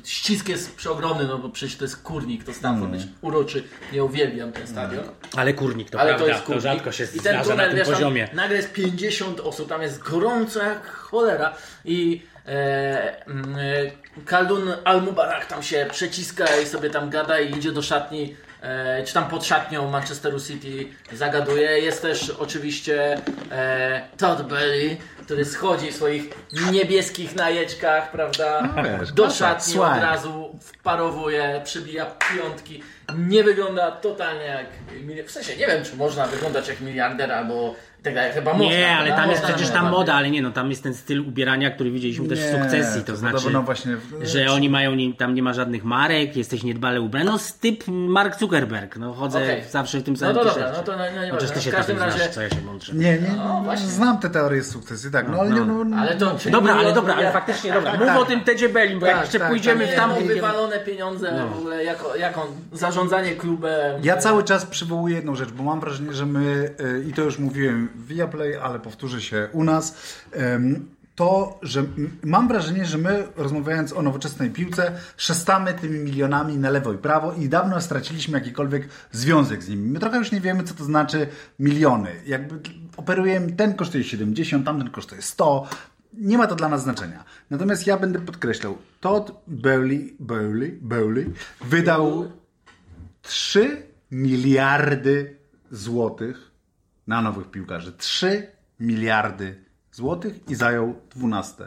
[0.03, 4.51] ścisk jest przeogromny, no bo przecież to jest kurnik, to Stamford Bridge, uroczy, ja uwielbiam
[4.51, 5.03] ten stadion.
[5.36, 6.63] Ale kurnik, to Ale prawda, to jest to kurnik.
[6.63, 8.30] rzadko się I ten na tunel, tym wiesz, tam poziomie.
[8.34, 11.55] Nagle jest 50 osób, tam jest gorąco jak cholera
[11.86, 17.71] i e, mm, e, Kaldun Al-Mubarak tam się przeciska i sobie tam gada i idzie
[17.71, 18.36] do szatni,
[19.05, 21.80] czy tam pod szatnią Manchesteru City zagaduje.
[21.80, 23.18] Jest też oczywiście
[23.51, 26.24] e, Todd Belly, który schodzi w swoich
[26.72, 32.84] niebieskich najeczkach, prawda, No wiesz, do szatni od razu wparowuje, przybija piątki.
[33.18, 34.66] Nie wygląda totalnie jak.
[35.28, 37.76] W sensie nie wiem, czy można wyglądać jak miliarder albo
[38.06, 38.32] tak dalej.
[38.34, 40.93] Chyba można, Nie, ale tam jest przecież ta moda, ale nie, no tam jest ten
[40.93, 44.70] styl ubierania, który widzieliśmy też w Nie, sukcesji, to to znaczy, podobno właśnie- że oni
[44.70, 48.97] mają, nie, tam nie ma żadnych marek, jesteś niedbale ubrany, no z typ Mark Zuckerberg,
[48.97, 49.64] no chodzę Okej.
[49.70, 51.72] zawsze w tym No samym to dobra, no to no, no, nie Chociaż ty się
[51.72, 52.18] w każdym tak razie...
[52.20, 52.93] znasz, co ja się mądrzę.
[52.95, 53.88] Nie, nie, No, nie właśnie.
[53.88, 56.36] znam te teorie sukcesji, tak, no, ale nie, no, no, Ale to...
[56.51, 58.20] Dobra, ale dobra, ale faktycznie, dobra, tak, mów tak.
[58.20, 59.88] o tym Tedzie Bellim, bo jak jeszcze tak, pójdziemy tak.
[59.88, 60.28] w Nie, no, tamtym...
[60.28, 64.01] wywalone pieniądze w ogóle, jako, jako zarządzanie klubem.
[64.03, 67.39] Ja cały czas przywołuję jedną rzecz, bo mam wrażenie, że my, y, i to już
[67.39, 69.96] mówiłem Viaplay, ale powtórzę się u nas,
[71.16, 71.86] to, że
[72.24, 77.34] mam wrażenie, że my rozmawiając o nowoczesnej piłce, szestamy tymi milionami na lewo i prawo
[77.34, 79.91] i dawno straciliśmy jakikolwiek związek z nimi.
[79.91, 81.28] My trochę już nie wiemy, co to znaczy
[81.60, 82.12] miliony.
[82.26, 82.60] Jakby
[82.98, 85.68] operujemy, ten kosztuje 70, tamten kosztuje 100.
[86.14, 87.24] Nie ma to dla nas znaczenia.
[87.50, 92.32] Natomiast ja będę podkreślał, Todd Bowley, Bowley, Bowley wydał
[93.22, 95.36] 3 miliardy
[95.72, 96.55] złotych
[97.08, 97.93] na nowych piłkarzy.
[97.93, 98.47] 3
[98.80, 101.64] miliardy złotych i zajął 12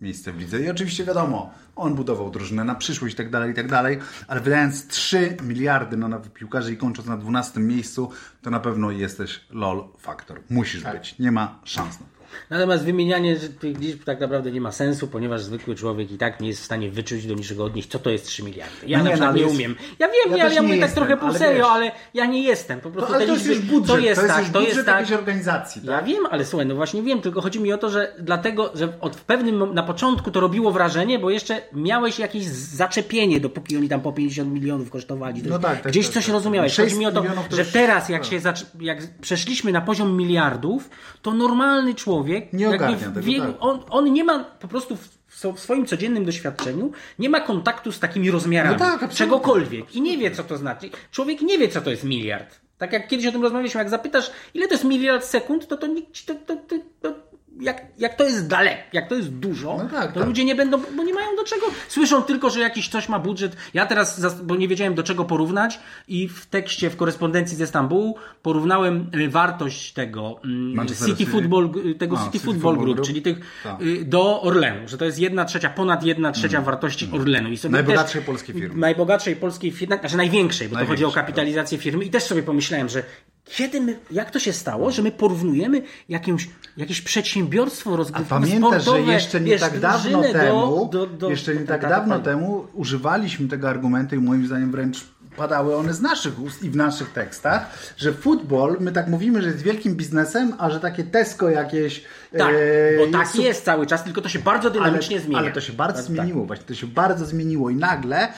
[0.00, 0.60] miejsce w lidze.
[0.60, 4.40] I oczywiście wiadomo, on budował drużynę na przyszłość i tak dalej, i tak dalej, ale
[4.40, 8.10] wydając 3 miliardy na nowych piłkarzy i kończąc na 12 miejscu,
[8.42, 10.40] to na pewno jesteś lol faktor.
[10.50, 11.18] Musisz być.
[11.18, 12.21] Nie ma szans na to.
[12.50, 16.48] Natomiast wymienianie tych liczb tak naprawdę nie ma sensu, ponieważ zwykły człowiek i tak nie
[16.48, 18.76] jest w stanie wyczuć do niczego od nich, co to jest 3 miliardy.
[18.86, 19.74] Ja No na nie, przykład no, nie jest- umiem.
[19.98, 22.42] Ja wiem, Ja ja nie mówię tak jestem, trochę pół ale serio, ale ja nie
[22.42, 22.80] jestem.
[22.80, 24.60] Po prostu To, ale to jest liczby, już budżet, to jest to jest tak, to
[24.60, 25.00] jest tak.
[25.00, 25.82] jakiejś organizacji.
[25.84, 26.04] Ja Tak?
[26.04, 29.16] wiem, ale słuchaj, no właśnie wiem, tylko chodzi mi o to, że dlatego, że od
[29.16, 34.12] pewnym na początku to robiło wrażenie, bo jeszcze miałeś jakieś zaczepienie, dopóki oni tam po
[34.12, 35.42] 50 milionów kosztowali.
[35.46, 36.32] No tak, tak, Gdzieś tak, coś tak.
[36.34, 36.72] rozumiałeś.
[36.72, 38.30] 6 Chodzi mi o to, że teraz jak tak.
[38.30, 38.40] się
[38.80, 40.90] jak przeszliśmy na poziom miliardów,
[41.22, 42.21] to normalny człowiek
[42.52, 43.56] Nie jakby ogarnia w tego, wieku, tak.
[43.60, 45.08] on, on nie ma po prostu w,
[45.54, 48.76] w swoim codziennym doświadczeniu nie ma kontaktu z takimi rozmiarami.
[48.80, 49.94] No tak, czegokolwiek.
[49.94, 50.90] I nie wie, co to znaczy.
[51.10, 52.60] Człowiek nie wie, co to jest miliard.
[52.78, 55.86] Tak jak kiedyś o tym rozmawialiśmy, jak zapytasz, ile to jest miliard sekund, to to
[55.86, 56.56] nikt to, to,
[57.00, 57.14] to
[57.60, 60.28] jak, jak to jest daleko, jak to jest dużo, No tak, to tak.
[60.28, 61.66] ludzie nie będą, bo nie mają do czego.
[61.88, 63.56] Słyszą tylko, że jakiś coś ma budżet.
[63.74, 68.16] Ja teraz, bo nie wiedziałem do czego porównać i w tekście, w korespondencji ze Stambułu
[68.42, 71.32] porównałem y, wartość tego mm, Manchester City City.
[71.32, 73.06] Football, y, tego City, City Football Football Group, Group.
[73.08, 73.82] czyli tych Tak.
[73.82, 77.50] y, do Orlenu, że to jest jedna trzecia, ponad jedna trzecia wartości Orlenu.
[77.50, 78.80] I sobie Najbogatszej też, polskiej firmy.
[78.80, 82.42] Najbogatszej polskiej firmy, znaczy największej, bo to chodzi o Największej, kapitalizację firmy i też sobie
[82.42, 83.02] pomyślałem, że
[83.44, 88.72] kiedy my, jak to się stało, że my porównujemy jakieś, jakieś przedsiębiorstwo A rozgrywkowe pamiętasz,
[88.72, 91.82] że sportowe, jeszcze nie wiesz, tak dawno temu, do, do, do, jeszcze nie do- tak
[91.82, 95.04] do- dawno do- temu używaliśmy tego argumentu i moim zdaniem wręcz
[95.36, 99.48] padały one z naszych ust i w naszych tekstach, że futbol, my tak mówimy, że
[99.48, 102.04] jest wielkim biznesem, a że takie Tesco jakieś...
[102.38, 105.38] Tak, e, bo tak su- jest cały czas, tylko to się bardzo dynamicznie ale, zmienia.
[105.38, 108.28] Ale to się bardzo Tak, zmieniło, właśnie to się bardzo zmieniło i nagle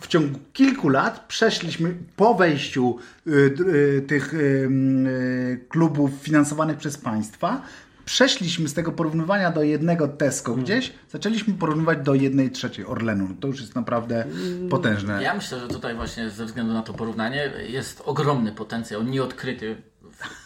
[0.00, 7.62] w ciągu kilku lat przeszliśmy po wejściu y, y, tych y, klubów finansowanych przez państwa,
[8.04, 10.64] przeszliśmy z tego porównywania do jednego Tesco Mhm.
[10.64, 13.28] gdzieś, zaczęliśmy porównywać do jednej trzeciej Orlenu.
[13.40, 15.22] To już jest naprawdę Mm, potężne.
[15.22, 19.76] Ja myślę, że tutaj właśnie ze względu na to porównanie jest ogromny potencjał nieodkryty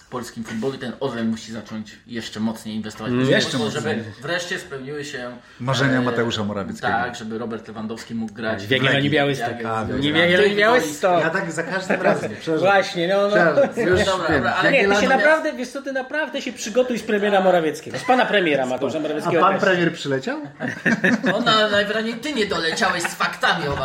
[0.08, 3.82] polskim futbolu i ten Orlen musi zacząć jeszcze mocniej inwestować w jeszcze mocniej.
[3.82, 5.30] żeby wreszcie spełniły się
[5.60, 6.92] Marzenia e, Mateusza Morawieckiego.
[6.92, 9.60] Tak, żeby Robert Lewandowski mógł grać W Jagiellonii Białystok.
[9.60, 11.20] Jagiellonii A, Białystok.
[11.20, 12.30] Ja tak za każdym razem.
[12.58, 13.82] Właśnie, no, no.
[13.82, 17.02] Już Dobra, dobra, ale Nie, ty się naprawdę, wiesz co, ty naprawdę się przygotuj z
[17.02, 19.40] premiera Morawieckiego, z pana premiera Mateusza A Morawieckiego.
[19.40, 19.62] pan też.
[19.62, 20.40] premier przyleciał?
[21.24, 23.76] No, na, najwyraźniej ty nie doleciałeś z faktami o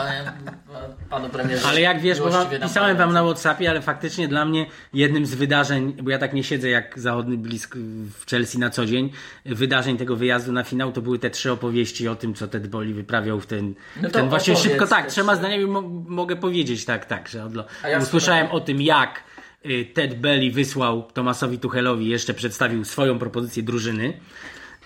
[1.10, 1.68] panu premierze.
[1.68, 5.36] Ale jak wiesz, bo wam, pisałem wam na Whatsappie, ale faktycznie dla mnie jednym z
[5.36, 7.76] wydarzeń, bo ja tak nie siedzę jak zachodny blisk
[8.20, 9.12] w Chelsea na co dzień,
[9.46, 12.94] wydarzeń tego wyjazdu na finał to były te trzy opowieści o tym, co Ted Boli
[12.94, 17.06] wyprawiał w ten, No w ten właśnie szybko, tak, trzema zdaniami mo mogę powiedzieć, tak,
[17.06, 19.24] tak, że odlo- ja usłyszałem o tym, jak
[19.66, 24.14] y, Ted Belly wysłał Tomasowi Tuchelowi, jeszcze przedstawił swoją propozycję drużyny,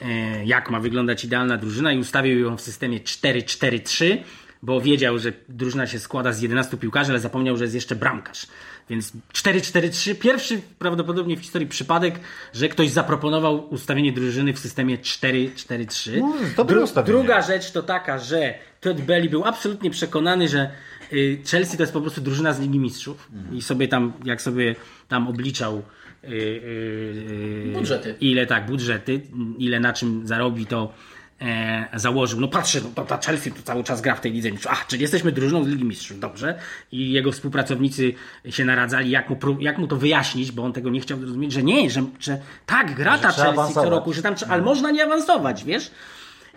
[0.02, 4.18] e, jak ma wyglądać idealna drużyna i ustawił ją w systemie 4-4-3,
[4.64, 8.48] bo wiedział, że drużyna się składa z 11 piłkarzy, ale zapomniał, że jest jeszcze bramkarz.
[8.90, 12.20] Więc 4-4-3, pierwszy prawdopodobnie w historii przypadek,
[12.54, 16.22] że ktoś zaproponował ustawienie drużyny w systemie 4-4-3.
[16.58, 17.18] No, ustawienie.
[17.18, 20.72] druga rzecz to taka, że Todd Belly był absolutnie przekonany, że
[21.14, 23.32] y, Chelsea to jest po prostu drużyna z Ligi Mistrzów.
[23.52, 24.76] I sobie tam, jak sobie
[25.08, 25.84] tam obliczał
[26.24, 28.16] y, y, y, Budżety.
[28.22, 29.22] ile tak, budżety,
[29.58, 30.94] ile na czym zarobi, to
[31.42, 32.40] e, założył.
[32.40, 34.72] No patrzę, no, to ta Chelsea tu cały czas gra w tej Lidze Mistrzów.
[34.72, 36.60] Ach, czyli jesteśmy drużyną z Ligi Mistrzów, dobrze.
[36.92, 38.14] I jego współpracownicy
[38.50, 41.64] się naradzali, jak mu, jak mu to wyjaśnić, bo on tego nie chciał zrozumieć, że
[41.64, 45.04] nie, że, że tak, gra ta Chelsea co roku, że tam, trze- ale można nie
[45.06, 45.92] awansować, wiesz?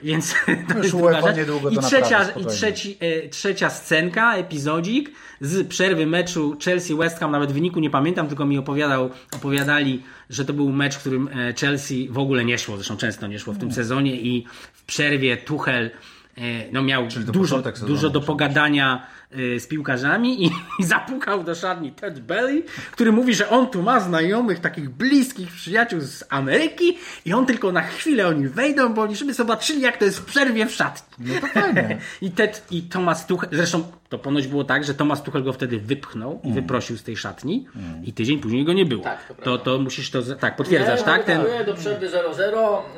[0.02, 0.34] Więc
[0.72, 5.68] to Już UEFA niedługo I, to trzecia, naprawi, I trzeci, e, trzecia scenka, epizodzik z
[5.68, 10.72] przerwy meczu Chelsea-West Ham, nawet wyniku nie pamiętam, tylko mi opowiadał, opowiadali, że to był
[10.72, 13.72] mecz, w którym e, Chelsea w ogóle nie szło, zresztą często nie szło w tym
[13.72, 15.90] sezonie i w przerwie Tuchel
[16.38, 16.40] e,
[16.72, 22.62] no miał dużo, dużo do pogadania z piłkarzami i, i zapukał do szatni Ted Belly,
[22.92, 27.72] który mówi, że on tu ma znajomych, takich bliskich przyjaciół z Ameryki i on tylko
[27.72, 31.26] na chwilę oni wejdą, bo oni żeby zobaczyli jak to jest w przerwie w szatni.
[31.34, 31.98] No to fajnie.
[32.22, 35.78] I Ted i Thomas Tuchel, zresztą to ponoć było tak, że Thomas Tuchel go wtedy
[35.80, 36.40] wypchnął Mm.
[36.44, 37.66] i wyprosił z tej szatni
[38.04, 39.04] i tydzień później go nie było.
[39.04, 41.24] Tak, to to, to musisz to, tak, potwierdzasz, Nie, tak?
[41.24, 41.66] Ten, Ten...
[41.66, 42.12] do przerwy 0-0.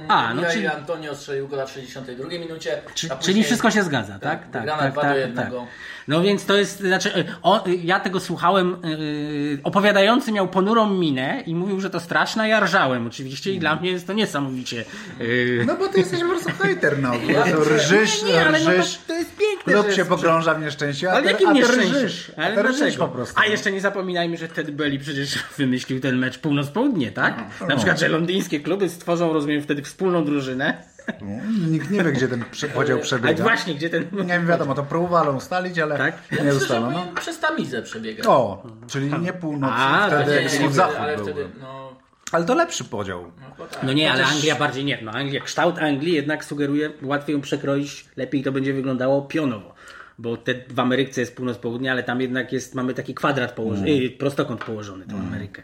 [0.09, 2.83] A, no czyli- Antonio strzelił gola w 62 minucie.
[2.95, 4.51] Czy, czyli wszystko się zgadza, tak?
[4.51, 5.59] Tak, Tak, tak, dwa do tak, jednego.
[5.61, 5.69] tak.
[6.09, 10.91] No więc to jest, znaczy, y, o, y, ja tego słuchałem, yy, opowiadający miał ponurą
[10.91, 14.85] minę i mówił, że to straszne, ja rżałem oczywiście i dla mnie jest to niesamowicie...
[15.21, 17.13] Yy, No bo ty jesteś po prostu hejter, no.
[17.35, 17.45] Ja-
[17.77, 18.99] Rżysz, nie, ale no to, rżysz.
[19.07, 21.95] to jest piękne, Klub że się pogrąża w nieszczęściu, a Ale jakim a nieszczęściu?
[21.99, 22.33] rżysz.
[22.37, 23.07] Ale A rżysz dlaczego?
[23.09, 23.35] po prostu.
[23.39, 23.51] A no.
[23.51, 27.45] jeszcze nie zapominajmy, że Ted Belly przecież wymyślił ten mecz północ-południe, tak?
[27.61, 27.67] No.
[27.67, 30.92] Na przykład, że londyńskie kluby stworzą, rozumiem, wtedy wspólną drużynę.
[31.21, 31.27] No,
[31.71, 33.43] Nikt nie wie, gdzie ten podział Ale przebiega.
[33.43, 34.07] właśnie, gdzie ten...
[34.13, 36.15] Nie wiem, wiadomo, to próbowano ustalić, ale Tak?
[36.31, 36.93] Ja nie myślę, że ustalono.
[36.93, 38.27] powinien przez Tamizę przebiegać.
[38.27, 41.33] O, czyli nie północ, A, wtedy nie, nie, wschód-zachód ale byłby.
[41.33, 41.93] wtedy, no,
[42.33, 43.33] Ale to lepszy podział.
[43.59, 43.83] no, tak.
[43.83, 44.99] No nie, ale Anglia bardziej nie.
[45.03, 49.73] No Anglia, kształt Anglii jednak sugeruje, łatwiej ją przekroić, lepiej to będzie wyglądało pionowo.
[50.19, 54.03] Bo te, w Ameryce jest północ-południe, ale tam jednak jest, mamy taki kwadrat położony, Mm.
[54.03, 55.63] yy, prostokąt położony, tą Amerykę.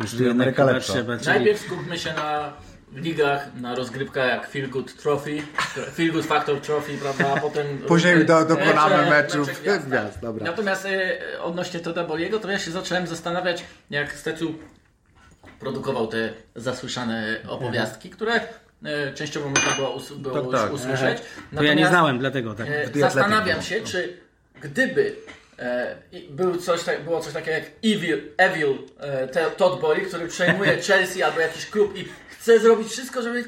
[0.00, 0.92] Więc tu jednak Ameryka lepsza.
[0.92, 1.16] trzeba...
[1.18, 1.26] Czyli...
[1.28, 2.52] Najpierw skupmy się na
[2.94, 5.42] ligach, na rozgrywkach jak Feel Good Trophy,
[5.94, 7.78] Feel Good Factor Trophy, prawda, a potem...
[7.88, 10.46] Później do- dokonamy mecze- meczów mecze gwiazd, gwiazd, dobra.
[10.46, 14.54] Natomiast e, odnośnie Toda Boliego, to ja się zacząłem zastanawiać, jak Stecu
[15.60, 18.32] produkował te zasłyszane opowiastki, które
[18.84, 20.72] e, częściowo można było, us- było Tak, tak.
[20.72, 21.18] usłyszeć.
[21.56, 22.66] To ja nie znałem, dlatego tak.
[22.68, 24.16] E, Athletic Zastanawiam się, czy
[24.60, 25.16] gdyby
[25.58, 25.96] e,
[26.30, 31.22] był coś, tak- było coś takiego jak Evil, Evil e, Todd Bowley, który przejmuje Chelsea
[31.22, 32.08] albo jakiś klub i
[32.48, 33.44] chce zrobić wszystko, żeby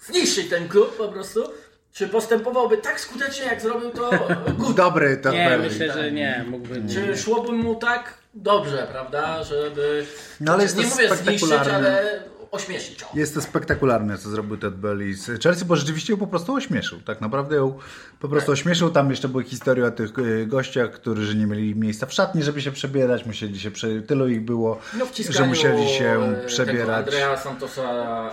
[0.00, 1.44] zniszczyć ten klub po prostu,
[1.92, 4.10] czy postępowałby tak skutecznie, jak zrobił to
[4.58, 4.76] Good?
[4.76, 5.68] Dobry to Nie, Belly.
[5.68, 6.44] myślę, że nie.
[6.50, 6.82] Mógłby...
[6.94, 10.06] Czy szłoby mu tak dobrze, prawda, żeby...
[10.40, 13.04] No, ale jest nie to mówię zniszczyć, ale ośmieszyć.
[13.14, 17.00] Jest to spektakularne, co zrobił Ted Belly z Chelsea, bo rzeczywiście ją po prostu ośmieszył.
[17.00, 17.78] Tak naprawdę ją
[18.20, 18.90] po prostu ośmieszył.
[18.90, 22.62] Tam jeszcze były historie o tych y, gościach, którzy nie mieli miejsca w szatni, żeby
[22.62, 23.26] się przebierać.
[23.26, 24.02] Musieli się prze...
[24.02, 27.06] Tylu ich było, No że musieli się e, przebierać.
[27.06, 27.90] Andrea Santosa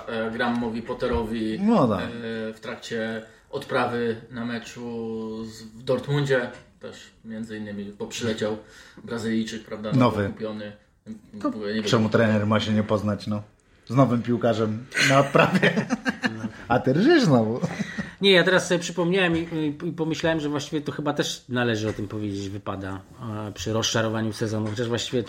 [0.07, 2.05] e, Gramowi Potterowi No tak.
[2.55, 4.81] w trakcie odprawy na meczu
[5.75, 8.57] w Dortmundzie też między innymi, bo przyleciał
[9.03, 10.29] Brazylijczyk, prawda, nowo Nowy.
[10.29, 10.71] kupiony.
[11.07, 13.41] Wiem, Czemu trener ma się nie poznać, no?
[13.87, 15.85] Z nowym piłkarzem na odprawie.
[16.67, 17.59] A ty rżysz znowu.
[18.21, 21.93] Nie, ja teraz sobie przypomniałem i, i, pomyślałem, że właściwie to chyba też należy o
[21.93, 23.01] tym powiedzieć, wypada
[23.47, 25.23] e, przy rozczarowaniu sezonu, chociaż właściwie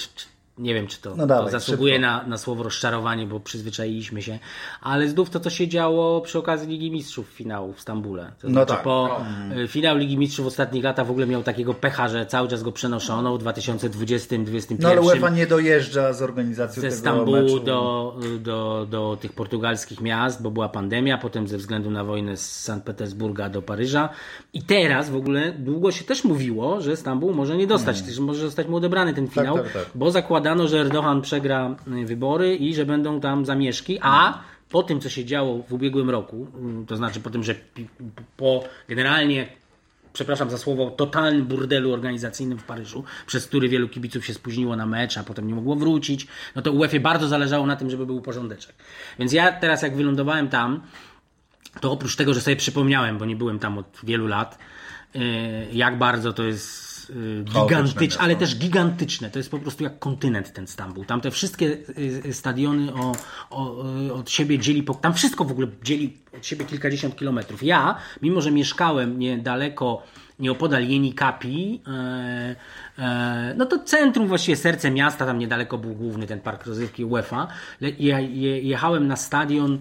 [0.59, 4.39] nie wiem, czy to, No dawaj, to zasługuje na, na słowo rozczarowanie, bo przyzwyczailiśmy się,
[4.83, 8.33] ale znów to, co się działo przy okazji Ligi Mistrzów finału w Stambule.
[8.41, 8.83] To No znaczy tak.
[8.83, 9.21] po
[9.65, 12.63] e, finał Ligi Mistrzów w ostatnich latach w ogóle miał takiego pecha, że cały czas
[12.63, 14.77] go przenoszono w 2020-2021.
[14.81, 17.61] No ale UEFA nie dojeżdża z organizacją ze tego Stambułu meczu.
[17.61, 22.61] do, do, do tych portugalskich miast, bo była pandemia, potem ze względu na wojnę z
[22.63, 24.09] Sankt Petersburga do Paryża.
[24.53, 28.41] I teraz w ogóle długo się też mówiło, że Stambuł może nie dostać, że może
[28.41, 29.87] zostać mu odebrany ten finał, tak, tak.
[29.95, 30.11] bo
[30.49, 35.09] zakładano, że Erdogan przegra y, wybory i że będą tam zamieszki, a po tym, co
[35.09, 36.47] się działo w ubiegłym roku,
[36.83, 37.55] y, to znaczy po tym, że
[38.37, 39.49] po generalnie
[40.13, 44.87] przepraszam za słowo, totalnym burdelu organizacyjnym w Paryżu, przez który wielu kibiców się spóźniło na
[44.87, 46.27] mecz, a potem nie mogło wrócić,
[46.57, 48.75] no to UEFA bardzo zależało na tym, żeby był porządeczek.
[49.19, 50.83] Więc ja teraz jak wylądowałem tam,
[51.81, 54.59] to oprócz tego, że sobie przypomniałem, bo nie byłem tam od wielu lat,
[55.15, 55.23] yy,
[55.73, 56.88] jak bardzo to jest
[57.45, 59.31] gigantyczne, ale też gigantyczne.
[59.31, 61.05] To jest po prostu jak kontynent ten Stambuł.
[61.05, 61.79] Tam te wszystkie
[62.25, 63.13] yy, stadiony o,
[63.51, 67.63] o, yy, od siebie dzieli, po, tam wszystko w ogóle dzieli od siebie kilkadziesiąt kilometrów.
[67.63, 70.03] Ja, mimo że mieszkałem niedaleko
[70.39, 72.57] nieopodal Jeni Kapi, e,
[72.99, 77.49] e, no to centrum, właściwie serce miasta, tam niedaleko był główny ten park rozrywki UEFA.
[78.63, 79.81] Jechałem na stadion y,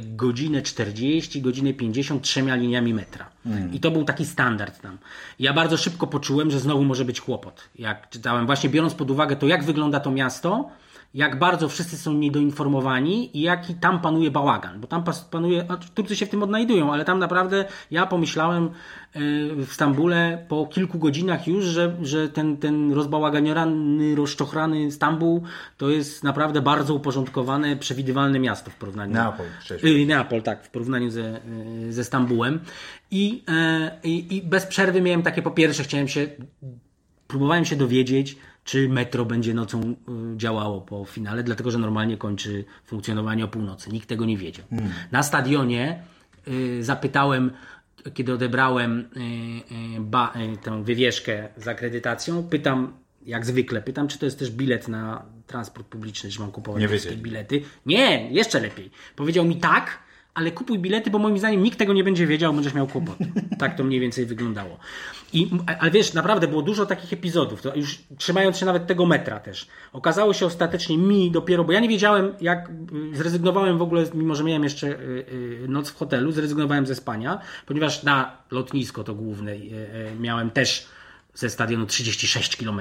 [0.00, 3.30] godzinę 40, godzinę 50 trzema liniami metra.
[3.72, 4.98] I to był taki standard tam.
[5.38, 7.68] Ja bardzo szybko poczułem, że znowu może być kłopot.
[7.78, 10.70] Jak czytałem, właśnie biorąc pod uwagę to, jak wygląda to miasto,
[11.14, 14.80] jak bardzo wszyscy są niedoinformowani i jaki tam panuje bałagan.
[14.80, 18.70] Bo tam panuje, a Turcy się w tym odnajdują, ale tam naprawdę ja pomyślałem y,
[19.66, 25.42] w Stambule po kilku godzinach już, że, że ten, ten rozbałaganiorany, rozczochrany Stambuł
[25.76, 29.12] to jest naprawdę bardzo uporządkowane, przewidywalne miasto w porównaniu.
[29.12, 29.84] Neapol, cześć.
[29.84, 31.40] Y, Neapol, tak, w porównaniu ze,
[31.88, 32.60] y, ze Stambułem.
[33.10, 33.44] I,
[34.04, 36.28] i, I bez przerwy miałem takie, po pierwsze chciałem się,
[37.28, 39.94] próbowałem się dowiedzieć, czy metro będzie nocą y,
[40.36, 43.90] działało po finale, dlatego że normalnie kończy funkcjonowanie o północy.
[43.90, 44.66] Nikt tego nie wiedział.
[45.12, 46.02] Na stadionie
[46.48, 47.50] y, zapytałem,
[48.14, 49.08] kiedy odebrałem
[49.96, 50.32] y, ba,
[50.62, 52.92] tę wywieszkę z akredytacją, pytam,
[53.26, 57.16] jak zwykle, pytam, czy to jest też bilet na transport publiczny, czy mam kupować wszystkie
[57.16, 57.62] bilety.
[57.86, 58.90] Nie, jeszcze lepiej.
[59.16, 59.98] Powiedział mi tak,
[60.34, 63.26] ale kupuj bilety, bo moim zdaniem nikt tego nie będzie wiedział, będziesz miał kłopoty.
[63.58, 64.78] Tak to mniej więcej wyglądało.
[65.32, 69.40] I, ale wiesz, naprawdę było dużo takich epizodów, to już trzymając się nawet tego metra
[69.40, 69.66] też.
[69.92, 72.70] Okazało się ostatecznie mi dopiero, bo ja nie wiedziałem, jak
[73.12, 75.24] y, zrezygnowałem w ogóle, mimo że miałem jeszcze y,
[75.64, 79.52] y, noc w hotelu, zrezygnowałem ze spania, ponieważ na lotnisko to główne
[80.20, 80.86] miałem też
[81.34, 82.80] ze stadionu 36 km,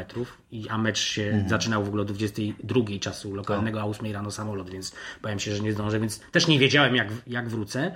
[0.70, 4.96] a mecz się zaczynał w ogóle o 22 czasu lokalnego, a 8 rano samolot, więc
[5.22, 7.96] bałem się, że nie zdążę, więc też nie wiedziałem jak, jak wrócę.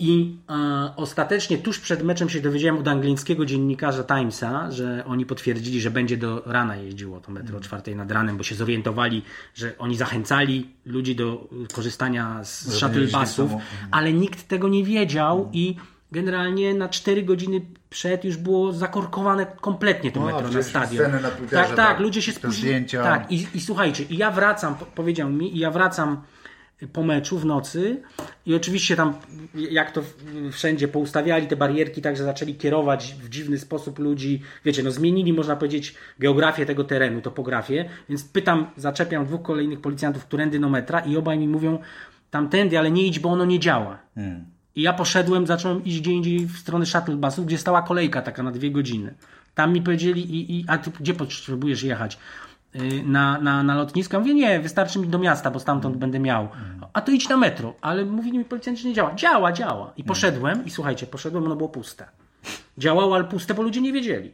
[0.00, 5.80] I e, ostatecznie tuż przed meczem się dowiedziałem od angielskiego dziennikarza Timesa, że oni potwierdzili,
[5.80, 9.22] że będzie do rana jeździło to metro o czwartej nad ranem, bo się zorientowali,
[9.54, 13.52] że oni zachęcali ludzi do korzystania z shuttle busów,
[13.90, 15.76] ale nikt tego nie wiedział i
[16.12, 17.60] generalnie na 4 godziny
[17.90, 21.12] przed już było zakorkowane kompletnie to No, metro na stadion.
[21.22, 22.74] na Twitterze, tak, tak, tak, ludzie się spóźnili.
[23.04, 26.22] Tak, i, i słuchajcie, i ja wracam, po- powiedział mi, i ja wracam
[26.92, 28.02] po meczu w nocy
[28.46, 29.14] i oczywiście tam,
[29.54, 30.14] jak to w-
[30.52, 35.32] wszędzie poustawiali te barierki, tak, że zaczęli kierować w dziwny sposób ludzi, wiecie, no zmienili,
[35.32, 41.00] można powiedzieć, geografię tego terenu, topografię, więc pytam, zaczepiam dwóch kolejnych policjantów, którędy do metra
[41.00, 41.78] i obaj mi mówią,
[42.30, 43.98] tamtędy, ale nie idź, bo ono nie działa.
[44.78, 48.42] I ja poszedłem, zacząłem iść gdzie indziej w stronę shuttle busów, gdzie stała kolejka taka
[48.42, 49.14] na dwie godziny.
[49.54, 52.18] Tam mi powiedzieli, i, i, a ty gdzie potrzebujesz jechać?
[52.74, 54.16] Yy, Na, na, na lotnisko?
[54.16, 56.48] Ja Mówię, nie, wystarczy mi do miasta, bo stamtąd będę miał.
[56.92, 57.74] A to idź na metro.
[57.80, 59.14] Ale mówili mi policjanci, że nie działa.
[59.14, 59.92] Działa, działa.
[59.96, 62.06] I poszedłem i słuchajcie, poszedłem, ono było puste.
[62.78, 64.32] Działało, ale puste, bo ludzie nie wiedzieli.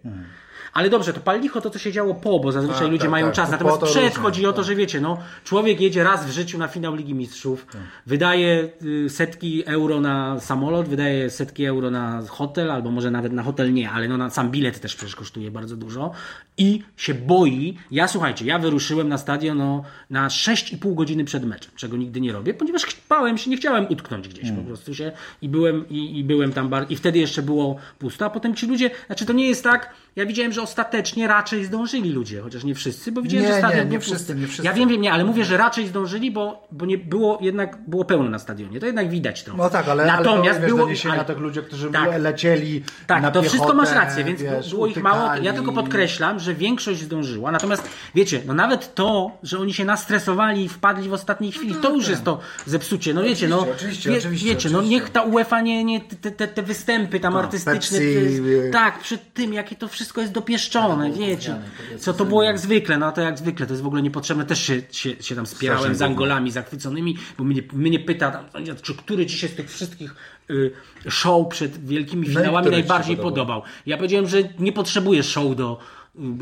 [0.75, 3.11] Ale dobrze, to pal licho to, co się działo po, bo zazwyczaj Tak, ludzie tak,
[3.11, 3.35] mają tak.
[3.35, 3.51] czas.
[3.51, 4.67] Natomiast to przed różne, chodzi o to, tak.
[4.67, 7.67] że wiecie, no, człowiek jedzie raz w życiu na finał Ligi Mistrzów,
[8.07, 13.43] wydaje y, setki euro na samolot, wydaje setki euro na hotel, albo może nawet na
[13.43, 16.11] hotel nie, ale no na sam bilet też przecież kosztuje bardzo dużo
[16.59, 17.79] i się boi.
[17.91, 22.33] Ja słuchajcie, ja wyruszyłem na stadion no, na 6,5 godziny przed meczem, czego nigdy nie
[22.33, 26.25] robię, ponieważ bałem się, nie chciałem utknąć gdzieś po prostu się i byłem, i, i
[26.25, 29.49] byłem tam bar- i wtedy jeszcze było pusto, a potem ci ludzie, znaczy to nie
[29.49, 33.53] jest tak, ja widziałem, że ostatecznie raczej zdążyli ludzie, chociaż nie wszyscy, bo widziałem, Nie,
[33.53, 34.63] że stadion nie, nie wszyscy, nie wszyscy.
[34.65, 38.05] Ja wiem, wiem, nie, ale mówię, że raczej zdążyli, bo, bo nie było jednak było
[38.05, 38.81] pełno na stadionie.
[38.81, 39.59] To jednak widać trochę.
[39.63, 42.09] No tak, ale, Natomiast ale to, wiesz, było doniesienia ale- tych ludzi, którzy Tak.
[42.21, 45.35] lecieli tak, na to piechotę, wszystko masz rację, więc wiesz, było ich mało.
[45.43, 47.53] Ja tylko podkreślam, że większość zdążyła.
[47.53, 51.95] Natomiast wiecie, no nawet to, że oni się nastresowali i wpadli w ostatniej chwili, to
[51.95, 53.15] już jest to zepsucie.
[53.15, 55.01] No wiecie, no Oczywiście, oczywiście, oczywiście, wiecie, no oczywiście.
[55.01, 58.05] niech ta UEFA nie, nie te, te, te występy tam artystyczne, Pepsi,
[58.47, 61.57] y- tak, przed tym, jakie to wszystko jest dopieszczone, wiecie.
[61.77, 64.47] powiedzmy Co to było jak zwykle, no to jak zwykle, to jest w ogóle niepotrzebne.
[64.47, 68.45] Też się, się, się tam spierałem Strasznie z Angolami zachwyconymi, bo mnie, mnie pyta, tam,
[68.83, 70.15] czy który ci się z tych wszystkich
[70.51, 70.71] y,
[71.09, 73.63] show przed wielkimi No finałami się najbardziej podobał?
[73.87, 75.79] Ja powiedziałem, że nie potrzebuję show do,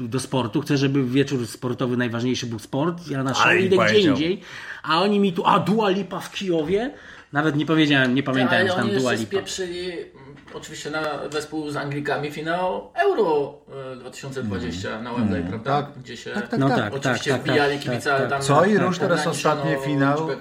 [0.08, 0.60] do sportu.
[0.60, 3.08] Chcę, żeby wieczór sportowy najważniejszy był sport.
[3.08, 4.40] Ja na show idę gdzie indziej.
[4.82, 6.90] A oni mi tu, a Dua Lipa w Kijowie?
[7.32, 9.26] Nawet nie powiedziałem, nie pamiętam Ale już tam jeszcze Lipa.
[9.26, 10.06] spieprzyli mm,
[10.54, 11.00] oczywiście na
[11.30, 13.54] wespół z Anglikami finał Euro
[13.92, 15.82] e, 2020 na Wembley, prawda?
[15.82, 15.92] Tak.
[16.02, 16.78] Gdzie się Tak, tak, No tak.
[16.78, 18.30] tak, oczywiście tak, tak, wbijali tak, kibice, tak, tak.
[18.30, 19.76] tam Co i tak, rusz teraz ostatnie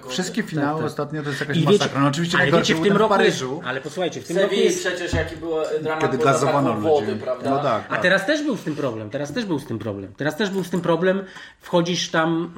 [0.01, 0.87] ko- wszystkie finały tak.
[0.91, 2.01] ostatnio to jest jakaś I wiecie, masakra.
[2.01, 3.61] No oczywiście ale wiecie, w tym roku w Paryżu.
[3.65, 5.51] ale posłuchajcie, w tym roku Sewilli jest przecież jaki był
[5.81, 7.05] dramat, Kiedy gazowano zabrakło ludzi.
[7.11, 7.49] wody, prawda?
[7.49, 9.09] No tak, A teraz też był z tym problem.
[9.09, 10.13] Teraz też był z tym problem.
[10.17, 11.23] Teraz też był z tym problem.
[11.61, 12.53] Wchodzisz tam,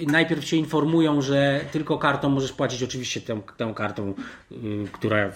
[0.00, 2.95] yy, najpierw cię informują, że tylko kartą możesz płacić, oczywiście
[3.26, 4.14] tą, tą kartą,
[4.50, 4.58] yy,
[4.92, 5.32] która yy,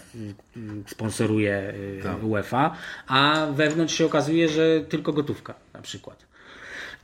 [0.86, 2.24] sponsoruje yy, Tak.
[2.24, 2.76] UEFA,
[3.06, 6.29] a wewnątrz się okazuje, że tylko gotówka na przykład.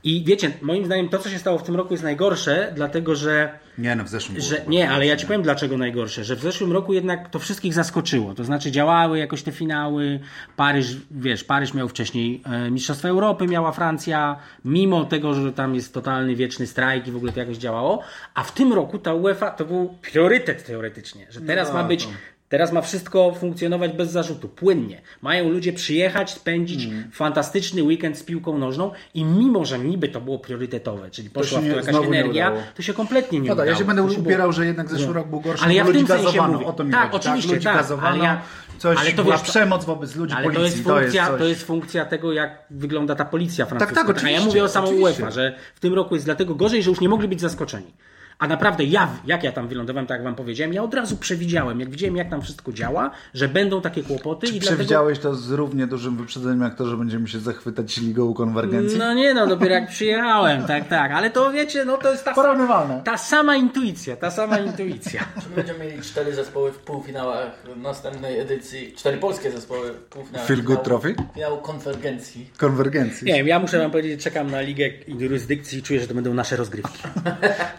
[0.07, 3.59] I wiecie, moim zdaniem to, co się stało w tym roku jest najgorsze, dlatego że
[3.77, 6.71] Nie, no w zeszłym że, nie, ale ja ci powiem dlaczego najgorsze, że w zeszłym
[6.71, 8.33] roku jednak to wszystkich zaskoczyło.
[8.33, 10.19] To znaczy działały jakoś te finały.
[10.55, 15.93] Paryż, wiesz, Paryż miał wcześniej e, Mistrzostwa Europy, miała Francja, mimo tego, że tam jest
[15.93, 18.03] totalny wieczny strajk i w ogóle to jakoś działało.
[18.33, 22.05] A w tym roku ta UEFA to był priorytet teoretycznie, że teraz No ma być
[22.05, 22.11] to-
[22.49, 25.01] Teraz ma wszystko funkcjonować bez zarzutu, płynnie.
[25.21, 27.11] Mają ludzie przyjechać, spędzić Mm.
[27.11, 31.67] fantastyczny weekend z piłką nożną i mimo, że niby to było priorytetowe, czyli poszła się
[31.67, 33.79] w to jakaś energia, to się kompletnie nie No tak, ja udało.
[33.79, 36.07] się będę To było- upierał, że jednak zeszły rok był gorszy, Ale ja w tym
[36.07, 36.65] sensie mówię.
[36.65, 37.27] o to mi Tak, chodzi.
[37.27, 38.41] oczywiście, ludzi tak, gazowano, ale ja-
[38.77, 41.39] coś, ale to była wiesz, to- przemoc wobec ludzi, Ale policji, to jest, funkcja, coś...
[41.39, 43.95] to jest funkcja tego, jak wygląda ta policja francuska.
[43.95, 45.05] tak, A ja oczywiście, mówię o samą oczywiście.
[45.23, 47.93] UEFA, że w tym roku jest dlatego gorzej, że już nie mogli być zaskoczeni.
[48.39, 51.79] A naprawdę ja, jak ja tam wylądowałem, tak jak wam powiedziałem, ja od razu przewidziałem,
[51.79, 54.75] jak widziałem, jak tam wszystko działa, że będą takie kłopoty i dlatego...
[54.75, 58.97] Przewidziałeś to z równie dużym wyprzedzeniem jak to, że będziemy się zachwytać ligą konwergencji?
[58.99, 62.33] No nie no, dopiero jak przyjechałem, tak, tak, ale to wiecie, no to jest ta,
[62.33, 63.01] Porównywalne.
[63.05, 65.21] ta sama intuicja, ta sama intuicja.
[65.43, 70.47] Czy my będziemy mieli cztery zespoły w półfinałach następnej edycji, cztery polskie zespoły w półfinałach
[70.47, 71.15] Feel good finału- trophy?
[71.35, 72.49] finału konwergencji.
[72.57, 73.27] Konwergencji.
[73.27, 76.33] Nie wiem, ja muszę wam powiedzieć, czekam na ligę jurysdykcji i czuję, że to będą
[76.33, 77.03] nasze rozgrywki.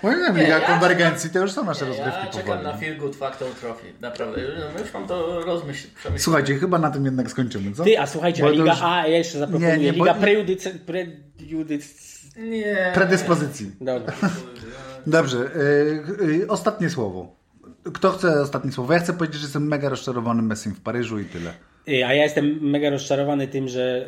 [0.03, 2.63] Moim zdaniem Nie, Liga ja konwergencji to już są nasze rozgrywki Ja czekam powoli.
[2.65, 4.41] na Feel Good Factor Trophy, naprawdę.
[4.75, 6.23] No, już mam to rozmyśl, przemyśleć.
[6.23, 7.85] Słuchajcie, chyba na tym jednak skończymy, co?
[7.85, 10.79] Ty, a słuchajcie, Bo Liga już A, ja jeszcze zaproponuję, Nie, nie, bo- Liga prejudycy...
[10.87, 12.09] prejudyc...
[12.37, 12.91] Nie.
[12.95, 13.73] Predyspozycji.
[13.81, 14.13] Dobra.
[15.07, 17.37] Dobrze, y, y, ostatnie słowo.
[17.95, 18.93] Kto chce ostatnie słowo?
[18.93, 21.53] Ja chcę powiedzieć, że jestem mega rozczarowany Messim w Paryżu i tyle.
[21.89, 24.07] Y, A ja jestem mega rozczarowany tym, że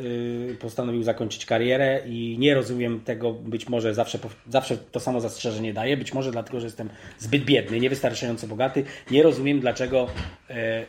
[0.51, 5.75] y, postanowił zakończyć karierę i nie rozumiem tego, być może zawsze, zawsze to samo zastrzeżenie
[5.75, 6.89] daję, być może dlatego, że jestem
[7.19, 8.85] zbyt biedny, niewystarczająco bogaty.
[9.11, 10.07] Nie rozumiem, dlaczego
[10.51, 10.85] e,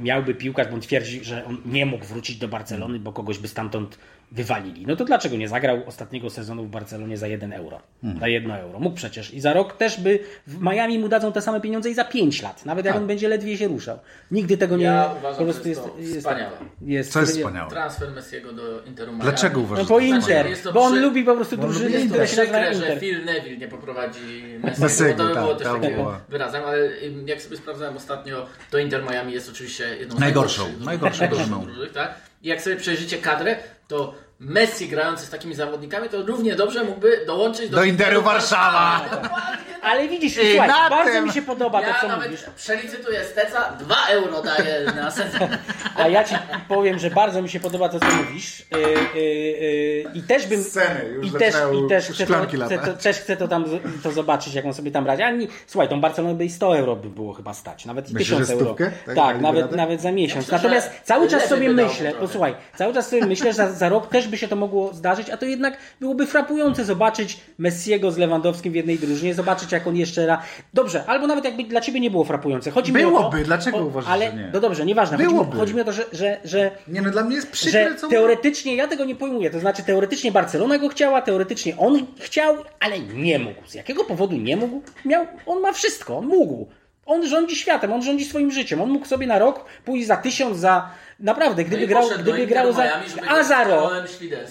[0.00, 3.48] miałby piłkarz, bo on twierdzi, że on nie mógł wrócić do Barcelony, bo kogoś by
[3.48, 3.98] stamtąd
[4.32, 4.86] wywalili.
[4.86, 7.80] No to dlaczego nie zagrał ostatniego sezonu w Barcelonie za 1 euro?
[8.20, 8.80] Za 1 euro.
[8.80, 9.34] Mógł przecież.
[9.34, 12.42] I za rok też by w Miami mu dadzą te same pieniądze i za 5
[12.42, 12.66] lat.
[12.66, 13.98] Nawet jak on będzie ledwie się ruszał.
[14.30, 14.84] Nigdy tego nie...
[14.84, 15.82] Ja po uważam, prostu że jest
[16.22, 16.56] to wspaniałe.
[16.82, 17.70] jest, Co jest jest- wspaniałe?
[17.70, 19.22] Transfer Messiego do Interu Miami.
[19.22, 20.48] Dlaczego No uważasz, po że to Inter, wspaniałe?
[20.50, 22.74] Jest to bo on przy- lubi po prostu drużyny, które Jest się to nazywają przykre,
[22.74, 23.00] że Inter.
[23.00, 25.96] Phil Neville nie poprowadzi Messiego, Messiego, bo to by było tak, też to takim
[26.28, 26.78] wyrazem, ale
[27.26, 31.66] jak sobie sprawdzałem ostatnio, to Inter Miami jest oczywiście jedną z Najgorszą, najgorszych, najgorszą drużyną.
[31.66, 32.14] drużyn, tak?
[32.42, 33.56] I jak sobie przejrzycie kadrę,
[33.88, 39.00] to Messi grający z takimi zawodnikami, to równie dobrze mógłby dołączyć do, Do Interu Warszawa.
[39.84, 42.44] Ale widzisz, I słuchaj, na bardzo tym- mi się podoba to, Ja co nawet mówisz.
[42.56, 45.48] przelicytuję Steca, 2 euro daję na sezon.
[45.96, 46.34] A ja ci
[46.68, 48.62] powiem, że bardzo mi się podoba to, co mówisz.
[48.70, 48.78] Yy,
[49.20, 50.62] yy, yy, I też bym.
[50.64, 53.02] Sceny, już I też, zaczynają i też, chcę to, szklanki chcę, to, latać.
[53.02, 55.22] też chcę to tam z- to zobaczyć, jak on sobie tam radzi.
[55.22, 57.84] A nie, słuchaj, tą Barcelonę by i 100 euro by było chyba stać.
[57.86, 58.64] Nawet i Myślisz, 1000 że euro.
[58.66, 58.90] stówkę?
[59.06, 60.44] Tak, Tak, nawet, nawet za miesiąc.
[60.44, 62.26] myślę, Natomiast cały czas lepiej sobie by dało myślę, trochę.
[62.26, 65.30] posłuchaj, cały czas sobie myślę, że za, za rok też by się to mogło zdarzyć,
[65.30, 69.96] a to jednak byłoby frapujące zobaczyć Messiego z Lewandowskim w jednej drużynie, zobaczyć jak on
[69.96, 70.44] jeszcze raz.
[70.74, 72.70] Dobrze, albo nawet jakby dla ciebie nie było frapujące.
[72.70, 74.50] Chodzi mi o Byłoby, to, dlaczego o, uważasz, ale, że nie?
[74.52, 75.16] No dobrze, nieważne.
[75.16, 75.56] Chodzi mi, Byłoby.
[75.56, 78.08] chodzi mi o to, że, że, że Nie no, dla mnie jest przykre, że co
[78.08, 82.98] teoretycznie, ja tego nie pojmuję, to znaczy teoretycznie Barcelona go chciała, teoretycznie on chciał, ale
[83.00, 83.66] nie mógł.
[83.66, 84.82] Z jakiego powodu nie mógł?
[85.04, 86.66] Miał, on ma wszystko, on mógł.
[87.06, 88.82] On rządzi światem, on rządzi swoim życiem.
[88.82, 90.90] On mógł sobie na rok pójść za tysiąc, za...
[91.20, 92.84] Naprawdę, gdyby No grał, gdyby grał za...
[92.84, 93.92] Miami, A za rok,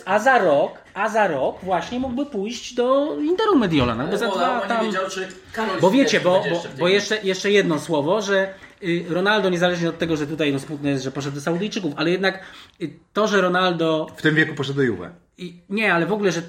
[0.05, 4.07] a za rok, a za rok właśnie mógłby pójść do Interu Mediolana.
[4.07, 4.79] Bo za Bo dwa tam...
[4.79, 8.53] nie wiedział, czy Karol Bo wiecie, bo, bo, bo jeszcze, jeszcze jedno słowo, że
[8.83, 12.11] y, Ronaldo, niezależnie od tego, że tutaj no, smutne jest, że poszedł do Saudyjczyków, ale
[12.11, 12.39] jednak
[12.81, 15.09] y, to, że Ronaldo W tym wieku poszedł do Juve.
[15.37, 16.41] i nie, ale w ogóle, że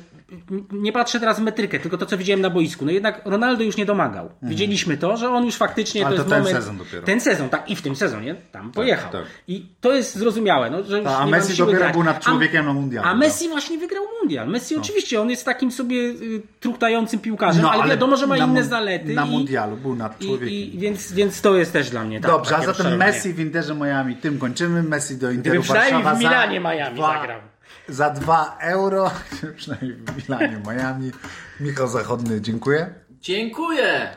[0.72, 2.84] nie patrzę teraz w metrykę, tylko to, co widziałem na boisku.
[2.84, 4.30] No jednak Ronaldo już nie domagał.
[4.42, 6.56] Widzieliśmy to, że on już faktycznie Ale to to ten moment.
[6.58, 7.02] sezon dopiero.
[7.06, 9.12] Ten sezon, tak, i w tym sezonie tam pojechał.
[9.12, 9.22] tak.
[9.48, 11.92] I to jest zrozumiałe, no, że A Messi dopiero grać.
[11.92, 13.18] był nad A- człowiekiem na mundialu, A no.
[13.18, 14.48] Messi właśnie wygrał mundial.
[14.48, 18.64] Messi oczywiście, on jest takim sobie y, truchtającym piłkarzem, ale, wiadomo, że ma No, inne
[18.64, 19.14] zalety.
[19.14, 20.48] Na i- mundialu był nad i, człowiekiem.
[20.74, 22.96] i, więc, więc to jest też dla mnie tak, Dobrze, a zatem.
[22.96, 24.82] Messi w Interze Miami, tym kończymy.
[24.82, 27.40] Messi do Interu Gdyby przynajmniej Warszawa w za Milanie Miami dwa- zagrał.
[27.88, 29.10] Za 2 euro,
[29.56, 31.10] przynajmniej w Milanie Miami.
[31.60, 32.94] Michał Zachodny, dziękuję.
[33.20, 34.16] Dziękuję!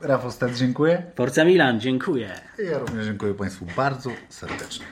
[0.00, 1.02] Rafał Stec, dziękuję.
[1.14, 2.40] Forza Milan, dziękuję.
[2.62, 4.86] I ja również dziękuję Państwu bardzo serdecznie.